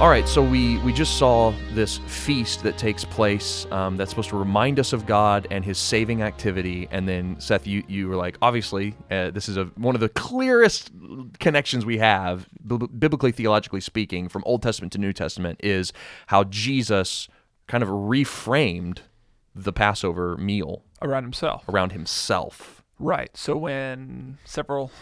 All 0.00 0.08
right, 0.08 0.26
so 0.26 0.42
we 0.42 0.78
we 0.78 0.94
just 0.94 1.18
saw 1.18 1.52
this 1.74 1.98
feast 2.06 2.62
that 2.62 2.78
takes 2.78 3.04
place 3.04 3.66
um, 3.70 3.98
that's 3.98 4.08
supposed 4.08 4.30
to 4.30 4.38
remind 4.38 4.80
us 4.80 4.94
of 4.94 5.04
God 5.04 5.46
and 5.50 5.62
His 5.62 5.76
saving 5.76 6.22
activity. 6.22 6.88
And 6.90 7.06
then 7.06 7.38
Seth, 7.38 7.66
you 7.66 7.84
you 7.86 8.08
were 8.08 8.16
like, 8.16 8.38
obviously, 8.40 8.94
uh, 9.10 9.30
this 9.30 9.46
is 9.46 9.58
a 9.58 9.64
one 9.74 9.94
of 9.94 10.00
the 10.00 10.08
clearest 10.08 10.90
connections 11.38 11.84
we 11.84 11.98
have, 11.98 12.48
bib- 12.66 12.98
biblically 12.98 13.30
theologically 13.30 13.82
speaking, 13.82 14.30
from 14.30 14.42
Old 14.46 14.62
Testament 14.62 14.90
to 14.94 14.98
New 14.98 15.12
Testament, 15.12 15.60
is 15.62 15.92
how 16.28 16.44
Jesus 16.44 17.28
kind 17.66 17.82
of 17.82 17.90
reframed 17.90 19.00
the 19.54 19.72
Passover 19.72 20.34
meal 20.38 20.82
around 21.02 21.24
himself. 21.24 21.68
around 21.68 21.92
Himself 21.92 22.82
Right. 22.98 23.36
So 23.36 23.54
when 23.54 24.38
several, 24.46 24.92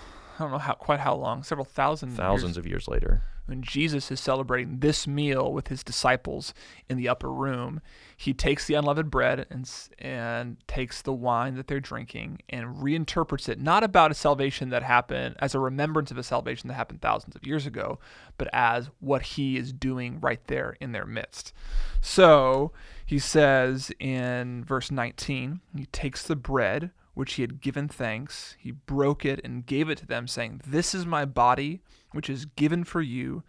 I 0.40 0.42
don't 0.42 0.50
know 0.50 0.58
how 0.58 0.74
quite 0.74 0.98
how 0.98 1.14
long, 1.14 1.44
several 1.44 1.64
thousand 1.64 2.16
thousands 2.16 2.56
years, 2.56 2.56
of 2.56 2.66
years 2.66 2.88
later. 2.88 3.22
When 3.48 3.62
Jesus 3.62 4.10
is 4.10 4.20
celebrating 4.20 4.80
this 4.80 5.06
meal 5.06 5.50
with 5.52 5.68
his 5.68 5.82
disciples 5.82 6.52
in 6.88 6.98
the 6.98 7.08
upper 7.08 7.32
room, 7.32 7.80
he 8.14 8.34
takes 8.34 8.66
the 8.66 8.74
unleavened 8.74 9.10
bread 9.10 9.46
and 9.50 9.68
and 9.98 10.56
takes 10.68 11.00
the 11.00 11.12
wine 11.12 11.54
that 11.54 11.66
they're 11.66 11.80
drinking 11.80 12.40
and 12.50 12.76
reinterprets 12.76 13.48
it 13.48 13.58
not 13.58 13.82
about 13.82 14.10
a 14.10 14.14
salvation 14.14 14.68
that 14.68 14.82
happened 14.82 15.34
as 15.38 15.54
a 15.54 15.58
remembrance 15.58 16.10
of 16.10 16.18
a 16.18 16.22
salvation 16.22 16.68
that 16.68 16.74
happened 16.74 17.00
thousands 17.00 17.34
of 17.34 17.46
years 17.46 17.64
ago, 17.66 17.98
but 18.36 18.48
as 18.52 18.90
what 19.00 19.22
he 19.22 19.56
is 19.56 19.72
doing 19.72 20.20
right 20.20 20.46
there 20.46 20.76
in 20.80 20.92
their 20.92 21.06
midst. 21.06 21.54
So 22.02 22.72
he 23.06 23.18
says 23.18 23.90
in 23.98 24.62
verse 24.64 24.90
19, 24.90 25.60
he 25.74 25.86
takes 25.86 26.22
the 26.22 26.36
bread 26.36 26.90
which 27.18 27.34
he 27.34 27.42
had 27.42 27.60
given 27.60 27.88
thanks, 27.88 28.54
he 28.60 28.70
broke 28.70 29.24
it 29.24 29.40
and 29.42 29.66
gave 29.66 29.90
it 29.90 29.98
to 29.98 30.06
them, 30.06 30.28
saying, 30.28 30.60
This 30.64 30.94
is 30.94 31.04
my 31.04 31.24
body, 31.24 31.80
which 32.12 32.30
is 32.30 32.44
given 32.44 32.84
for 32.84 33.00
you. 33.00 33.42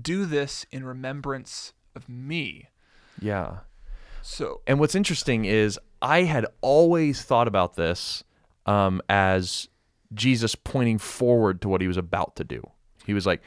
Do 0.00 0.24
this 0.24 0.64
in 0.72 0.84
remembrance 0.84 1.74
of 1.94 2.08
me. 2.08 2.70
Yeah. 3.20 3.58
So, 4.22 4.62
And 4.66 4.80
what's 4.80 4.94
interesting 4.94 5.44
is 5.44 5.78
I 6.00 6.22
had 6.22 6.46
always 6.62 7.20
thought 7.20 7.46
about 7.46 7.76
this 7.76 8.24
um, 8.64 9.02
as 9.10 9.68
Jesus 10.14 10.54
pointing 10.54 10.96
forward 10.96 11.60
to 11.60 11.68
what 11.68 11.82
he 11.82 11.88
was 11.88 11.98
about 11.98 12.36
to 12.36 12.44
do. 12.44 12.70
He 13.04 13.12
was 13.12 13.26
like, 13.26 13.42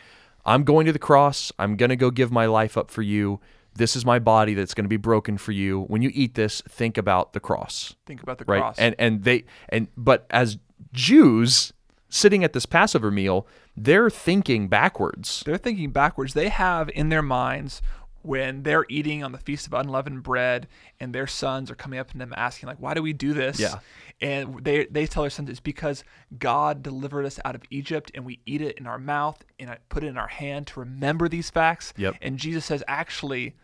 I'm 0.46 0.66
going 0.66 0.86
to 0.86 0.94
the 0.94 1.00
cross. 1.00 1.52
I'm 1.58 1.78
going 1.78 1.90
to 1.90 1.96
go 1.96 2.12
give 2.12 2.32
my 2.32 2.46
life 2.46 2.78
up 2.78 2.92
for 2.92 3.02
you. 3.02 3.40
This 3.76 3.96
is 3.96 4.06
my 4.06 4.20
body 4.20 4.54
that's 4.54 4.74
going 4.74 4.86
to 4.86 4.90
be 4.90 4.98
broken 4.98 5.38
for 5.38 5.52
you. 5.52 5.82
When 5.84 6.02
you 6.02 6.12
eat 6.14 6.36
this, 6.36 6.62
think 6.70 6.98
about 6.98 7.34
the 7.34 7.40
cross, 7.40 7.96
think 8.06 8.22
about 8.22 8.38
the 8.38 8.46
right? 8.46 8.60
cross. 8.62 8.78
And 8.78 8.96
and 9.00 9.24
they 9.24 9.46
and 9.70 9.88
but 9.98 10.26
as 10.30 10.58
Jews 10.94 11.74
sitting 12.10 12.44
at 12.44 12.54
this 12.54 12.66
Passover 12.66 13.10
meal, 13.12 13.48
they're 13.76 14.10
thinking 14.10 14.68
backwards. 14.68 15.42
they're 15.46 15.58
thinking 15.58 15.92
backwards. 15.92 16.34
They 16.34 16.50
have 16.50 16.90
in 16.94 17.10
their 17.10 17.24
minds 17.24 17.82
when 18.22 18.64
they're 18.64 18.86
eating 18.88 19.24
on 19.24 19.32
the 19.34 19.38
feast 19.38 19.68
of 19.68 19.74
unleavened 19.74 20.24
bread 20.24 20.68
and 21.00 21.14
their 21.14 21.28
sons 21.28 21.70
are 21.70 21.76
coming 21.76 22.00
up 22.00 22.10
to 22.12 22.18
them 22.18 22.34
asking 22.38 22.68
like 22.68 22.78
why 22.80 22.94
do 22.94 23.02
we 23.02 23.12
do 23.12 23.34
this 23.34 23.60
Yeah. 23.60 23.80
and 24.22 24.64
they 24.64 24.86
they 24.86 25.06
tell 25.08 25.24
their 25.24 25.30
sons 25.30 25.50
it's 25.50 25.60
because 25.60 26.06
god 26.40 26.82
delivered 26.82 27.26
us 27.26 27.38
out 27.44 27.54
of 27.54 27.64
egypt 27.70 28.12
and 28.16 28.24
we 28.24 28.40
eat 28.46 28.62
it 28.62 28.78
in 28.78 28.88
our 28.88 28.98
mouth 28.98 29.44
and 29.60 29.70
I 29.70 29.80
put 29.90 30.06
it 30.06 30.08
in 30.08 30.18
our 30.18 30.30
hand 30.30 30.68
to 30.68 30.80
remember 30.80 31.28
these 31.28 31.50
facts 31.50 31.94
Yep. 31.98 32.16
and 32.22 32.38
jesus 32.38 32.64
says 32.64 32.82
actually 32.88 33.58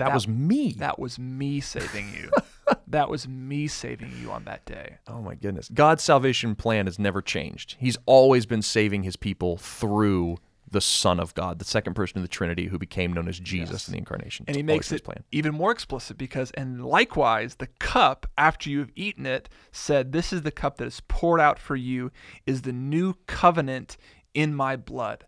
That, 0.00 0.06
That- 0.08 0.14
was 0.14 0.26
me. 0.28 0.72
that 0.78 0.98
was 0.98 1.18
me 1.18 1.60
saving 1.60 2.12
you 2.14 2.30
that 2.88 3.08
was 3.08 3.28
me 3.28 3.68
saving 3.68 4.12
you 4.20 4.30
on 4.32 4.44
that 4.44 4.64
day 4.66 4.96
Oh 5.06 5.20
my 5.22 5.34
goodness. 5.34 5.68
God's 5.72 6.02
salvation 6.02 6.54
plan 6.56 6.86
has 6.86 6.98
never 6.98 7.22
changed. 7.22 7.76
He's 7.78 7.96
always 8.06 8.44
been 8.46 8.62
saving 8.62 9.02
his 9.04 9.16
people 9.16 9.56
through 9.58 10.38
the 10.72 10.80
Son 10.80 11.18
of 11.18 11.34
God, 11.34 11.58
the 11.58 11.64
second 11.64 11.94
person 11.94 12.18
of 12.18 12.22
the 12.22 12.28
Trinity 12.28 12.66
who 12.66 12.78
became 12.78 13.12
known 13.12 13.26
as 13.26 13.40
Jesus 13.40 13.88
in 13.88 13.92
the 13.92 13.98
incarnation. 13.98 14.44
and 14.46 14.56
he 14.56 14.62
makes 14.62 14.92
it 14.92 15.02
plan. 15.02 15.24
even 15.32 15.52
more 15.52 15.72
explicit 15.72 16.16
because 16.16 16.52
and 16.52 16.84
likewise 16.86 17.56
the 17.56 17.66
cup 17.66 18.26
after 18.38 18.70
you 18.70 18.78
have 18.78 18.92
eaten 18.94 19.26
it 19.26 19.48
said 19.72 20.12
this 20.12 20.32
is 20.32 20.42
the 20.42 20.52
cup 20.52 20.76
that 20.76 20.86
is 20.86 21.00
poured 21.08 21.40
out 21.40 21.58
for 21.58 21.74
you 21.76 22.12
is 22.46 22.62
the 22.62 22.72
new 22.72 23.14
covenant 23.26 23.96
in 24.32 24.54
my 24.54 24.76
blood 24.76 25.26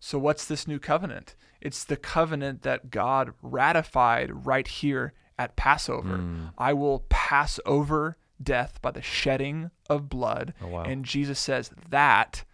so 0.00 0.18
what's 0.18 0.46
this 0.46 0.66
new 0.66 0.78
covenant 0.78 1.34
it's 1.60 1.84
the 1.84 1.96
covenant 1.96 2.62
that 2.62 2.90
god 2.90 3.32
ratified 3.42 4.46
right 4.46 4.66
here 4.68 5.12
at 5.38 5.56
passover 5.56 6.16
Hmm. 6.16 6.44
i 6.56 6.72
will 6.72 7.04
pass 7.08 7.60
over 7.66 8.16
death 8.42 8.80
by 8.82 8.90
the 8.90 9.02
shedding 9.02 9.70
of 9.90 10.08
blood 10.08 10.54
Oh, 10.62 10.68
wow. 10.68 10.82
and 10.82 11.04
jesus 11.04 11.38
says 11.38 11.70
that 11.90 12.44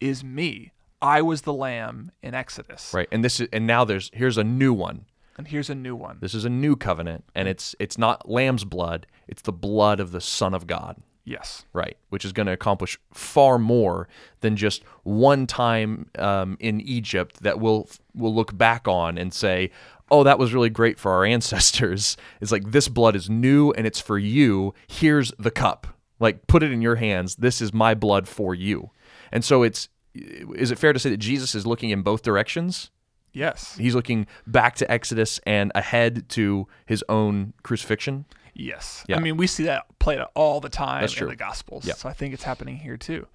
is 0.00 0.22
me 0.24 0.72
i 1.02 1.22
was 1.22 1.42
the 1.42 1.52
lamb 1.52 2.10
in 2.22 2.34
exodus 2.34 2.92
Right. 2.94 3.08
And 3.12 3.24
this 3.24 3.40
is 3.40 3.48
and 3.52 3.66
now 3.66 3.84
there's 3.84 4.10
here's 4.12 4.38
a 4.38 4.44
new 4.44 4.72
one. 4.72 5.06
and 5.36 5.46
here's 5.48 5.70
a 5.70 5.74
new 5.74 5.94
one 5.96 6.18
This 6.20 6.34
is 6.34 6.44
a 6.44 6.50
new 6.50 6.74
covenant 6.76 7.24
and 7.34 7.46
it's 7.48 7.74
it's 7.78 7.96
not 7.98 8.28
lamb's 8.28 8.64
blood, 8.64 9.06
it's 9.28 9.42
the 9.42 9.52
blood 9.52 10.00
of 10.00 10.10
the 10.12 10.20
Son 10.20 10.54
of 10.54 10.66
God. 10.66 10.96
Yes 11.28 11.64
Right, 11.72 11.96
which 12.08 12.24
is 12.24 12.32
going 12.32 12.46
to 12.46 12.52
accomplish 12.52 12.98
far 13.12 13.58
more 13.58 14.08
than 14.40 14.56
just 14.56 14.82
one 15.02 15.46
time 15.46 16.08
um, 16.18 16.56
in 16.60 16.80
Egypt 16.80 17.42
that 17.42 17.60
we'll 17.60 17.88
we'll 18.14 18.34
look 18.34 18.56
back 18.56 18.88
on 18.88 19.18
and 19.18 19.32
say, 19.32 19.70
"Oh, 20.10 20.24
that 20.24 20.38
was 20.38 20.54
really 20.54 20.70
great 20.70 20.98
for 20.98 21.12
our 21.12 21.24
ancestors." 21.36 22.16
It's 22.40 22.52
like 22.52 22.70
this 22.70 22.88
blood 22.88 23.14
is 23.14 23.28
new 23.28 23.70
and 23.72 23.86
it's 23.86 24.00
for 24.00 24.18
you. 24.18 24.74
Here's 24.86 25.32
the 25.38 25.50
cup. 25.50 25.86
Like 26.20 26.46
put 26.46 26.62
it 26.62 26.72
in 26.72 26.82
your 26.82 26.96
hands. 26.96 27.36
This 27.36 27.60
is 27.60 27.72
my 27.72 27.94
blood 27.94 28.26
for 28.26 28.54
you. 28.54 28.90
And 29.30 29.44
so 29.44 29.62
it's 29.62 29.88
is 30.14 30.70
it 30.70 30.78
fair 30.78 30.92
to 30.92 30.98
say 30.98 31.10
that 31.10 31.18
Jesus 31.18 31.54
is 31.54 31.66
looking 31.66 31.90
in 31.90 32.02
both 32.02 32.22
directions? 32.22 32.90
yes 33.32 33.76
He's 33.76 33.94
looking 33.94 34.26
back 34.46 34.74
to 34.76 34.90
Exodus 34.90 35.38
and 35.46 35.70
ahead 35.74 36.28
to 36.30 36.66
his 36.86 37.04
own 37.08 37.52
crucifixion. 37.62 38.24
Yes. 38.54 39.04
Yeah. 39.08 39.16
I 39.16 39.20
mean, 39.20 39.36
we 39.36 39.46
see 39.46 39.64
that 39.64 39.86
played 39.98 40.18
out 40.18 40.30
all 40.34 40.60
the 40.60 40.68
time 40.68 41.02
That's 41.02 41.12
in 41.14 41.18
true. 41.18 41.28
the 41.28 41.36
Gospels. 41.36 41.84
Yeah. 41.84 41.94
So 41.94 42.08
I 42.08 42.12
think 42.12 42.34
it's 42.34 42.44
happening 42.44 42.76
here 42.76 42.96
too. 42.96 43.26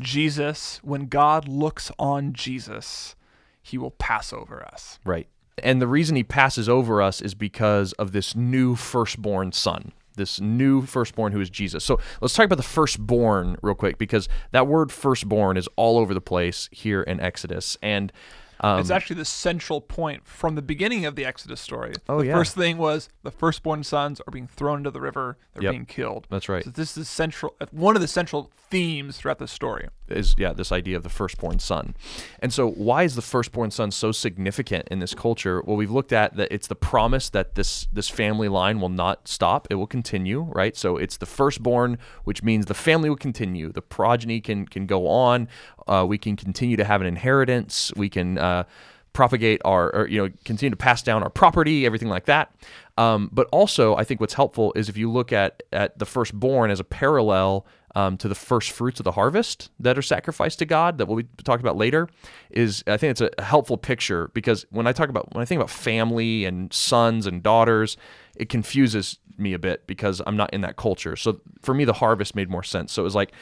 Jesus, 0.00 0.80
when 0.82 1.06
God 1.06 1.48
looks 1.48 1.90
on 1.98 2.32
Jesus, 2.32 3.16
he 3.62 3.76
will 3.78 3.90
pass 3.90 4.32
over 4.32 4.62
us. 4.64 4.98
Right. 5.04 5.26
And 5.62 5.80
the 5.80 5.86
reason 5.86 6.16
he 6.16 6.24
passes 6.24 6.68
over 6.68 7.02
us 7.02 7.20
is 7.20 7.34
because 7.34 7.92
of 7.94 8.12
this 8.12 8.34
new 8.34 8.76
firstborn 8.76 9.52
son, 9.52 9.92
this 10.16 10.40
new 10.40 10.82
firstborn 10.82 11.32
who 11.32 11.40
is 11.40 11.50
Jesus. 11.50 11.84
So 11.84 11.98
let's 12.20 12.34
talk 12.34 12.46
about 12.46 12.56
the 12.56 12.62
firstborn 12.62 13.56
real 13.62 13.74
quick 13.74 13.98
because 13.98 14.28
that 14.52 14.66
word 14.66 14.90
firstborn 14.90 15.56
is 15.56 15.68
all 15.76 15.98
over 15.98 16.14
the 16.14 16.20
place 16.20 16.68
here 16.72 17.02
in 17.02 17.20
Exodus. 17.20 17.76
And 17.82 18.12
um, 18.60 18.78
it's 18.80 18.90
actually 18.90 19.16
the 19.16 19.24
central 19.24 19.80
point 19.80 20.26
from 20.26 20.54
the 20.54 20.62
beginning 20.62 21.04
of 21.06 21.16
the 21.16 21.24
Exodus 21.24 21.60
story. 21.60 21.92
Oh, 22.08 22.20
the 22.20 22.26
yeah. 22.28 22.34
first 22.34 22.54
thing 22.54 22.78
was 22.78 23.08
the 23.22 23.30
firstborn 23.30 23.82
sons 23.84 24.20
are 24.26 24.30
being 24.30 24.46
thrown 24.46 24.78
into 24.78 24.90
the 24.90 25.00
river, 25.00 25.38
they're 25.54 25.62
Yep. 25.64 25.72
being 25.72 25.86
killed. 25.86 26.26
that's 26.30 26.48
right. 26.48 26.64
So 26.64 26.70
this 26.70 26.96
is 26.96 27.08
central 27.08 27.54
one 27.72 27.96
of 27.96 28.02
the 28.02 28.08
central 28.08 28.50
themes 28.70 29.16
throughout 29.16 29.38
the 29.38 29.48
story. 29.48 29.88
is 30.08 30.34
yeah 30.38 30.52
this 30.52 30.70
idea 30.72 30.96
of 30.96 31.02
the 31.02 31.08
firstborn 31.08 31.58
son 31.58 31.94
and 32.40 32.52
so 32.52 32.68
why 32.70 33.02
is 33.02 33.14
the 33.16 33.22
firstborn 33.22 33.70
son 33.70 33.90
so 33.90 34.12
significant 34.12 34.86
in 34.90 34.98
this 35.00 35.12
culture 35.14 35.60
well 35.66 35.76
we've 35.76 35.90
looked 35.90 36.12
at 36.12 36.36
that 36.36 36.48
it's 36.52 36.66
the 36.68 36.76
promise 36.76 37.30
that 37.30 37.54
this 37.56 37.88
this 37.92 38.08
family 38.08 38.48
line 38.48 38.80
will 38.80 38.88
not 38.88 39.26
stop 39.26 39.66
it 39.70 39.74
will 39.74 39.86
continue 39.88 40.42
right 40.52 40.76
so 40.76 40.96
it's 40.96 41.16
the 41.16 41.26
firstborn 41.26 41.98
which 42.24 42.42
means 42.44 42.66
the 42.66 42.74
family 42.74 43.08
will 43.08 43.16
continue 43.16 43.72
the 43.72 43.82
progeny 43.82 44.40
can 44.40 44.66
can 44.66 44.86
go 44.86 45.06
on 45.08 45.48
uh, 45.86 46.04
we 46.06 46.18
can 46.18 46.36
continue 46.36 46.76
to 46.76 46.84
have 46.84 47.00
an 47.00 47.06
inheritance. 47.06 47.92
We 47.96 48.08
can 48.08 48.38
uh, 48.38 48.64
propagate 49.12 49.60
our 49.64 49.94
or 49.94 50.08
you 50.08 50.22
know 50.22 50.32
continue 50.44 50.70
to 50.70 50.76
pass 50.76 51.02
down 51.02 51.22
our 51.22 51.30
property 51.30 51.84
everything 51.84 52.08
like 52.08 52.26
that. 52.26 52.54
Um, 52.96 53.30
but 53.32 53.48
also 53.50 53.96
i 53.96 54.04
think 54.04 54.20
what's 54.20 54.34
helpful 54.34 54.72
is 54.76 54.90
if 54.90 54.96
you 54.96 55.10
look 55.10 55.32
at 55.32 55.62
at 55.72 55.98
the 55.98 56.04
firstborn 56.04 56.70
as 56.70 56.80
a 56.80 56.84
parallel 56.84 57.66
um, 57.94 58.18
to 58.18 58.28
the 58.28 58.34
first 58.34 58.72
fruits 58.72 59.00
of 59.00 59.04
the 59.04 59.12
harvest 59.12 59.70
that 59.80 59.96
are 59.96 60.02
sacrificed 60.02 60.58
to 60.58 60.66
god 60.66 60.98
that 60.98 61.06
we'll 61.06 61.16
be 61.16 61.28
talking 61.44 61.64
about 61.64 61.76
later 61.76 62.08
is 62.50 62.84
i 62.86 62.98
think 62.98 63.12
it's 63.12 63.22
a 63.22 63.42
helpful 63.42 63.78
picture 63.78 64.28
because 64.34 64.66
when 64.70 64.86
i 64.86 64.92
talk 64.92 65.08
about 65.08 65.34
when 65.34 65.40
i 65.40 65.46
think 65.46 65.58
about 65.58 65.70
family 65.70 66.44
and 66.44 66.70
sons 66.74 67.26
and 67.26 67.42
daughters 67.42 67.96
it 68.36 68.50
confuses 68.50 69.18
me 69.40 69.54
a 69.54 69.58
bit 69.58 69.86
because 69.86 70.20
i'm 70.26 70.36
not 70.36 70.52
in 70.52 70.60
that 70.60 70.76
culture. 70.76 71.16
So 71.16 71.40
for 71.62 71.74
me 71.74 71.84
the 71.84 71.94
harvest 71.94 72.34
made 72.34 72.50
more 72.50 72.62
sense. 72.62 72.92
So 72.92 73.02
it 73.02 73.04
was 73.04 73.14
like 73.14 73.32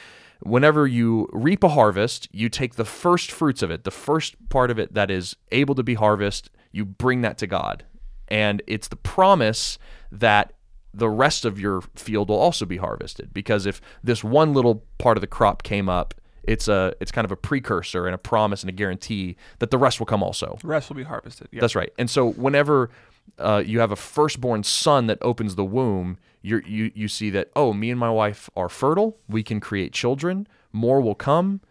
whenever 0.41 0.87
you 0.87 1.27
reap 1.31 1.63
a 1.63 1.69
harvest, 1.69 2.27
you 2.31 2.49
take 2.49 2.75
the 2.75 2.85
first 2.85 3.31
fruits 3.31 3.61
of 3.61 3.71
it, 3.71 3.83
the 3.83 3.91
first 3.91 4.35
part 4.49 4.71
of 4.71 4.79
it 4.79 4.93
that 4.93 5.11
is 5.11 5.35
able 5.51 5.75
to 5.75 5.83
be 5.83 5.95
harvested, 5.95 6.51
you 6.71 6.85
bring 6.85 7.21
that 7.21 7.37
to 7.39 7.47
God. 7.47 7.85
And 8.27 8.61
it's 8.67 8.87
the 8.87 8.95
promise 8.95 9.77
that 10.11 10.53
the 10.93 11.09
rest 11.09 11.45
of 11.45 11.59
your 11.59 11.81
field 11.95 12.29
will 12.29 12.39
also 12.39 12.65
be 12.65 12.77
harvested 12.77 13.33
because 13.33 13.65
if 13.65 13.81
this 14.03 14.23
one 14.23 14.53
little 14.53 14.83
part 14.97 15.17
of 15.17 15.21
the 15.21 15.27
crop 15.27 15.63
came 15.63 15.89
up, 15.89 16.13
it's 16.43 16.67
a 16.67 16.93
it's 16.99 17.11
kind 17.11 17.25
of 17.25 17.31
a 17.31 17.35
precursor 17.35 18.07
and 18.07 18.15
a 18.15 18.17
promise 18.17 18.63
and 18.63 18.69
a 18.69 18.73
guarantee 18.73 19.35
that 19.59 19.71
the 19.71 19.77
rest 19.77 19.99
will 19.99 20.07
come 20.07 20.23
also. 20.23 20.57
The 20.61 20.67
rest 20.67 20.89
will 20.89 20.95
be 20.95 21.03
harvested. 21.03 21.47
Yeah. 21.51 21.61
That's 21.61 21.75
right. 21.75 21.91
And 21.99 22.09
so 22.09 22.31
whenever 22.31 22.89
uh, 23.37 23.61
you 23.65 23.79
have 23.79 23.91
a 23.91 23.95
firstborn 23.95 24.63
son 24.63 25.07
that 25.07 25.19
opens 25.21 25.55
the 25.55 25.65
womb, 25.65 26.17
you're, 26.41 26.61
you 26.61 26.91
you 26.95 27.07
see 27.07 27.29
that 27.31 27.49
oh, 27.55 27.73
me 27.73 27.91
and 27.91 27.99
my 27.99 28.09
wife 28.09 28.49
are 28.55 28.69
fertile. 28.69 29.17
We 29.27 29.43
can 29.43 29.59
create 29.59 29.91
children. 29.93 30.47
More 30.71 31.01
will 31.01 31.15
come. 31.15 31.61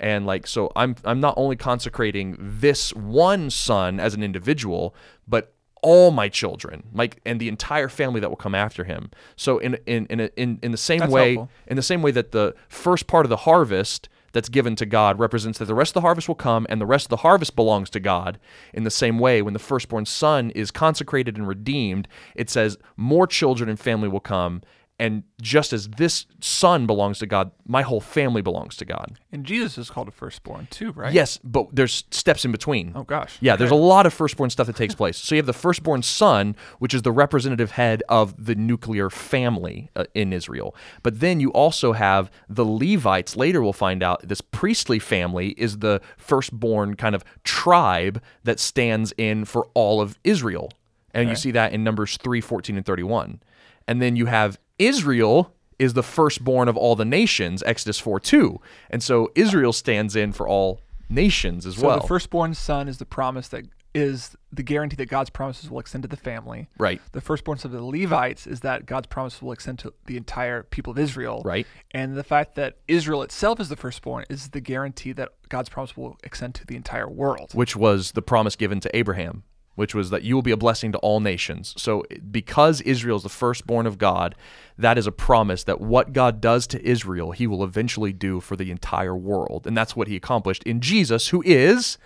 And 0.00 0.26
like 0.26 0.46
so, 0.46 0.70
I'm 0.76 0.94
I'm 1.04 1.20
not 1.20 1.34
only 1.36 1.56
consecrating 1.56 2.36
this 2.38 2.94
one 2.94 3.50
son 3.50 3.98
as 3.98 4.14
an 4.14 4.22
individual, 4.22 4.94
but 5.26 5.52
all 5.82 6.10
my 6.10 6.28
children, 6.28 6.84
like 6.92 7.20
and 7.24 7.40
the 7.40 7.48
entire 7.48 7.88
family 7.88 8.20
that 8.20 8.28
will 8.28 8.36
come 8.36 8.54
after 8.54 8.84
him. 8.84 9.10
So 9.36 9.58
in 9.58 9.78
in 9.86 10.06
in 10.06 10.20
a- 10.20 10.30
in, 10.36 10.58
in 10.62 10.70
the 10.72 10.76
same 10.76 10.98
That's 11.00 11.12
way, 11.12 11.34
helpful. 11.34 11.50
in 11.66 11.76
the 11.76 11.82
same 11.82 12.02
way 12.02 12.10
that 12.12 12.32
the 12.32 12.54
first 12.68 13.06
part 13.06 13.26
of 13.26 13.30
the 13.30 13.38
harvest 13.38 14.08
that's 14.32 14.48
given 14.48 14.76
to 14.76 14.86
God 14.86 15.18
represents 15.18 15.58
that 15.58 15.64
the 15.64 15.74
rest 15.74 15.90
of 15.90 15.94
the 15.94 16.00
harvest 16.02 16.28
will 16.28 16.34
come 16.34 16.66
and 16.68 16.80
the 16.80 16.86
rest 16.86 17.06
of 17.06 17.10
the 17.10 17.16
harvest 17.18 17.56
belongs 17.56 17.90
to 17.90 18.00
God. 18.00 18.38
In 18.72 18.84
the 18.84 18.90
same 18.90 19.18
way, 19.18 19.42
when 19.42 19.54
the 19.54 19.58
firstborn 19.58 20.06
son 20.06 20.50
is 20.50 20.70
consecrated 20.70 21.36
and 21.36 21.48
redeemed, 21.48 22.08
it 22.34 22.50
says 22.50 22.78
more 22.96 23.26
children 23.26 23.68
and 23.68 23.78
family 23.78 24.08
will 24.08 24.20
come. 24.20 24.62
And 25.00 25.22
just 25.40 25.72
as 25.72 25.88
this 25.90 26.26
son 26.40 26.86
belongs 26.86 27.20
to 27.20 27.26
God, 27.26 27.52
my 27.66 27.82
whole 27.82 28.00
family 28.00 28.42
belongs 28.42 28.76
to 28.78 28.84
God. 28.84 29.16
And 29.30 29.44
Jesus 29.44 29.78
is 29.78 29.90
called 29.90 30.08
a 30.08 30.10
firstborn 30.10 30.66
too, 30.70 30.90
right? 30.90 31.12
Yes, 31.12 31.38
but 31.44 31.68
there's 31.72 32.04
steps 32.10 32.44
in 32.44 32.50
between. 32.50 32.92
Oh 32.96 33.04
gosh. 33.04 33.36
Yeah, 33.40 33.54
there's 33.54 33.70
a 33.70 33.76
lot 33.76 34.06
of 34.06 34.12
firstborn 34.12 34.50
stuff 34.50 34.66
that 34.66 34.74
takes 34.74 34.96
place. 34.96 35.16
So 35.16 35.36
you 35.36 35.38
have 35.38 35.46
the 35.46 35.52
firstborn 35.52 36.02
son, 36.02 36.56
which 36.80 36.94
is 36.94 37.02
the 37.02 37.12
representative 37.12 37.72
head 37.72 38.02
of 38.08 38.44
the 38.44 38.56
nuclear 38.56 39.08
family 39.08 39.88
uh, 39.94 40.04
in 40.14 40.32
Israel. 40.32 40.74
But 41.04 41.20
then 41.20 41.38
you 41.38 41.52
also 41.52 41.92
have 41.92 42.28
the 42.48 42.64
Levites. 42.64 43.36
Later 43.36 43.62
we'll 43.62 43.72
find 43.72 44.02
out 44.02 44.26
this 44.26 44.40
priestly 44.40 44.98
family 44.98 45.50
is 45.50 45.78
the 45.78 46.00
firstborn 46.16 46.96
kind 46.96 47.14
of 47.14 47.22
tribe 47.44 48.20
that 48.42 48.58
stands 48.58 49.12
in 49.16 49.44
for 49.44 49.68
all 49.74 50.00
of 50.00 50.18
Israel. 50.24 50.72
And 51.14 51.28
you 51.28 51.36
see 51.36 51.50
that 51.52 51.72
in 51.72 51.82
Numbers 51.82 52.16
3, 52.16 52.40
14, 52.40 52.76
and 52.76 52.86
31. 52.86 53.40
And 53.88 54.02
then 54.02 54.14
you 54.14 54.26
have 54.26 54.58
Israel 54.78 55.54
is 55.78 55.94
the 55.94 56.02
firstborn 56.02 56.68
of 56.68 56.76
all 56.76 56.96
the 56.96 57.04
nations, 57.04 57.62
Exodus 57.64 57.98
4, 57.98 58.20
2. 58.20 58.60
And 58.90 59.02
so 59.02 59.30
Israel 59.34 59.72
stands 59.72 60.16
in 60.16 60.32
for 60.32 60.48
all 60.48 60.80
nations 61.08 61.66
as 61.66 61.76
well. 61.76 61.82
So 61.82 61.86
well. 61.88 62.00
the 62.00 62.06
firstborn 62.06 62.54
son 62.54 62.88
is 62.88 62.98
the 62.98 63.06
promise 63.06 63.48
that 63.48 63.64
is 63.94 64.36
the 64.52 64.62
guarantee 64.62 64.96
that 64.96 65.06
God's 65.06 65.30
promises 65.30 65.70
will 65.70 65.80
extend 65.80 66.02
to 66.02 66.08
the 66.08 66.16
family. 66.16 66.68
right. 66.78 67.00
The 67.12 67.20
firstborn 67.20 67.58
son 67.58 67.72
of 67.72 67.78
the 67.78 67.84
Levites 67.84 68.46
is 68.46 68.60
that 68.60 68.86
God's 68.86 69.06
promise 69.06 69.40
will 69.40 69.52
extend 69.52 69.78
to 69.80 69.94
the 70.06 70.16
entire 70.16 70.62
people 70.62 70.90
of 70.90 70.98
Israel. 70.98 71.42
Right. 71.44 71.66
And 71.92 72.16
the 72.16 72.22
fact 72.24 72.54
that 72.56 72.76
Israel 72.86 73.22
itself 73.22 73.60
is 73.60 73.68
the 73.68 73.76
firstborn 73.76 74.24
is 74.28 74.50
the 74.50 74.60
guarantee 74.60 75.12
that 75.12 75.30
God's 75.48 75.68
promise 75.68 75.96
will 75.96 76.18
extend 76.22 76.54
to 76.56 76.66
the 76.66 76.76
entire 76.76 77.08
world. 77.08 77.52
which 77.54 77.76
was 77.76 78.12
the 78.12 78.22
promise 78.22 78.56
given 78.56 78.78
to 78.80 78.96
Abraham, 78.96 79.42
which 79.78 79.94
was 79.94 80.10
that 80.10 80.24
you 80.24 80.34
will 80.34 80.42
be 80.42 80.50
a 80.50 80.56
blessing 80.56 80.90
to 80.90 80.98
all 80.98 81.20
nations. 81.20 81.72
So, 81.76 82.02
because 82.32 82.80
Israel 82.80 83.16
is 83.16 83.22
the 83.22 83.28
firstborn 83.28 83.86
of 83.86 83.96
God, 83.96 84.34
that 84.76 84.98
is 84.98 85.06
a 85.06 85.12
promise 85.12 85.62
that 85.62 85.80
what 85.80 86.12
God 86.12 86.40
does 86.40 86.66
to 86.66 86.84
Israel, 86.84 87.30
he 87.30 87.46
will 87.46 87.62
eventually 87.62 88.12
do 88.12 88.40
for 88.40 88.56
the 88.56 88.72
entire 88.72 89.14
world. 89.14 89.68
And 89.68 89.76
that's 89.76 89.94
what 89.94 90.08
he 90.08 90.16
accomplished 90.16 90.64
in 90.64 90.80
Jesus, 90.80 91.28
who 91.28 91.44
is 91.46 91.96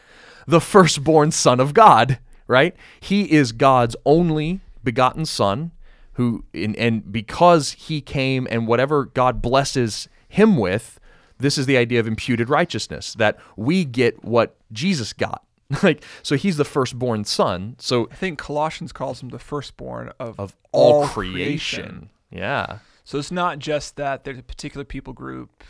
the 0.46 0.60
firstborn 0.60 1.30
Son 1.30 1.60
of 1.60 1.72
God, 1.72 2.18
right? 2.46 2.76
He 3.00 3.32
is 3.32 3.52
God's 3.52 3.96
only 4.04 4.60
begotten 4.84 5.24
Son. 5.24 5.70
Who 6.16 6.44
and, 6.52 6.76
and 6.76 7.10
because 7.10 7.72
he 7.72 8.02
came 8.02 8.46
and 8.50 8.66
whatever 8.66 9.06
God 9.06 9.40
blesses 9.40 10.10
him 10.28 10.58
with, 10.58 11.00
this 11.38 11.56
is 11.56 11.64
the 11.64 11.78
idea 11.78 12.00
of 12.00 12.06
imputed 12.06 12.50
righteousness 12.50 13.14
that 13.14 13.38
we 13.56 13.86
get 13.86 14.22
what 14.22 14.56
Jesus 14.70 15.14
got. 15.14 15.42
like 15.82 16.04
so 16.22 16.36
he's 16.36 16.56
the 16.56 16.64
firstborn 16.64 17.24
son. 17.24 17.76
So 17.78 18.08
I 18.10 18.14
think 18.14 18.38
Colossians 18.38 18.92
calls 18.92 19.22
him 19.22 19.28
the 19.30 19.38
firstborn 19.38 20.12
of, 20.18 20.38
of 20.38 20.56
all, 20.72 21.06
creation. 21.06 21.82
creation. 21.84 22.10
Yeah. 22.30 22.78
So 23.04 23.18
it's 23.18 23.32
not 23.32 23.58
just 23.58 23.96
that 23.96 24.24
there's 24.24 24.38
a 24.38 24.42
particular 24.42 24.84
people 24.84 25.12
group 25.12 25.64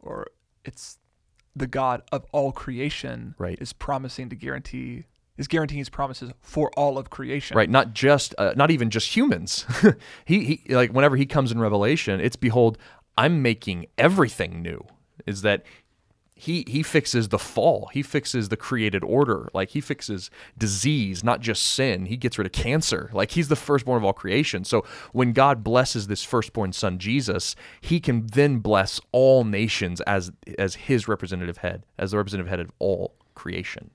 or 0.00 0.28
it's 0.64 0.98
the 1.54 1.66
God 1.66 2.02
of 2.12 2.24
all 2.32 2.52
creation 2.52 3.34
Right. 3.38 3.58
is 3.60 3.72
promising 3.72 4.28
to 4.30 4.36
guarantee 4.36 5.04
is 5.38 5.48
guaranteeing 5.48 5.78
his 5.78 5.88
promises 5.88 6.30
for 6.40 6.70
all 6.76 6.98
of 6.98 7.08
creation. 7.08 7.56
Right, 7.56 7.70
not 7.70 7.94
just 7.94 8.34
uh, 8.36 8.52
not 8.54 8.70
even 8.70 8.90
just 8.90 9.16
humans. 9.16 9.64
he, 10.26 10.60
he 10.66 10.74
like 10.74 10.92
whenever 10.92 11.16
he 11.16 11.24
comes 11.24 11.50
in 11.50 11.58
Revelation, 11.58 12.20
it's 12.20 12.36
behold, 12.36 12.76
I'm 13.16 13.40
making 13.42 13.86
everything 13.96 14.60
new. 14.62 14.84
Is 15.26 15.42
that 15.42 15.64
he 16.34 16.64
he 16.66 16.82
fixes 16.82 17.28
the 17.28 17.38
fall. 17.38 17.88
He 17.92 18.02
fixes 18.02 18.48
the 18.48 18.56
created 18.56 19.04
order. 19.04 19.48
Like 19.52 19.70
he 19.70 19.80
fixes 19.80 20.30
disease, 20.56 21.22
not 21.22 21.40
just 21.40 21.62
sin. 21.62 22.06
He 22.06 22.16
gets 22.16 22.38
rid 22.38 22.46
of 22.46 22.52
cancer. 22.52 23.10
Like 23.12 23.32
he's 23.32 23.48
the 23.48 23.56
firstborn 23.56 23.98
of 23.98 24.04
all 24.04 24.12
creation. 24.12 24.64
So 24.64 24.84
when 25.12 25.32
God 25.32 25.62
blesses 25.62 26.06
this 26.06 26.24
firstborn 26.24 26.72
son 26.72 26.98
Jesus, 26.98 27.54
he 27.80 28.00
can 28.00 28.26
then 28.26 28.58
bless 28.58 29.00
all 29.12 29.44
nations 29.44 30.00
as 30.02 30.32
as 30.58 30.74
his 30.74 31.06
representative 31.06 31.58
head, 31.58 31.84
as 31.98 32.10
the 32.10 32.16
representative 32.16 32.50
head 32.50 32.60
of 32.60 32.72
all 32.78 33.14
creation. 33.34 33.90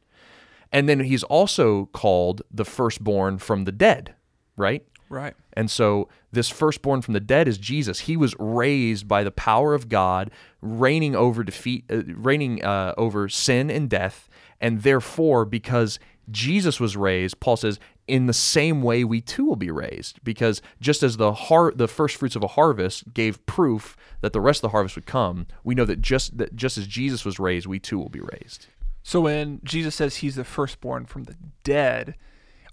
And 0.71 0.87
then 0.87 0.99
he's 1.01 1.23
also 1.23 1.85
called 1.87 2.43
the 2.51 2.65
firstborn 2.65 3.39
from 3.39 3.63
the 3.63 3.71
dead, 3.71 4.15
right? 4.55 4.85
Right. 5.09 5.35
And 5.53 5.71
so 5.71 6.09
this 6.31 6.49
firstborn 6.49 7.01
from 7.01 7.13
the 7.13 7.19
dead 7.19 7.47
is 7.47 7.57
Jesus. 7.57 8.01
He 8.01 8.17
was 8.17 8.35
raised 8.39 9.07
by 9.07 9.23
the 9.23 9.31
power 9.31 9.73
of 9.73 9.89
God, 9.89 10.31
reigning 10.61 11.15
over 11.15 11.43
defeat, 11.43 11.85
uh, 11.89 12.03
reigning 12.07 12.63
uh, 12.63 12.93
over 12.97 13.29
sin 13.29 13.69
and 13.69 13.89
death, 13.89 14.29
and 14.59 14.83
therefore, 14.83 15.45
because 15.45 15.99
Jesus 16.29 16.79
was 16.79 16.97
raised, 16.97 17.39
Paul 17.39 17.57
says, 17.57 17.79
in 18.07 18.25
the 18.25 18.33
same 18.33 18.81
way 18.81 19.03
we 19.03 19.21
too 19.21 19.45
will 19.45 19.55
be 19.55 19.71
raised. 19.71 20.23
Because 20.23 20.61
just 20.79 21.03
as 21.03 21.17
the 21.17 21.33
har- 21.33 21.73
the 21.75 21.87
first 21.87 22.15
fruits 22.15 22.35
of 22.35 22.43
a 22.43 22.47
harvest 22.47 23.13
gave 23.13 23.45
proof 23.45 23.95
that 24.21 24.33
the 24.33 24.41
rest 24.41 24.59
of 24.59 24.63
the 24.63 24.69
harvest 24.69 24.95
would 24.95 25.05
come, 25.05 25.47
we 25.63 25.75
know 25.75 25.85
that 25.85 26.01
just 26.01 26.37
that 26.37 26.55
just 26.55 26.77
as 26.77 26.87
Jesus 26.87 27.25
was 27.25 27.39
raised, 27.39 27.67
we 27.67 27.79
too 27.79 27.97
will 27.97 28.09
be 28.09 28.21
raised. 28.21 28.67
So 29.03 29.21
when 29.21 29.61
Jesus 29.63 29.95
says 29.95 30.17
he's 30.17 30.35
the 30.35 30.43
firstborn 30.43 31.05
from 31.05 31.23
the 31.25 31.35
dead, 31.63 32.15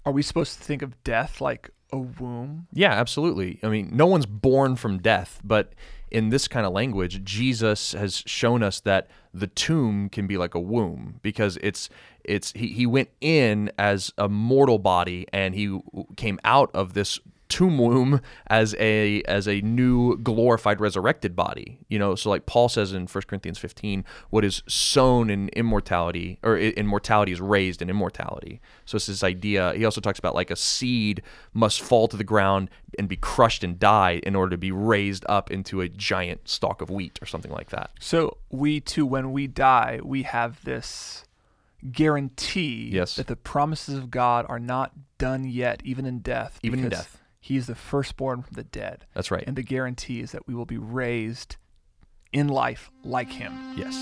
are 0.05 0.11
we 0.11 0.21
supposed 0.21 0.57
to 0.57 0.63
think 0.63 0.81
of 0.81 1.01
death 1.03 1.39
like 1.39 1.69
a 1.91 1.97
womb? 1.97 2.67
Yeah, 2.73 2.91
absolutely. 2.91 3.59
I 3.63 3.69
mean, 3.69 3.89
no 3.93 4.05
one's 4.05 4.25
born 4.25 4.75
from 4.75 4.99
death, 4.99 5.39
but 5.43 5.73
in 6.11 6.29
this 6.29 6.47
kind 6.47 6.65
of 6.65 6.73
language, 6.73 7.23
Jesus 7.23 7.93
has 7.93 8.23
shown 8.25 8.63
us 8.63 8.79
that 8.81 9.07
the 9.33 9.47
tomb 9.47 10.09
can 10.09 10.27
be 10.27 10.37
like 10.37 10.55
a 10.55 10.59
womb 10.59 11.19
because 11.21 11.57
it's 11.61 11.89
it's 12.23 12.51
he, 12.53 12.67
he 12.67 12.85
went 12.85 13.09
in 13.21 13.71
as 13.77 14.13
a 14.17 14.29
mortal 14.29 14.79
body 14.79 15.27
and 15.33 15.55
he 15.55 15.79
came 16.15 16.39
out 16.43 16.69
of 16.73 16.93
this 16.93 17.19
tomb 17.47 17.77
womb 17.77 18.19
as 18.47 18.73
a 18.79 19.21
as 19.23 19.47
a 19.47 19.61
new 19.61 20.17
glorified 20.17 20.81
resurrected 20.81 21.35
body 21.35 21.77
you 21.89 21.99
know 21.99 22.15
so 22.15 22.29
like 22.29 22.45
paul 22.47 22.67
says 22.67 22.91
in 22.91 23.05
1 23.05 23.21
corinthians 23.27 23.57
15 23.59 24.03
what 24.31 24.43
is 24.43 24.63
sown 24.67 25.29
in 25.29 25.49
immortality 25.49 26.39
or 26.41 26.57
in 26.57 26.87
mortality 26.87 27.31
is 27.31 27.39
raised 27.39 27.81
in 27.83 27.89
immortality 27.89 28.59
so 28.85 28.95
it's 28.95 29.05
this 29.05 29.23
idea 29.23 29.73
he 29.75 29.85
also 29.85 30.01
talks 30.01 30.17
about 30.17 30.33
like 30.33 30.49
a 30.49 30.55
seed 30.55 31.21
must 31.53 31.81
fall 31.81 32.07
to 32.07 32.17
the 32.17 32.23
ground 32.23 32.69
and 32.97 33.07
be 33.07 33.15
crushed 33.17 33.63
and 33.63 33.77
die 33.79 34.19
in 34.23 34.35
order 34.35 34.51
to 34.51 34.57
be 34.57 34.71
raised 34.71 35.23
up 35.29 35.51
into 35.51 35.81
a 35.81 35.87
giant 35.89 36.47
stalk 36.47 36.81
of 36.81 36.89
wheat 36.89 37.19
or 37.21 37.25
something 37.27 37.51
like 37.51 37.69
that 37.69 37.91
So 37.99 38.37
we 38.49 38.79
too, 38.79 39.05
when 39.05 39.31
we 39.31 39.47
die, 39.47 39.99
we 40.03 40.23
have 40.23 40.63
this 40.63 41.25
guarantee 41.91 42.89
Yes. 42.91 43.15
that 43.15 43.27
the 43.27 43.35
promises 43.35 43.97
of 43.97 44.09
God 44.11 44.45
are 44.49 44.59
not 44.59 44.91
done 45.17 45.43
yet, 45.45 45.81
even 45.83 46.05
in 46.05 46.19
death. 46.19 46.59
Even 46.63 46.79
in 46.79 46.89
death. 46.89 47.21
He 47.45 47.57
is 47.57 47.67
the 47.67 47.75
firstborn 47.75 48.41
from 48.41 48.55
the 48.55 48.63
dead. 48.63 49.05
that's 49.13 49.29
right 49.29 49.43
And 49.45 49.55
the 49.55 49.61
guarantee 49.61 50.19
is 50.19 50.31
that 50.31 50.47
we 50.47 50.55
will 50.55 50.65
be 50.65 50.79
raised 50.79 51.57
in 52.33 52.47
life 52.47 52.89
like 53.03 53.31
him. 53.31 53.75
yes 53.77 53.93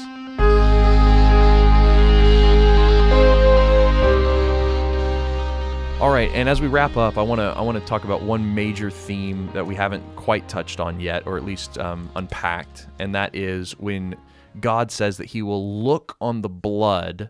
All 6.01 6.09
right, 6.09 6.29
and 6.33 6.47
as 6.47 6.61
we 6.61 6.67
wrap 6.67 6.95
up, 6.95 7.17
I 7.17 7.21
want 7.21 7.39
to 7.39 7.45
I 7.45 7.61
want 7.61 7.77
to 7.77 7.85
talk 7.85 8.05
about 8.05 8.21
one 8.23 8.55
major 8.55 8.89
theme 8.89 9.49
that 9.53 9.67
we 9.67 9.75
haven't 9.75 10.03
quite 10.15 10.47
touched 10.47 10.79
on 10.79 11.01
yet, 11.01 11.27
or 11.27 11.35
at 11.35 11.43
least 11.43 11.77
um, 11.77 12.09
unpacked, 12.15 12.87
and 12.99 13.13
that 13.15 13.35
is 13.35 13.73
when 13.73 14.15
God 14.61 14.89
says 14.89 15.17
that 15.17 15.27
He 15.27 15.41
will 15.41 15.83
look 15.83 16.15
on 16.21 16.41
the 16.41 16.49
blood 16.49 17.29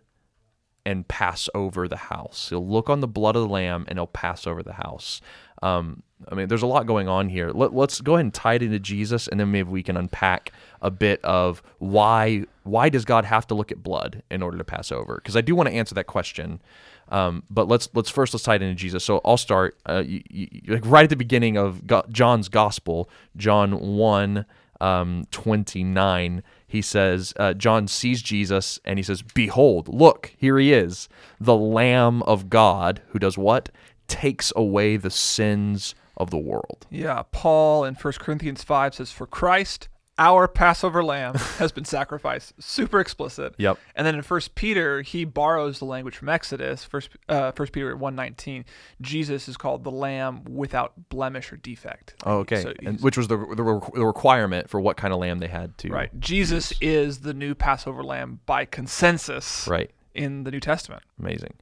and 0.86 1.08
pass 1.08 1.50
over 1.56 1.88
the 1.88 1.98
house. 1.98 2.50
He'll 2.50 2.68
look 2.68 2.90
on 2.90 3.00
the 3.00 3.08
blood 3.08 3.36
of 3.36 3.44
the 3.44 3.48
lamb 3.48 3.86
and 3.88 3.98
he'll 3.98 4.08
pass 4.08 4.46
over 4.46 4.62
the 4.62 4.74
house. 4.74 5.22
Um, 5.64 6.04
I 6.30 6.36
mean, 6.36 6.48
there's 6.48 6.62
a 6.62 6.68
lot 6.68 6.86
going 6.86 7.08
on 7.08 7.30
here. 7.30 7.52
Let, 7.52 7.74
let's 7.74 8.02
go 8.02 8.14
ahead 8.14 8.26
and 8.26 8.34
tie 8.34 8.56
it 8.56 8.64
into 8.64 8.80
Jesus, 8.80 9.28
and 9.28 9.40
then 9.40 9.52
maybe 9.52 9.70
we 9.70 9.84
can 9.84 9.98
unpack 9.98 10.52
a 10.82 10.92
bit 10.92 11.24
of 11.24 11.64
why 11.80 12.46
why 12.64 12.90
does 12.90 13.04
God 13.04 13.26
have 13.26 13.48
to 13.48 13.56
look 13.56 13.72
at 13.72 13.84
blood 13.84 14.24
in 14.32 14.42
order 14.42 14.58
to 14.58 14.64
pass 14.64 14.92
over? 14.92 15.16
Because 15.16 15.36
I 15.36 15.42
do 15.42 15.56
want 15.56 15.68
to 15.70 15.76
answer 15.76 15.96
that 15.96 16.08
question. 16.08 16.62
Um, 17.10 17.44
but 17.50 17.68
let's 17.68 17.90
let's 17.94 18.10
first 18.10 18.34
let's 18.34 18.44
tie 18.44 18.56
it 18.56 18.62
into 18.62 18.76
Jesus. 18.76 19.04
So 19.04 19.22
I'll 19.26 19.38
start 19.38 19.78
uh, 19.88 20.04
you, 20.06 20.22
you, 20.30 20.62
like 20.68 20.86
right 20.86 21.04
at 21.04 21.10
the 21.10 21.16
beginning 21.16 21.58
of 21.58 21.82
John's 22.10 22.50
Gospel, 22.50 23.10
John 23.36 23.80
one 23.98 24.46
um, 24.84 25.28
29, 25.32 26.44
he 26.68 26.82
says, 26.82 27.34
uh, 27.38 27.54
John 27.54 27.88
sees 27.88 28.22
Jesus 28.22 28.80
and 28.84 29.00
he 29.00 29.04
says, 29.04 29.22
Behold, 29.22 29.88
look, 29.88 30.34
here 30.38 30.60
he 30.60 30.74
is, 30.74 31.08
the 31.40 31.56
Lamb 31.56 32.22
of 32.24 32.50
God 32.50 33.02
who 33.10 33.20
does 33.20 33.38
what? 33.38 33.70
Takes 34.08 34.52
away 34.56 34.98
the 34.98 35.10
sins 35.10 35.96
of 36.18 36.30
the 36.30 36.38
world. 36.38 36.86
Yeah, 36.90 37.24
Paul 37.32 37.84
in 37.86 37.96
1 37.96 38.14
Corinthians 38.20 38.64
5 38.64 38.96
says, 38.96 39.12
For 39.12 39.26
Christ, 39.26 39.88
our 40.20 40.48
Passover 40.48 41.04
lamb, 41.04 41.34
has 41.58 41.72
been 41.72 41.86
sacrificed. 41.86 42.54
Super 42.62 43.00
explicit. 43.00 43.56
Yep. 43.58 43.80
And 43.96 44.06
then 44.06 44.14
in 44.14 44.22
1 44.22 44.42
Peter, 44.54 45.02
he 45.02 45.26
borrows 45.26 45.80
the 45.80 45.86
language 45.86 46.16
from 46.16 46.30
Exodus. 46.30 46.84
First, 46.84 47.10
uh, 47.28 47.52
1 47.56 47.68
Peter 47.70 47.98
1.19, 47.98 48.66
Jesus 49.02 49.48
is 49.48 49.58
called 49.58 49.84
the 49.84 49.90
lamb 49.92 50.44
without 50.48 51.10
blemish 51.10 51.52
or 51.52 51.58
defect. 51.58 52.14
Oh, 52.26 52.40
okay. 52.40 52.62
So 52.62 52.74
and, 52.86 53.02
which 53.02 53.18
was 53.18 53.28
the, 53.28 53.38
the, 53.38 53.82
the 53.96 54.06
requirement 54.06 54.70
for 54.70 54.80
what 54.80 54.98
kind 54.98 55.14
of 55.14 55.20
lamb 55.20 55.40
they 55.40 55.48
had 55.48 55.76
to. 55.80 55.90
right. 55.90 56.12
Jesus 56.20 56.74
is 56.80 57.22
the 57.22 57.34
new 57.34 57.56
Passover 57.56 58.04
lamb 58.04 58.40
by 58.46 58.66
consensus 58.66 59.68
Right. 59.68 59.90
in 60.14 60.44
the 60.44 60.52
New 60.52 60.60
Testament. 60.60 61.02
Amazing. 61.20 61.54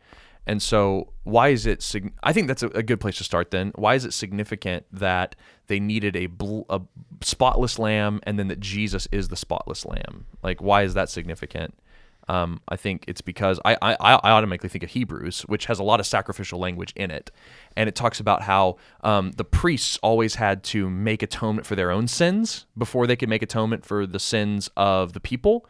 And 0.47 0.61
so, 0.61 1.13
why 1.23 1.49
is 1.49 1.65
it? 1.65 1.81
Sig- 1.81 2.13
I 2.23 2.33
think 2.33 2.47
that's 2.47 2.63
a, 2.63 2.67
a 2.69 2.83
good 2.83 2.99
place 2.99 3.17
to 3.17 3.23
start. 3.23 3.51
Then, 3.51 3.71
why 3.75 3.95
is 3.95 4.05
it 4.05 4.13
significant 4.13 4.85
that 4.91 5.35
they 5.67 5.79
needed 5.79 6.15
a, 6.15 6.25
bl- 6.25 6.63
a 6.69 6.81
spotless 7.21 7.77
lamb, 7.77 8.19
and 8.23 8.39
then 8.39 8.47
that 8.47 8.59
Jesus 8.59 9.07
is 9.11 9.27
the 9.27 9.35
spotless 9.35 9.85
lamb? 9.85 10.25
Like, 10.41 10.61
why 10.61 10.83
is 10.83 10.95
that 10.95 11.09
significant? 11.09 11.75
Um, 12.27 12.61
I 12.67 12.75
think 12.75 13.05
it's 13.07 13.21
because 13.21 13.59
I, 13.65 13.77
I 13.81 13.93
I 13.99 14.31
automatically 14.31 14.69
think 14.69 14.83
of 14.83 14.91
Hebrews, 14.91 15.41
which 15.41 15.65
has 15.65 15.79
a 15.79 15.83
lot 15.83 15.99
of 15.99 16.05
sacrificial 16.05 16.59
language 16.59 16.93
in 16.95 17.11
it, 17.11 17.29
and 17.75 17.87
it 17.87 17.95
talks 17.95 18.19
about 18.19 18.43
how 18.43 18.77
um, 19.03 19.31
the 19.33 19.43
priests 19.43 19.99
always 20.01 20.35
had 20.35 20.63
to 20.65 20.89
make 20.89 21.23
atonement 21.23 21.65
for 21.67 21.75
their 21.75 21.91
own 21.91 22.07
sins 22.07 22.65
before 22.77 23.05
they 23.05 23.15
could 23.15 23.29
make 23.29 23.41
atonement 23.41 23.85
for 23.85 24.07
the 24.07 24.19
sins 24.19 24.69
of 24.77 25.13
the 25.13 25.19
people. 25.19 25.65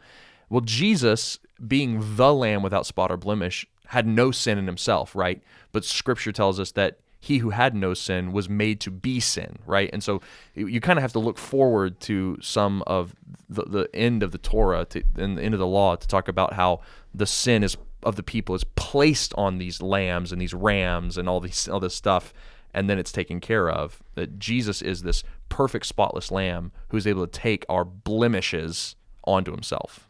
Well, 0.50 0.60
Jesus, 0.60 1.38
being 1.66 2.16
the 2.16 2.32
lamb 2.32 2.62
without 2.62 2.86
spot 2.86 3.10
or 3.10 3.16
blemish, 3.16 3.66
had 3.92 4.06
no 4.06 4.30
sin 4.30 4.56
in 4.56 4.66
himself, 4.66 5.14
right? 5.14 5.42
But 5.70 5.84
scripture 5.84 6.32
tells 6.32 6.58
us 6.58 6.72
that 6.72 6.98
he 7.20 7.38
who 7.38 7.50
had 7.50 7.74
no 7.74 7.92
sin 7.92 8.32
was 8.32 8.48
made 8.48 8.80
to 8.80 8.90
be 8.90 9.20
sin, 9.20 9.58
right? 9.66 9.90
And 9.92 10.02
so 10.02 10.22
you- 10.54 10.80
kind 10.80 10.98
of 10.98 11.02
have 11.02 11.12
to 11.12 11.18
look 11.18 11.36
forward 11.36 12.00
to 12.00 12.38
some 12.40 12.82
of 12.86 13.14
the, 13.50 13.64
the 13.64 13.88
end 13.94 14.22
of 14.22 14.32
the 14.32 14.38
Torah 14.38 14.86
to, 14.86 15.02
and 15.16 15.36
the 15.36 15.42
end 15.42 15.52
of 15.52 15.60
the 15.60 15.66
law 15.66 15.94
to 15.94 16.08
talk 16.08 16.26
about 16.26 16.54
how 16.54 16.80
the 17.14 17.26
sin 17.26 17.62
is 17.62 17.76
of 18.02 18.16
the 18.16 18.22
people 18.22 18.54
is 18.54 18.64
placed 18.64 19.34
on 19.36 19.58
these 19.58 19.82
lambs 19.82 20.32
and 20.32 20.40
these 20.40 20.54
rams 20.54 21.18
and 21.18 21.28
all 21.28 21.38
these 21.38 21.68
all 21.68 21.78
this 21.78 21.94
stuff 21.94 22.32
and 22.74 22.88
then 22.88 22.98
it's 22.98 23.12
taken 23.12 23.40
care 23.40 23.68
of 23.70 24.02
that 24.14 24.38
Jesus 24.38 24.80
is 24.82 25.02
this 25.02 25.22
perfect 25.50 25.84
spotless 25.84 26.30
lamb 26.32 26.72
who's 26.88 27.06
able 27.06 27.26
to 27.26 27.30
take 27.40 27.66
our 27.68 27.84
blemishes 27.84 28.96
onto 29.24 29.52
himself. 29.52 30.08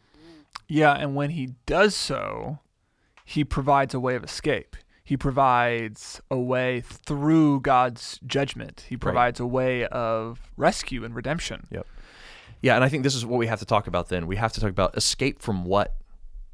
Yeah, 0.69 0.93
and 0.93 1.15
when 1.15 1.31
he 1.31 1.55
does 1.67 1.95
so, 1.95 2.61
he 3.33 3.45
provides 3.45 3.95
a 3.95 4.01
way 4.01 4.15
of 4.15 4.23
escape. 4.23 4.77
He 5.03 5.17
provides 5.17 6.21
a 6.31 6.39
way 6.39 6.83
through 6.83 7.61
God's 7.61 8.21
judgment. 8.27 8.85
He 8.91 8.97
provides 8.99 9.41
a 9.41 9.47
way 9.47 9.87
of 9.87 10.53
rescue 10.59 11.03
and 11.03 11.15
redemption. 11.15 11.67
Yep. 11.71 11.87
Yeah, 12.61 12.75
and 12.75 12.85
I 12.85 12.91
think 12.91 13.05
this 13.05 13.15
is 13.15 13.25
what 13.25 13.39
we 13.39 13.47
have 13.47 13.59
to 13.61 13.65
talk 13.65 13.87
about 13.87 14.11
then. 14.11 14.27
We 14.27 14.37
have 14.37 14.53
to 14.53 14.61
talk 14.61 14.69
about 14.69 14.99
escape 14.99 15.41
from 15.41 15.65
what? 15.65 15.97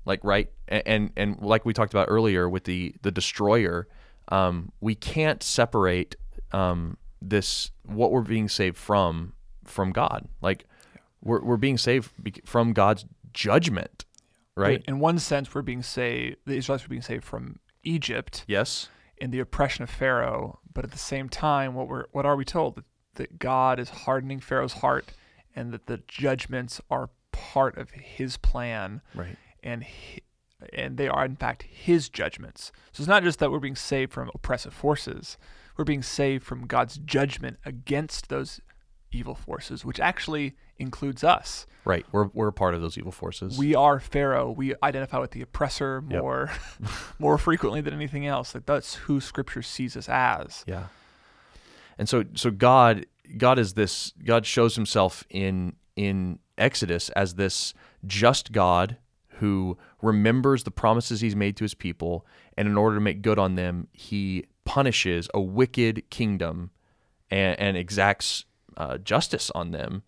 Like 0.04 0.20
right? 0.22 0.52
And 0.68 0.82
and, 0.86 1.12
and 1.16 1.42
like 1.42 1.66
we 1.66 1.72
talked 1.74 1.92
about 1.92 2.06
earlier 2.08 2.48
with 2.48 2.62
the 2.62 2.94
the 3.02 3.10
destroyer, 3.10 3.88
um, 4.28 4.70
we 4.80 4.94
can't 4.94 5.42
separate 5.42 6.14
um, 6.52 6.96
this 7.20 7.72
what 7.86 8.12
we're 8.12 8.22
being 8.22 8.48
saved 8.48 8.76
from 8.76 9.32
from 9.64 9.90
God. 9.90 10.28
Like 10.40 10.64
we're 11.22 11.42
we're 11.42 11.56
being 11.56 11.76
saved 11.76 12.12
from 12.44 12.72
God's 12.72 13.04
judgment, 13.32 14.04
right? 14.59 14.84
In 14.86 14.98
one 14.98 15.18
sense, 15.18 15.54
we're 15.54 15.62
being 15.62 15.82
saved. 15.82 16.36
The 16.46 16.56
Israelites 16.56 16.84
were 16.84 16.90
being 16.90 17.02
saved 17.02 17.24
from 17.24 17.59
Egypt 17.84 18.44
Yes. 18.46 18.88
in 19.16 19.30
the 19.30 19.40
oppression 19.40 19.82
of 19.82 19.90
Pharaoh. 19.90 20.59
But 20.72 20.84
at 20.84 20.90
the 20.90 20.98
same 20.98 21.28
time, 21.28 21.74
what 21.74 21.88
we're 21.88 22.04
what 22.12 22.26
are 22.26 22.36
we 22.36 22.44
told 22.44 22.76
that, 22.76 22.84
that 23.14 23.38
God 23.38 23.78
is 23.78 23.88
hardening 23.90 24.40
Pharaoh's 24.40 24.74
heart, 24.74 25.12
and 25.56 25.72
that 25.72 25.86
the 25.86 26.02
judgments 26.06 26.80
are 26.90 27.11
part 27.32 27.76
of 27.78 27.90
His 27.90 28.36
plan. 28.36 29.00
Right. 29.14 29.36
and 29.62 29.84
and 30.72 30.96
they 30.96 31.09
are 31.09 31.24
in 31.24 31.36
fact 31.36 31.62
his 31.62 32.09
judgments. 32.09 32.72
So 32.92 33.02
it's 33.02 33.09
not 33.09 33.22
just 33.22 33.38
that 33.38 33.50
we're 33.52 33.61
being 33.61 33.76
saved 33.76 34.12
from 34.12 34.28
oppressive 34.34 34.74
forces; 34.74 35.38
we're 35.76 35.84
being 35.84 36.02
saved 36.02 36.44
from 36.44 36.66
God's 36.66 36.98
judgment 36.98 37.59
against 37.64 38.28
those 38.28 38.61
evil 39.12 39.34
forces, 39.36 39.84
which 39.84 40.00
actually 40.00 40.56
includes 40.78 41.24
us. 41.24 41.66
Right. 41.84 42.04
We're 42.12 42.26
we're 42.34 42.48
a 42.48 42.52
part 42.52 42.74
of 42.74 42.80
those 42.82 42.98
evil 42.98 43.12
forces. 43.12 43.56
We 43.58 43.74
are 43.74 43.98
Pharaoh. 43.98 44.50
We 44.50 44.74
identify 44.82 45.18
with 45.18 45.30
the 45.30 45.40
oppressor 45.42 46.04
Yep. 46.08 46.20
more 46.22 46.50
more 47.18 47.38
frequently 47.38 47.80
than 47.80 47.94
anything 47.94 48.26
else. 48.26 48.54
Like 48.54 48.66
that's 48.66 48.94
who 48.94 49.20
Scripture 49.20 49.62
sees 49.62 49.96
us 49.96 50.08
as. 50.08 50.64
Yeah. 50.66 50.86
And 51.98 52.08
so 52.08 52.24
so 52.34 52.50
God 52.50 53.06
God 53.36 53.58
is 53.58 53.74
this 53.74 54.12
God 54.24 54.44
shows 54.46 54.74
himself 54.76 55.24
in 55.30 55.76
in 55.96 56.38
Exodus 56.58 57.08
as 57.10 57.34
this 57.34 57.72
just 58.06 58.52
God 58.52 58.96
who 59.38 59.78
remembers 60.02 60.64
the 60.64 60.70
promises 60.70 61.20
he's 61.20 61.36
made 61.36 61.56
to 61.56 61.64
his 61.64 61.74
people 61.74 62.26
and 62.56 62.66
in 62.68 62.76
order 62.76 62.96
to 62.96 63.00
make 63.00 63.22
good 63.22 63.38
on 63.38 63.54
them 63.54 63.88
he 63.92 64.44
punishes 64.64 65.28
a 65.32 65.40
wicked 65.40 66.02
kingdom 66.10 66.70
and, 67.30 67.58
and 67.58 67.76
exacts 67.76 68.44
uh, 68.76 68.98
justice 68.98 69.50
on 69.54 69.70
them 69.70 70.02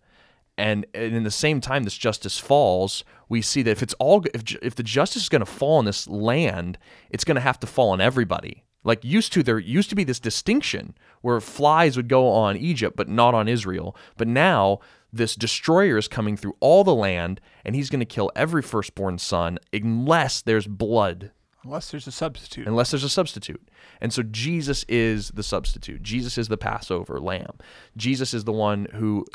and, 0.61 0.85
and 0.93 1.15
in 1.15 1.23
the 1.23 1.31
same 1.31 1.59
time 1.59 1.83
this 1.83 1.97
justice 1.97 2.37
falls 2.37 3.03
we 3.27 3.41
see 3.41 3.61
that 3.63 3.71
if 3.71 3.83
it's 3.83 3.95
all 3.95 4.23
if, 4.33 4.55
if 4.61 4.75
the 4.75 4.83
justice 4.83 5.23
is 5.23 5.29
going 5.29 5.41
to 5.41 5.45
fall 5.45 5.77
on 5.77 5.85
this 5.85 6.07
land 6.07 6.77
it's 7.09 7.23
going 7.23 7.35
to 7.35 7.41
have 7.41 7.59
to 7.59 7.67
fall 7.67 7.89
on 7.89 7.99
everybody 7.99 8.63
like 8.83 9.03
used 9.03 9.33
to 9.33 9.43
there 9.43 9.59
used 9.59 9.89
to 9.89 9.95
be 9.95 10.03
this 10.03 10.19
distinction 10.19 10.93
where 11.21 11.39
flies 11.41 11.97
would 11.97 12.07
go 12.07 12.27
on 12.27 12.55
egypt 12.55 12.95
but 12.95 13.09
not 13.09 13.33
on 13.33 13.47
israel 13.47 13.95
but 14.17 14.27
now 14.27 14.79
this 15.11 15.35
destroyer 15.35 15.97
is 15.97 16.07
coming 16.07 16.37
through 16.37 16.55
all 16.59 16.83
the 16.83 16.95
land 16.95 17.41
and 17.65 17.75
he's 17.75 17.89
going 17.89 17.99
to 17.99 18.05
kill 18.05 18.31
every 18.35 18.61
firstborn 18.61 19.17
son 19.17 19.57
unless 19.73 20.41
there's 20.41 20.67
blood 20.67 21.31
Unless 21.63 21.91
there's 21.91 22.07
a 22.07 22.11
substitute. 22.11 22.67
unless 22.67 22.89
there's 22.89 23.03
a 23.03 23.09
substitute. 23.09 23.61
And 23.99 24.11
so 24.11 24.23
Jesus 24.23 24.83
is 24.89 25.29
the 25.29 25.43
substitute. 25.43 26.01
Jesus 26.01 26.37
is 26.39 26.47
the 26.47 26.57
Passover 26.57 27.19
lamb. 27.19 27.59
Jesus 27.95 28.33
is 28.33 28.45
the 28.45 28.51
one 28.51 28.87
who 28.93 29.25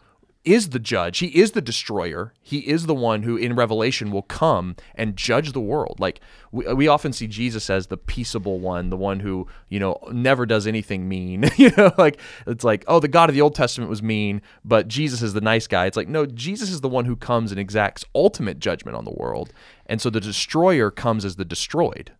is 0.47 0.71
the 0.71 0.79
judge. 0.79 1.19
He 1.19 1.27
is 1.27 1.51
the 1.51 1.61
destroyer. 1.61 2.33
He 2.41 2.61
is 2.61 2.87
the 2.87 2.95
one 2.95 3.25
who 3.25 3.37
in 3.37 3.55
Revelation 3.55 4.11
will 4.11 4.23
come 4.23 4.77
and 4.95 5.17
judge 5.17 5.53
the 5.53 5.61
world. 5.61 5.97
Like 5.99 6.21
we, 6.53 6.73
we 6.73 6.89
often 6.89 7.13
see 7.13 7.27
Jesus 7.27 7.69
as 7.69 7.89
the 7.89 7.97
peaceable 7.99 8.61
one, 8.61 8.89
the 8.89 8.97
one 8.97 9.21
who, 9.21 9.47
you 9.69 9.79
know, 9.79 9.99
never 10.13 10.47
does 10.47 10.67
anything 10.67 11.09
mean. 11.09 11.51
you 11.57 11.71
know, 11.77 11.93
like 11.99 12.19
it's 12.47 12.65
like, 12.65 12.85
oh, 12.87 13.01
the 13.01 13.09
God 13.09 13.29
of 13.29 13.35
the 13.35 13.43
Old 13.43 13.55
Testament 13.55 13.91
was 13.91 14.03
mean, 14.03 14.41
but 14.65 14.89
Jesus 14.89 15.21
is 15.21 15.35
the 15.35 15.41
nice 15.41 15.67
guy. 15.67 15.87
It's 15.87 15.97
like, 15.97 16.09
no, 16.09 16.25
Jesus 16.25 16.71
is 16.71 16.81
the 16.81 16.89
one 16.89 17.05
who 17.05 17.17
comes 17.17 17.51
and 17.51 17.61
exacts 17.61 18.05
ultimate 18.15 18.59
judgment 18.59 18.97
on 18.97 19.05
the 19.05 19.15
world. 19.15 19.53
And 19.85 20.01
so 20.01 20.09
the 20.09 20.21
destroyer 20.21 20.91
comes 20.91 21.25
as 21.25 21.37
the 21.37 21.45
destroyed 21.45 22.13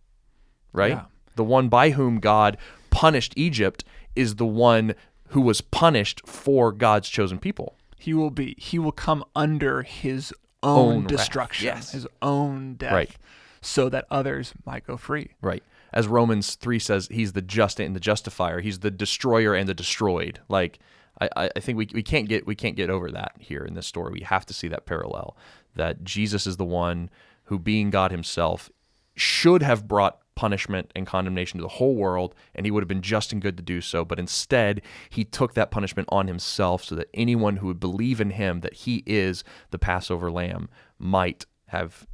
right? 0.77 0.91
Yeah. 0.91 1.05
The 1.35 1.43
one 1.43 1.69
by 1.69 1.91
whom 1.91 2.19
God 2.19 2.57
punished 2.89 3.33
Egypt 3.35 3.83
is 4.15 4.35
the 4.35 4.45
one 4.45 4.95
who 5.29 5.41
was 5.41 5.61
punished 5.61 6.21
for 6.25 6.71
God's 6.71 7.09
chosen 7.09 7.39
people. 7.39 7.76
He 7.97 8.13
will 8.13 8.29
be 8.31 8.55
he 8.57 8.79
will 8.79 8.91
come 8.91 9.23
under 9.35 9.81
his 9.83 10.33
own, 10.63 10.95
Own 10.97 11.07
destruction, 11.07 11.65
yes. 11.65 11.91
his 11.91 12.07
own 12.21 12.75
death, 12.75 12.93
Right. 12.93 13.15
so 13.61 13.89
that 13.89 14.05
others 14.09 14.53
might 14.65 14.85
go 14.85 14.97
free. 14.97 15.31
Right. 15.41 15.63
As 15.93 16.07
Romans 16.07 16.55
3 16.55 16.79
says, 16.79 17.07
he's 17.11 17.33
the 17.33 17.41
just 17.41 17.79
and 17.79 17.95
the 17.95 17.99
justifier. 17.99 18.59
He's 18.59 18.79
the 18.79 18.91
destroyer 18.91 19.53
and 19.55 19.67
the 19.69 19.73
destroyed. 19.73 20.39
Like 20.49 20.79
I, 21.21 21.29
I 21.35 21.49
I 21.55 21.59
think 21.59 21.77
we, 21.77 21.87
we 21.93 22.03
can't 22.03 22.27
get 22.27 22.45
we 22.47 22.55
can't 22.55 22.75
get 22.75 22.89
over 22.89 23.09
that 23.11 23.33
here 23.39 23.63
in 23.63 23.73
this 23.73 23.87
story. 23.87 24.11
We 24.13 24.21
have 24.21 24.45
to 24.47 24.53
see 24.53 24.67
that 24.67 24.85
parallel. 24.85 25.35
That 25.75 26.03
Jesus 26.03 26.47
is 26.47 26.57
the 26.57 26.65
one 26.65 27.09
who, 27.45 27.57
being 27.59 27.89
God 27.91 28.11
himself, 28.11 28.69
should 29.15 29.61
have 29.61 29.87
brought 29.87 30.19
punishment 30.37 30.91
and 30.95 31.05
condemnation 31.05 31.57
to 31.57 31.63
the 31.63 31.67
whole 31.67 31.95
world, 31.95 32.33
and 32.55 32.65
he 32.65 32.71
would 32.71 32.81
have 32.83 32.87
been 32.87 33.01
just 33.01 33.33
and 33.33 33.41
good 33.41 33.57
to 33.57 33.63
do 33.63 33.81
so. 33.81 34.05
But 34.05 34.19
instead, 34.19 34.81
he 35.09 35.25
took 35.25 35.55
that 35.55 35.71
punishment 35.71 36.07
on 36.11 36.27
himself 36.27 36.83
so 36.85 36.95
that 36.95 37.09
anyone 37.13 37.57
who 37.57 37.67
would 37.67 37.79
believe 37.79 38.21
in 38.21 38.29
him 38.29 38.61
that 38.61 38.73
he 38.73 39.03
is 39.07 39.43
the 39.71 39.79
Passover 39.79 40.31
lamb 40.31 40.69
might 40.99 41.45
have 41.67 42.05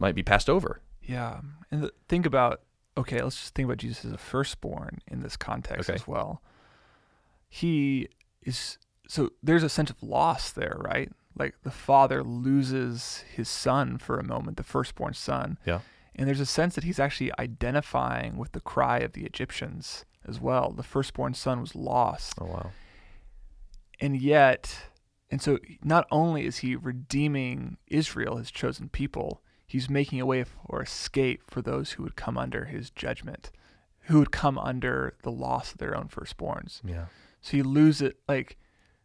might 0.00 0.14
be 0.14 0.22
passed 0.22 0.48
over. 0.48 0.80
Yeah, 1.02 1.40
and 1.70 1.82
the, 1.84 1.92
think 2.08 2.24
about 2.26 2.62
okay, 2.96 3.22
let's 3.22 3.36
just 3.36 3.54
think 3.54 3.66
about 3.66 3.76
Jesus 3.76 4.04
as 4.06 4.12
a 4.12 4.18
firstborn 4.18 4.98
in 5.06 5.20
this 5.20 5.36
context 5.36 5.88
Okay. 5.88 5.94
as 5.94 6.08
well. 6.08 6.42
He 7.48 8.08
is 8.42 8.78
so 9.06 9.30
there's 9.42 9.62
a 9.62 9.68
sense 9.68 9.90
of 9.90 10.02
loss 10.02 10.50
there, 10.50 10.76
right? 10.80 11.10
Like 11.38 11.54
the 11.62 11.70
father 11.70 12.22
loses 12.24 13.24
his 13.34 13.48
son 13.48 13.98
for 13.98 14.18
a 14.18 14.24
moment, 14.24 14.56
the 14.56 14.62
firstborn 14.64 15.14
son, 15.14 15.58
Yeah. 15.64 15.80
And 16.18 16.26
there's 16.28 16.40
a 16.40 16.46
sense 16.46 16.74
that 16.74 16.84
he's 16.84 16.98
actually 16.98 17.30
identifying 17.38 18.36
with 18.36 18.52
the 18.52 18.60
cry 18.60 18.98
of 18.98 19.12
the 19.12 19.24
Egyptians 19.24 20.04
as 20.26 20.40
well. 20.40 20.72
The 20.72 20.82
firstborn 20.82 21.32
son 21.34 21.60
was 21.60 21.74
lost, 21.74 22.34
Oh 22.40 22.46
wow. 22.46 22.70
and 24.00 24.20
yet, 24.20 24.90
and 25.30 25.40
so 25.40 25.58
not 25.82 26.06
only 26.10 26.44
is 26.44 26.58
he 26.58 26.76
redeeming 26.76 27.76
Israel, 27.86 28.36
his 28.36 28.50
chosen 28.50 28.88
people, 28.88 29.42
he's 29.66 29.88
making 29.88 30.20
a 30.20 30.26
way 30.26 30.44
for 30.44 30.82
escape 30.82 31.42
for 31.48 31.62
those 31.62 31.92
who 31.92 32.02
would 32.02 32.16
come 32.16 32.36
under 32.36 32.66
his 32.66 32.90
judgment, 32.90 33.50
who 34.02 34.18
would 34.18 34.32
come 34.32 34.58
under 34.58 35.14
the 35.22 35.30
loss 35.32 35.72
of 35.72 35.78
their 35.78 35.96
own 35.96 36.08
firstborns. 36.08 36.80
Yeah. 36.84 37.06
So 37.40 37.56
you 37.56 37.64
lose 37.64 38.02
it. 38.02 38.16
Like 38.26 38.56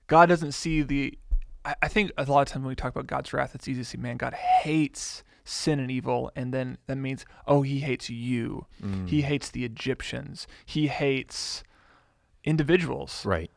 God 0.07 0.27
doesn't 0.29 0.53
see 0.53 0.81
the. 0.81 1.17
I, 1.65 1.75
I 1.83 1.87
think 1.87 2.11
a 2.17 2.23
lot 2.25 2.41
of 2.41 2.47
times 2.47 2.63
when 2.63 2.69
we 2.69 2.75
talk 2.75 2.91
about 2.95 3.07
God's 3.07 3.31
wrath, 3.33 3.53
it's 3.55 3.67
easy 3.67 3.81
to 3.81 3.85
see, 3.85 3.97
man, 3.97 4.17
God 4.17 4.33
hates 4.33 5.23
sin 5.43 5.79
and 5.79 5.91
evil, 5.91 6.31
and 6.35 6.53
then 6.53 6.77
that 6.87 6.95
means, 6.95 7.25
oh, 7.47 7.61
He 7.61 7.79
hates 7.79 8.09
you. 8.09 8.65
Mm. 8.81 9.07
He 9.09 9.21
hates 9.21 9.49
the 9.49 9.65
Egyptians. 9.65 10.47
He 10.65 10.87
hates 10.87 11.63
individuals. 12.43 13.25
Right. 13.25 13.51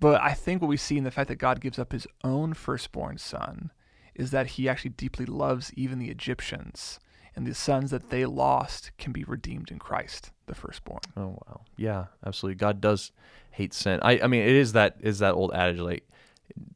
But 0.00 0.20
I 0.20 0.32
think 0.32 0.60
what 0.60 0.68
we 0.68 0.76
see 0.76 0.98
in 0.98 1.04
the 1.04 1.10
fact 1.10 1.28
that 1.28 1.36
God 1.36 1.60
gives 1.60 1.78
up 1.78 1.92
His 1.92 2.06
own 2.24 2.54
firstborn 2.54 3.18
son 3.18 3.70
is 4.14 4.30
that 4.30 4.48
He 4.48 4.68
actually 4.68 4.90
deeply 4.90 5.26
loves 5.26 5.72
even 5.74 5.98
the 5.98 6.10
Egyptians, 6.10 6.98
and 7.34 7.46
the 7.46 7.54
sons 7.54 7.90
that 7.90 8.10
they 8.10 8.26
lost 8.26 8.90
can 8.98 9.12
be 9.12 9.24
redeemed 9.24 9.70
in 9.70 9.78
Christ, 9.78 10.32
the 10.46 10.54
firstborn. 10.54 11.00
Oh 11.16 11.38
wow. 11.46 11.62
Yeah, 11.76 12.06
absolutely. 12.26 12.56
God 12.56 12.80
does 12.80 13.12
hate 13.52 13.72
sin. 13.72 14.00
I, 14.02 14.20
I 14.20 14.26
mean 14.26 14.42
it 14.42 14.54
is 14.54 14.72
that 14.72 14.96
is 15.00 15.20
that 15.20 15.34
old 15.34 15.52
adage 15.54 15.78
like 15.78 16.06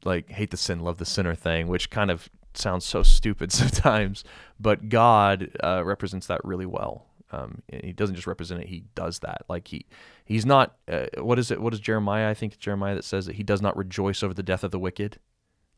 like 0.03 0.29
hate 0.29 0.51
the 0.51 0.57
sin, 0.57 0.79
love 0.79 0.97
the 0.97 1.05
sinner 1.05 1.35
thing, 1.35 1.67
which 1.67 1.89
kind 1.89 2.09
of 2.09 2.29
sounds 2.57 2.85
so 2.85 3.03
stupid 3.03 3.51
sometimes, 3.51 4.23
but 4.59 4.89
God 4.89 5.51
uh, 5.63 5.83
represents 5.83 6.27
that 6.27 6.43
really 6.43 6.65
well. 6.65 7.05
Um, 7.31 7.61
he 7.67 7.91
doesn't 7.91 8.15
just 8.15 8.27
represent 8.27 8.61
it; 8.61 8.67
he 8.67 8.85
does 8.95 9.19
that. 9.19 9.43
Like 9.49 9.67
he, 9.67 9.85
he's 10.23 10.45
not. 10.45 10.77
Uh, 10.87 11.07
what 11.17 11.37
is 11.37 11.51
it? 11.51 11.61
What 11.61 11.73
is 11.73 11.79
Jeremiah? 11.79 12.29
I 12.29 12.33
think 12.33 12.57
Jeremiah 12.57 12.95
that 12.95 13.03
says 13.03 13.25
that 13.25 13.35
he 13.35 13.43
does 13.43 13.61
not 13.61 13.75
rejoice 13.75 14.23
over 14.23 14.33
the 14.33 14.43
death 14.43 14.63
of 14.63 14.71
the 14.71 14.79
wicked. 14.79 15.19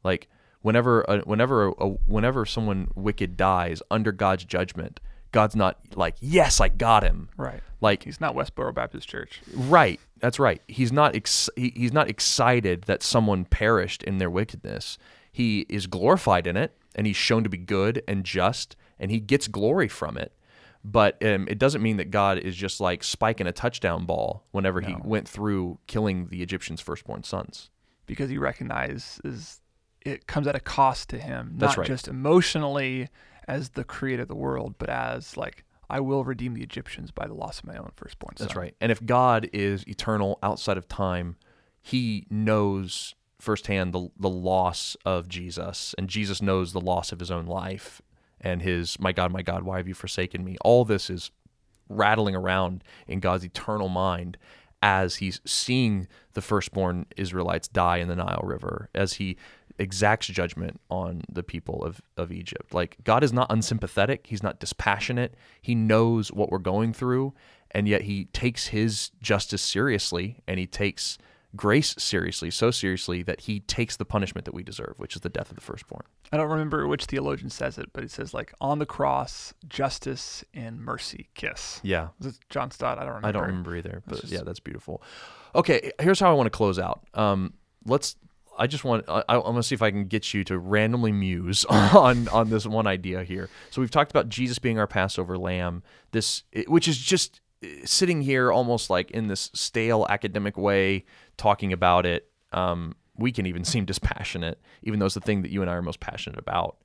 Like 0.03 0.27
whenever, 0.61 1.09
uh, 1.09 1.19
whenever, 1.21 1.69
uh, 1.81 1.95
whenever 2.05 2.45
someone 2.45 2.89
wicked 2.95 3.37
dies 3.37 3.81
under 3.89 4.11
God's 4.11 4.45
judgment, 4.45 4.99
God's 5.31 5.55
not 5.55 5.77
like, 5.95 6.15
yes, 6.19 6.59
I 6.59 6.69
got 6.69 7.03
him. 7.03 7.29
Right. 7.37 7.61
Like 7.81 8.03
He's 8.03 8.19
not 8.19 8.35
Westboro 8.35 8.73
Baptist 8.73 9.07
Church. 9.07 9.41
Right. 9.53 9.99
That's 10.19 10.39
right. 10.39 10.61
He's 10.67 10.91
not 10.91 11.15
ex- 11.15 11.49
he, 11.55 11.71
he's 11.75 11.93
not 11.93 12.09
excited 12.09 12.83
that 12.83 13.03
someone 13.03 13.45
perished 13.45 14.03
in 14.03 14.17
their 14.17 14.29
wickedness. 14.29 14.97
He 15.31 15.61
is 15.69 15.87
glorified 15.87 16.47
in 16.47 16.57
it, 16.57 16.75
and 16.95 17.05
he's 17.07 17.15
shown 17.15 17.43
to 17.43 17.49
be 17.49 17.57
good 17.57 18.01
and 18.07 18.23
just, 18.23 18.75
and 18.99 19.11
he 19.11 19.19
gets 19.19 19.47
glory 19.47 19.87
from 19.87 20.17
it. 20.17 20.33
But 20.83 21.21
um, 21.25 21.47
it 21.49 21.59
doesn't 21.59 21.81
mean 21.81 21.97
that 21.97 22.09
God 22.09 22.37
is 22.39 22.55
just 22.55 22.79
like 22.79 23.03
spiking 23.03 23.47
a 23.47 23.51
touchdown 23.51 24.05
ball 24.05 24.45
whenever 24.51 24.79
he 24.81 24.95
went 25.03 25.27
through 25.27 25.77
killing 25.87 26.27
the 26.27 26.41
Egyptians' 26.41 26.79
firstborn 26.81 27.23
sons. 27.23 27.69
because 28.05 28.29
he 28.29 28.37
recognizes 28.37 29.61
it 30.01 30.25
comes 30.27 30.47
at 30.47 30.55
a 30.55 30.59
cost 30.61 31.09
to 31.09 31.19
him, 31.19 31.55
That's 31.57 31.71
not 31.71 31.79
right. 31.79 31.87
just 31.87 32.07
emotionally 32.07 33.09
as 33.47 33.69
the 33.71 33.83
creator 33.83 34.21
of 34.21 34.29
the 34.29 34.35
world, 34.35 34.75
but 34.77 34.89
as 34.89 35.35
like 35.35 35.65
I 35.89 35.99
will 35.99 36.23
redeem 36.23 36.53
the 36.53 36.63
Egyptians 36.63 37.11
by 37.11 37.27
the 37.27 37.33
loss 37.33 37.59
of 37.59 37.65
my 37.65 37.75
own 37.75 37.91
firstborn 37.95 38.37
son. 38.37 38.47
That's 38.47 38.55
right. 38.55 38.75
And 38.79 38.91
if 38.91 39.05
God 39.05 39.49
is 39.51 39.85
eternal 39.87 40.39
outside 40.41 40.77
of 40.77 40.87
time, 40.87 41.35
he 41.81 42.25
knows 42.29 43.15
firsthand 43.39 43.93
the 43.93 44.09
the 44.19 44.29
loss 44.29 44.95
of 45.05 45.27
Jesus, 45.27 45.95
and 45.97 46.09
Jesus 46.09 46.41
knows 46.41 46.73
the 46.73 46.81
loss 46.81 47.11
of 47.11 47.19
his 47.19 47.31
own 47.31 47.45
life 47.45 48.01
and 48.41 48.61
his 48.61 48.99
my 48.99 49.11
God, 49.11 49.31
my 49.31 49.41
God, 49.41 49.63
why 49.63 49.77
have 49.77 49.87
you 49.87 49.93
forsaken 49.93 50.43
me? 50.43 50.57
All 50.61 50.85
this 50.85 51.09
is 51.09 51.31
rattling 51.89 52.35
around 52.35 52.83
in 53.07 53.19
God's 53.19 53.43
eternal 53.43 53.89
mind 53.89 54.37
as 54.81 55.17
he's 55.17 55.41
seeing 55.45 56.07
the 56.33 56.41
firstborn 56.41 57.05
Israelites 57.17 57.67
die 57.67 57.97
in 57.97 58.07
the 58.07 58.15
Nile 58.15 58.41
River, 58.43 58.89
as 58.95 59.13
he 59.13 59.35
exacts 59.77 60.27
judgment 60.27 60.79
on 60.89 61.21
the 61.29 61.43
people 61.43 61.83
of, 61.83 62.01
of 62.15 62.31
Egypt. 62.31 62.73
Like, 62.73 62.97
God 63.03 63.23
is 63.23 63.33
not 63.33 63.51
unsympathetic, 63.51 64.27
he's 64.27 64.43
not 64.43 64.59
dispassionate, 64.59 65.35
he 65.61 65.75
knows 65.75 66.31
what 66.31 66.49
we're 66.49 66.59
going 66.59 66.93
through, 66.93 67.33
and 67.71 67.87
yet 67.87 68.03
he 68.03 68.25
takes 68.25 68.67
his 68.67 69.11
justice 69.21 69.61
seriously 69.61 70.41
and 70.47 70.59
he 70.59 70.65
takes 70.65 71.17
grace 71.55 71.95
seriously, 71.97 72.51
so 72.51 72.71
seriously 72.71 73.23
that 73.23 73.41
he 73.41 73.61
takes 73.61 73.97
the 73.97 74.05
punishment 74.05 74.45
that 74.45 74.53
we 74.53 74.63
deserve, 74.63 74.93
which 74.97 75.15
is 75.15 75.21
the 75.21 75.29
death 75.29 75.49
of 75.49 75.55
the 75.55 75.61
firstborn. 75.61 76.03
I 76.31 76.37
don't 76.37 76.49
remember 76.49 76.87
which 76.87 77.05
theologian 77.05 77.49
says 77.49 77.77
it, 77.77 77.89
but 77.93 78.03
it 78.03 78.11
says 78.11 78.33
like 78.33 78.53
on 78.61 78.79
the 78.79 78.85
cross, 78.85 79.53
justice 79.67 80.43
and 80.53 80.79
mercy 80.79 81.29
kiss. 81.33 81.79
Yeah. 81.83 82.09
Is 82.19 82.27
it 82.27 82.39
John 82.49 82.71
Stott? 82.71 82.97
I 82.99 83.01
don't 83.01 83.15
remember. 83.15 83.27
I 83.27 83.31
don't 83.31 83.47
remember 83.47 83.75
either, 83.75 84.03
but 84.07 84.21
just- 84.21 84.31
yeah, 84.31 84.41
that's 84.43 84.59
beautiful. 84.59 85.01
Okay, 85.55 85.91
here's 85.99 86.19
how 86.19 86.29
I 86.29 86.33
want 86.33 86.45
to 86.47 86.51
close 86.51 86.77
out. 86.77 87.01
Um, 87.13 87.53
let's. 87.85 88.15
I 88.57 88.67
just 88.67 88.83
want. 88.83 89.05
I, 89.07 89.23
I'm 89.29 89.41
gonna 89.41 89.63
see 89.63 89.73
if 89.73 89.81
I 89.81 89.89
can 89.89 90.05
get 90.05 90.33
you 90.33 90.43
to 90.43 90.59
randomly 90.59 91.11
muse 91.13 91.63
on 91.69 92.27
on 92.27 92.49
this 92.49 92.67
one 92.67 92.85
idea 92.87 93.23
here. 93.23 93.49
So 93.71 93.81
we've 93.81 93.89
talked 93.89 94.11
about 94.11 94.27
Jesus 94.29 94.59
being 94.59 94.77
our 94.77 94.85
Passover 94.85 95.37
lamb. 95.37 95.81
This, 96.11 96.43
which 96.67 96.87
is 96.87 96.97
just 96.99 97.39
sitting 97.85 98.21
here 98.21 98.51
almost 98.51 98.89
like 98.89 99.11
in 99.11 99.27
this 99.27 99.49
stale 99.53 100.05
academic 100.09 100.57
way, 100.57 101.05
talking 101.37 101.73
about 101.73 102.05
it. 102.05 102.29
Um, 102.51 102.95
we 103.15 103.31
can 103.31 103.45
even 103.45 103.63
seem 103.65 103.85
dispassionate, 103.85 104.59
even 104.83 104.99
though 104.99 105.05
it's 105.05 105.15
the 105.15 105.21
thing 105.21 105.41
that 105.41 105.51
you 105.51 105.61
and 105.61 105.69
I 105.69 105.75
are 105.75 105.81
most 105.81 105.99
passionate 105.99 106.39
about. 106.39 106.77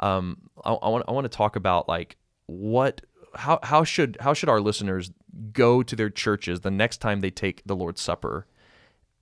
Um, 0.00 0.50
I, 0.64 0.72
I 0.72 0.88
want 0.88 1.04
I 1.08 1.12
want 1.12 1.24
to 1.24 1.36
talk 1.36 1.56
about 1.56 1.88
like 1.88 2.16
what 2.46 3.00
how 3.34 3.58
how 3.62 3.84
should 3.84 4.16
how 4.20 4.32
should 4.32 4.48
our 4.48 4.60
listeners 4.60 5.10
go 5.52 5.82
to 5.82 5.96
their 5.96 6.10
churches 6.10 6.60
the 6.60 6.70
next 6.70 6.98
time 6.98 7.20
they 7.20 7.30
take 7.30 7.62
the 7.66 7.76
Lord's 7.76 8.00
Supper, 8.00 8.46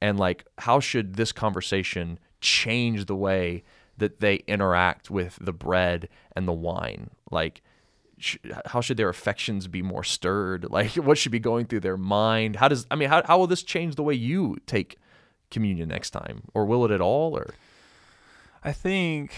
and 0.00 0.18
like 0.18 0.44
how 0.59 0.80
should 0.80 1.14
this 1.14 1.32
conversation 1.32 2.18
change 2.40 3.07
the 3.07 3.16
way 3.16 3.64
that 3.98 4.20
they 4.20 4.36
interact 4.46 5.11
with 5.11 5.38
the 5.40 5.52
bread 5.52 6.09
and 6.34 6.46
the 6.46 6.52
wine? 6.52 7.11
Like, 7.30 7.62
sh- 8.18 8.38
how 8.66 8.80
should 8.80 8.96
their 8.96 9.08
affections 9.08 9.66
be 9.68 9.82
more 9.82 10.04
stirred? 10.04 10.66
Like, 10.70 10.92
what 10.96 11.18
should 11.18 11.32
be 11.32 11.38
going 11.38 11.66
through 11.66 11.80
their 11.80 11.96
mind? 11.96 12.56
How 12.56 12.68
does 12.68 12.86
I 12.90 12.96
mean 12.96 13.08
how 13.08 13.22
how 13.24 13.38
will 13.38 13.46
this 13.46 13.62
change 13.62 13.94
the 13.94 14.02
way 14.02 14.14
you 14.14 14.56
take 14.66 14.98
communion 15.50 15.88
next 15.88 16.10
time, 16.10 16.42
or 16.54 16.64
will 16.66 16.84
it 16.84 16.90
at 16.90 17.00
all? 17.00 17.36
Or 17.36 17.54
I 18.64 18.72
think 18.72 19.32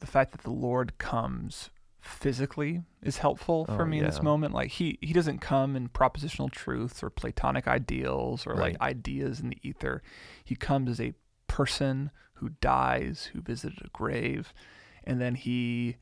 the 0.00 0.06
fact 0.06 0.32
that 0.32 0.42
the 0.42 0.50
Lord 0.50 0.98
comes 0.98 1.70
physically 2.00 2.82
is 3.02 3.18
helpful 3.18 3.66
for 3.66 3.82
Oh, 3.82 3.84
me 3.84 3.98
in 3.98 4.04
this 4.06 4.22
moment. 4.22 4.54
Like 4.54 4.70
he 4.70 4.98
he 5.00 5.12
doesn't 5.12 5.40
come 5.40 5.76
in 5.76 5.88
propositional 5.88 6.50
truths 6.50 7.02
or 7.02 7.10
platonic 7.10 7.68
ideals 7.68 8.46
or 8.46 8.54
like 8.54 8.80
ideas 8.80 9.40
in 9.40 9.50
the 9.50 9.58
ether. 9.62 10.02
He 10.44 10.56
comes 10.56 10.90
as 10.90 11.00
a 11.00 11.12
person 11.46 12.10
who 12.34 12.50
dies, 12.60 13.30
who 13.32 13.40
visited 13.42 13.80
a 13.84 13.88
grave, 13.88 14.52
and 15.04 15.20
then 15.20 15.34
he 15.34 15.96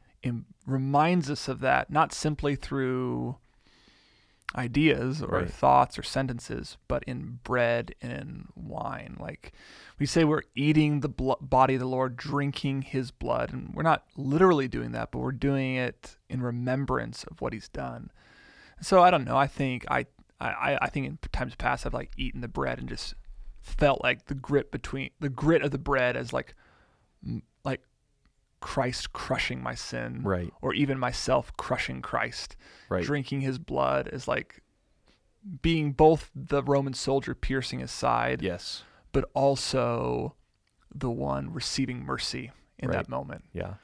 reminds 0.67 1.31
us 1.31 1.49
of 1.49 1.61
that 1.61 1.91
not 1.91 2.13
simply 2.13 2.57
through 2.57 3.37
ideas 4.57 5.23
or 5.23 5.41
Right. 5.41 5.51
thoughts 5.51 5.99
or 5.99 6.03
sentences, 6.03 6.79
but 6.89 7.03
in 7.05 7.41
bread 7.43 7.95
and 8.01 8.13
in 8.13 8.49
wine. 8.55 9.17
Like 9.19 9.53
we 9.99 10.07
say, 10.07 10.25
we're 10.25 10.43
eating 10.55 11.01
the 11.01 11.09
blo- 11.09 11.39
body 11.41 11.75
of 11.75 11.81
the 11.81 11.87
Lord, 11.87 12.17
drinking 12.17 12.83
His 12.83 13.11
blood, 13.11 13.53
and 13.53 13.75
we're 13.75 13.83
not 13.83 14.05
literally 14.17 14.69
doing 14.69 14.93
that, 14.93 15.11
but 15.11 15.19
we're 15.19 15.33
doing 15.33 15.75
it 15.77 16.17
in 16.29 16.41
remembrance 16.43 17.25
of 17.25 17.41
what 17.41 17.53
He's 17.53 17.69
done. 17.69 18.11
So 18.81 19.03
I 19.03 19.11
don't 19.11 19.25
know. 19.25 19.37
I 19.37 19.47
think 19.47 19.85
I, 19.91 20.07
I, 20.41 20.79
I 20.83 20.89
think 20.91 21.07
in 21.07 21.19
times 21.33 21.55
past 21.55 21.85
I've 21.87 21.95
like 21.95 22.13
eaten 22.17 22.41
the 22.41 22.49
bread 22.49 22.79
and 22.79 22.89
just 22.89 23.15
felt 23.61 24.03
like 24.03 24.27
the 24.27 24.35
grit 24.35 24.71
between 24.71 25.11
the 25.19 25.29
grit 25.29 25.63
of 25.63 25.71
the 25.71 25.79
bread 25.79 26.17
as 26.17 26.33
like, 26.33 26.55
Christ 28.61 29.13
crushing 29.13 29.63
my 29.63 29.75
sin, 29.75 30.23
Right. 30.23 30.53
or 30.63 30.73
even 30.75 30.99
myself 30.99 31.53
crushing 31.57 32.03
Christ 32.03 32.57
Right. 32.89 33.05
drinking 33.05 33.43
his 33.43 33.59
blood 33.59 34.09
is 34.13 34.27
like 34.27 34.63
being 35.63 35.93
both 35.93 36.31
the 36.35 36.63
Roman 36.63 36.93
soldier 36.95 37.35
piercing 37.35 37.79
his 37.81 37.91
side, 37.93 38.43
Yes. 38.43 38.83
but 39.13 39.31
also 39.35 40.35
the 40.95 41.11
one 41.11 41.53
receiving 41.53 42.03
mercy 42.05 42.51
in 42.79 42.89
Right. 42.89 42.97
that 42.97 43.09
moment. 43.09 43.45
Yeah. 43.53 43.75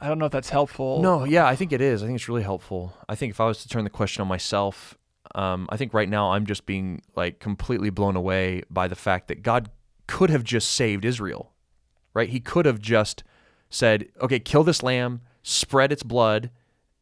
I 0.00 0.08
don't 0.08 0.18
know 0.18 0.26
if 0.26 0.32
that's 0.32 0.50
helpful. 0.50 1.02
No, 1.02 1.24
yeah, 1.24 1.46
I 1.46 1.56
think 1.56 1.72
it 1.72 1.80
is. 1.80 2.02
I 2.02 2.06
think 2.06 2.16
it's 2.16 2.28
really 2.28 2.42
helpful. 2.42 2.96
I 3.08 3.14
think 3.14 3.30
if 3.30 3.40
I 3.40 3.46
was 3.46 3.62
to 3.62 3.68
turn 3.68 3.84
the 3.84 3.90
question 3.90 4.20
on 4.20 4.28
myself, 4.28 4.96
um, 5.34 5.66
I 5.70 5.76
think 5.76 5.92
right 5.92 6.08
now 6.08 6.32
I'm 6.32 6.46
just 6.46 6.66
being 6.66 7.02
like 7.16 7.38
completely 7.40 7.90
blown 7.90 8.14
away 8.16 8.62
by 8.70 8.86
the 8.88 8.94
fact 8.94 9.28
that 9.28 9.42
God 9.42 9.70
could 10.06 10.30
have 10.30 10.44
just 10.44 10.70
saved 10.70 11.04
Israel, 11.04 11.52
right? 12.14 12.28
He 12.28 12.40
could 12.40 12.64
have 12.66 12.80
just 12.80 13.24
said, 13.70 14.08
"Okay, 14.20 14.38
kill 14.38 14.64
this 14.64 14.82
lamb, 14.82 15.22
spread 15.42 15.92
its 15.92 16.02
blood," 16.02 16.50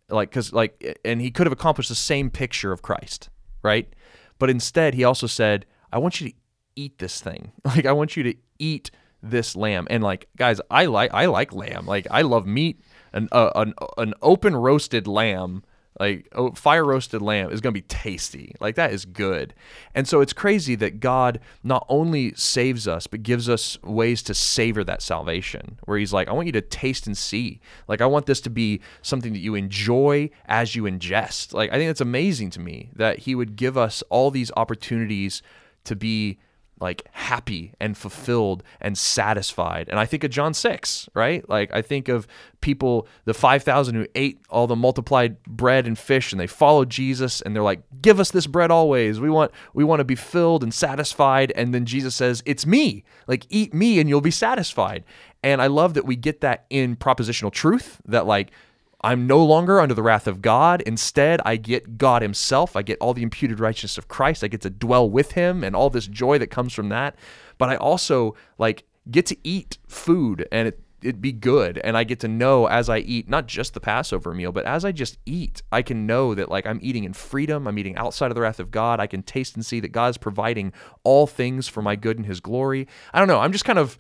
like 0.09 0.31
because 0.31 0.53
like, 0.53 0.99
and 1.05 1.21
he 1.21 1.31
could 1.31 1.47
have 1.47 1.53
accomplished 1.53 1.89
the 1.89 1.95
same 1.95 2.31
picture 2.31 2.73
of 2.73 2.83
Christ, 2.83 3.29
right? 3.63 3.93
But 4.39 4.51
instead, 4.51 4.95
he 4.95 5.05
also 5.05 5.27
said, 5.27 5.67
"I 5.93 5.99
want 5.99 6.21
you 6.21 6.31
to 6.31 6.37
eat 6.75 6.99
this 6.99 7.21
thing. 7.21 7.53
Like, 7.65 7.87
I 7.87 7.93
want 7.93 8.17
you 8.17 8.23
to 8.25 8.35
eat." 8.59 8.91
this 9.23 9.57
lamb 9.57 9.87
and 9.91 10.05
like 10.05 10.29
guys 10.37 10.61
i 10.71 10.85
like 10.85 11.13
i 11.13 11.25
like 11.27 11.53
lamb 11.53 11.87
like 11.87 12.07
i 12.11 12.23
love 12.23 12.47
meat 12.47 12.81
an 13.13 13.29
uh, 13.33 13.51
an, 13.57 13.75
an 13.97 14.15
open 14.23 14.55
roasted 14.55 15.07
lamb 15.09 15.65
like 15.99 16.29
oh, 16.33 16.53
fire 16.53 16.85
roasted 16.85 17.23
lamb 17.23 17.51
is 17.51 17.61
going 17.61 17.73
to 17.73 17.81
be 17.81 17.87
tasty. 17.87 18.55
Like 18.61 18.75
that 18.77 18.93
is 18.93 19.05
good. 19.05 19.55
And 19.95 20.07
so 20.07 20.21
it's 20.21 20.33
crazy 20.33 20.75
that 20.77 21.01
god 21.01 21.41
not 21.63 21.87
only 21.89 22.35
saves 22.35 22.87
us 22.87 23.07
but 23.07 23.23
gives 23.23 23.49
us 23.49 23.81
ways 23.83 24.23
to 24.25 24.35
savor 24.35 24.85
that 24.85 25.03
salvation 25.03 25.79
where 25.85 25.99
he's 25.99 26.13
like 26.13 26.29
i 26.29 26.33
want 26.33 26.47
you 26.47 26.53
to 26.53 26.61
taste 26.61 27.07
and 27.07 27.17
see. 27.17 27.61
Like 27.89 28.01
i 28.01 28.07
want 28.07 28.27
this 28.27 28.41
to 28.43 28.51
be 28.51 28.81
something 29.03 29.33
that 29.33 29.41
you 29.41 29.55
enjoy 29.55 30.31
as 30.47 30.75
you 30.75 30.85
ingest. 30.85 31.53
Like 31.53 31.71
i 31.73 31.77
think 31.77 31.91
it's 31.91 32.01
amazing 32.01 32.51
to 32.51 32.61
me 32.61 32.91
that 32.95 33.21
he 33.21 33.35
would 33.35 33.57
give 33.57 33.77
us 33.77 34.03
all 34.11 34.31
these 34.31 34.51
opportunities 34.57 35.43
to 35.85 35.97
be 35.97 36.39
like 36.79 37.07
happy 37.13 37.73
and 37.81 37.97
fulfilled 37.97 38.63
and 38.81 38.97
satisfied. 38.99 39.89
And 39.89 39.99
I 39.99 40.05
think 40.05 40.25
of 40.25 40.31
John 40.31 40.53
6, 40.53 41.09
right? 41.15 41.49
Like 41.49 41.71
I 41.73 41.81
think 41.83 42.09
of 42.09 42.27
people, 42.61 43.09
the 43.25 43.35
5,000 43.35 43.95
who 43.95 44.07
ate 44.15 44.41
all 44.51 44.67
the 44.67 44.77
multiplied 44.77 45.43
bread 45.45 45.87
and 45.87 45.99
fish 45.99 46.33
and 46.33 46.41
they 46.41 46.47
followed 46.47 46.91
Jesus 46.91 47.41
and 47.41 47.55
they're 47.55 47.63
like, 47.63 47.81
"Give 48.03 48.21
us 48.21 48.31
this 48.31 48.47
bread 48.47 48.71
always. 48.71 49.21
We 49.21 49.31
want 49.31 49.53
we 49.73 49.85
want 49.85 50.01
to 50.01 50.05
be 50.05 50.15
filled 50.15 50.63
and 50.63 50.73
satisfied." 50.73 51.53
And 51.57 51.73
then 51.73 51.87
Jesus 51.87 52.15
says, 52.15 52.43
"It's 52.45 52.67
me. 52.67 53.05
Like 53.27 53.47
eat 53.49 53.73
me 53.73 53.99
and 53.99 54.09
you'll 54.09 54.21
be 54.21 54.31
satisfied." 54.31 55.05
And 55.43 55.63
I 55.63 55.69
love 55.69 55.95
that 55.95 56.05
we 56.05 56.17
get 56.17 56.41
that 56.41 56.67
in 56.71 56.97
propositional 56.97 57.53
truth 57.53 58.01
that 58.07 58.27
like 58.27 58.51
I'm 59.01 59.27
no 59.27 59.45
longer 59.45 59.81
under 59.81 59.95
the 59.95 60.03
wrath 60.03 60.27
of 60.27 60.43
God. 60.43 60.81
Instead, 60.83 61.41
I 61.45 61.57
get 61.57 61.99
God 61.99 62.23
Himself. 62.23 62.77
I 62.77 62.83
get 62.83 62.99
all 63.01 63.15
the 63.15 63.23
imputed 63.23 63.61
righteousness 63.61 63.99
of 63.99 64.09
Christ. 64.09 64.43
I 64.43 64.49
get 64.49 64.63
to 64.63 64.71
dwell 64.71 65.09
with 65.09 65.33
Him 65.33 65.63
and 65.63 65.77
all 65.77 65.91
this 65.91 66.07
joy 66.07 66.39
that 66.39 66.49
comes 66.49 66.73
from 66.73 66.89
that. 66.89 67.17
But 67.59 67.69
I 67.69 67.77
also 67.77 68.35
like 68.59 68.85
get 69.11 69.27
to 69.27 69.37
eat 69.45 69.79
food 69.87 70.49
and 70.51 70.69
it 70.69 70.81
it 71.03 71.21
be 71.21 71.31
good 71.31 71.79
and 71.79 71.97
I 71.97 72.05
get 72.05 72.21
to 72.21 72.29
know 72.29 72.67
as 72.67 72.89
I 72.89 72.99
eat 72.99 73.29
not 73.29 73.47
just 73.47 73.75
the 73.75 73.81
Passover 73.81 74.35
meal 74.35 74.51
but 74.51 74.65
as 74.65 74.85
I 74.85 74.93
just 74.93 75.19
eat 75.27 75.63
I 75.71 75.83
can 75.83 76.07
know 76.07 76.35
that 76.35 76.51
like 76.51 76.67
I'm 76.67 76.81
eating 76.83 77.05
in 77.05 77.13
freedom 77.13 77.69
I'm 77.69 77.79
eating 77.79 77.97
outside 77.97 78.31
of 78.31 78.35
the 78.35 78.41
wrath 78.41 78.59
of 78.59 78.71
God 78.71 78.99
I 78.99 79.07
can 79.07 79.23
taste 79.23 79.55
and 79.55 79.65
see 79.65 79.79
that 79.81 79.93
God's 79.93 80.17
providing 80.17 80.73
all 81.05 81.27
things 81.27 81.69
for 81.69 81.83
my 81.83 81.97
good 81.97 82.17
and 82.17 82.27
his 82.27 82.41
glory 82.41 82.89
I 83.13 83.19
don't 83.19 83.29
know 83.29 83.39
I'm 83.39 83.53
just 83.53 83.65
kind 83.65 83.79
of 83.79 83.99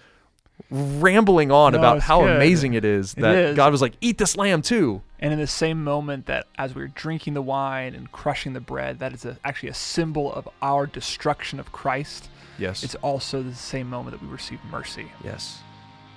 rambling 0.70 1.50
on 1.52 1.72
No, 1.72 1.78
about 1.78 2.00
how 2.00 2.22
good. 2.22 2.36
amazing 2.36 2.74
it 2.74 2.84
is 2.84 3.14
that 3.14 3.20
that 3.22 3.34
is. 3.36 3.56
God 3.56 3.70
was 3.72 3.80
like 3.82 3.94
eat 4.00 4.18
this 4.18 4.36
lamb 4.36 4.62
too 4.62 5.02
And 5.20 5.32
in 5.32 5.38
the 5.38 5.46
same 5.46 5.84
moment 5.84 6.26
that 6.26 6.46
as 6.58 6.74
we 6.74 6.82
we're 6.82 6.88
drinking 6.88 7.34
the 7.34 7.42
wine 7.42 7.94
and 7.94 8.10
crushing 8.10 8.52
the 8.52 8.60
bread, 8.60 8.98
that 8.98 9.12
is 9.12 9.24
a, 9.24 9.38
actually 9.44 9.68
a 9.68 9.74
symbol 9.74 10.32
of 10.32 10.48
our 10.62 10.86
destruction 10.86 11.60
of 11.60 11.70
Christ. 11.72 12.28
yes 12.58 12.82
It's 12.82 12.94
also 12.96 13.42
the 13.42 13.54
same 13.54 13.88
moment 13.88 14.18
that 14.18 14.26
we 14.26 14.32
receive 14.32 14.58
mercy, 14.70 15.10
yes 15.22 15.60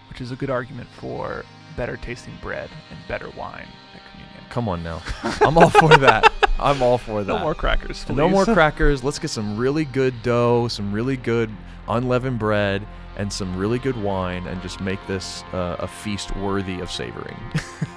which 0.09 0.21
is 0.21 0.31
a 0.31 0.35
good 0.35 0.49
argument 0.49 0.89
for 0.99 1.45
better 1.77 1.95
tasting 1.97 2.33
bread 2.41 2.69
and 2.89 2.99
better 3.07 3.29
wine 3.37 3.67
at 3.93 4.01
communion. 4.11 4.43
Come 4.49 4.67
on 4.67 4.81
now. 4.81 5.01
I'm 5.41 5.55
all 5.57 5.69
for 5.69 5.95
that. 5.97 6.31
I'm 6.59 6.81
all 6.81 6.97
for 6.97 7.23
that. 7.23 7.31
No 7.31 7.39
more 7.39 7.53
crackers, 7.53 8.03
please. 8.03 8.15
No 8.15 8.27
more 8.27 8.43
crackers. 8.43 9.03
Let's 9.03 9.19
get 9.19 9.29
some 9.29 9.55
really 9.55 9.85
good 9.85 10.15
dough, 10.23 10.67
some 10.67 10.91
really 10.91 11.15
good 11.15 11.51
unleavened 11.87 12.39
bread, 12.39 12.85
and 13.19 13.31
some 13.31 13.55
really 13.55 13.77
good 13.77 14.01
wine, 14.01 14.47
and 14.47 14.61
just 14.61 14.79
make 14.79 15.05
this 15.05 15.43
uh, 15.53 15.75
a 15.79 15.87
feast 15.87 16.35
worthy 16.37 16.79
of 16.79 16.89
savoring. 16.89 17.37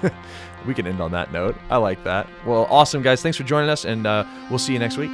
we 0.67 0.73
can 0.73 0.85
end 0.85 1.01
on 1.01 1.11
that 1.11 1.31
note. 1.31 1.55
I 1.69 1.77
like 1.77 2.03
that. 2.03 2.27
Well, 2.45 2.67
awesome, 2.69 3.01
guys. 3.01 3.21
Thanks 3.21 3.37
for 3.37 3.43
joining 3.43 3.69
us, 3.69 3.85
and 3.85 4.05
uh, 4.05 4.25
we'll 4.49 4.59
see 4.59 4.73
you 4.73 4.79
next 4.79 4.97
week. 4.97 5.11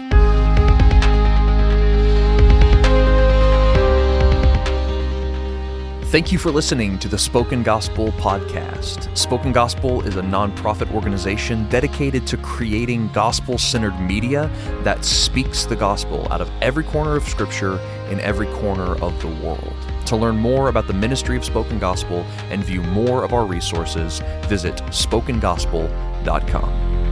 Thank 6.09 6.31
you 6.31 6.39
for 6.39 6.49
listening 6.49 6.97
to 6.99 7.07
the 7.07 7.19
Spoken 7.19 7.61
Gospel 7.61 8.07
podcast. 8.13 9.15
Spoken 9.15 9.51
Gospel 9.51 10.01
is 10.01 10.15
a 10.15 10.23
nonprofit 10.23 10.91
organization 10.91 11.69
dedicated 11.69 12.25
to 12.25 12.37
creating 12.37 13.09
gospel 13.09 13.59
centered 13.59 13.99
media 13.99 14.49
that 14.81 15.05
speaks 15.05 15.65
the 15.65 15.75
gospel 15.75 16.27
out 16.33 16.41
of 16.41 16.49
every 16.63 16.83
corner 16.83 17.15
of 17.15 17.25
Scripture 17.25 17.77
in 18.09 18.19
every 18.21 18.47
corner 18.47 18.99
of 19.03 19.21
the 19.21 19.27
world. 19.45 19.78
To 20.09 20.15
learn 20.15 20.37
more 20.37 20.69
about 20.69 20.87
the 20.87 20.93
ministry 20.93 21.37
of 21.37 21.45
Spoken 21.45 21.77
Gospel 21.77 22.25
and 22.49 22.63
view 22.63 22.81
more 22.81 23.23
of 23.23 23.31
our 23.31 23.45
resources, 23.45 24.23
visit 24.47 24.77
spokengospel.com. 24.87 27.08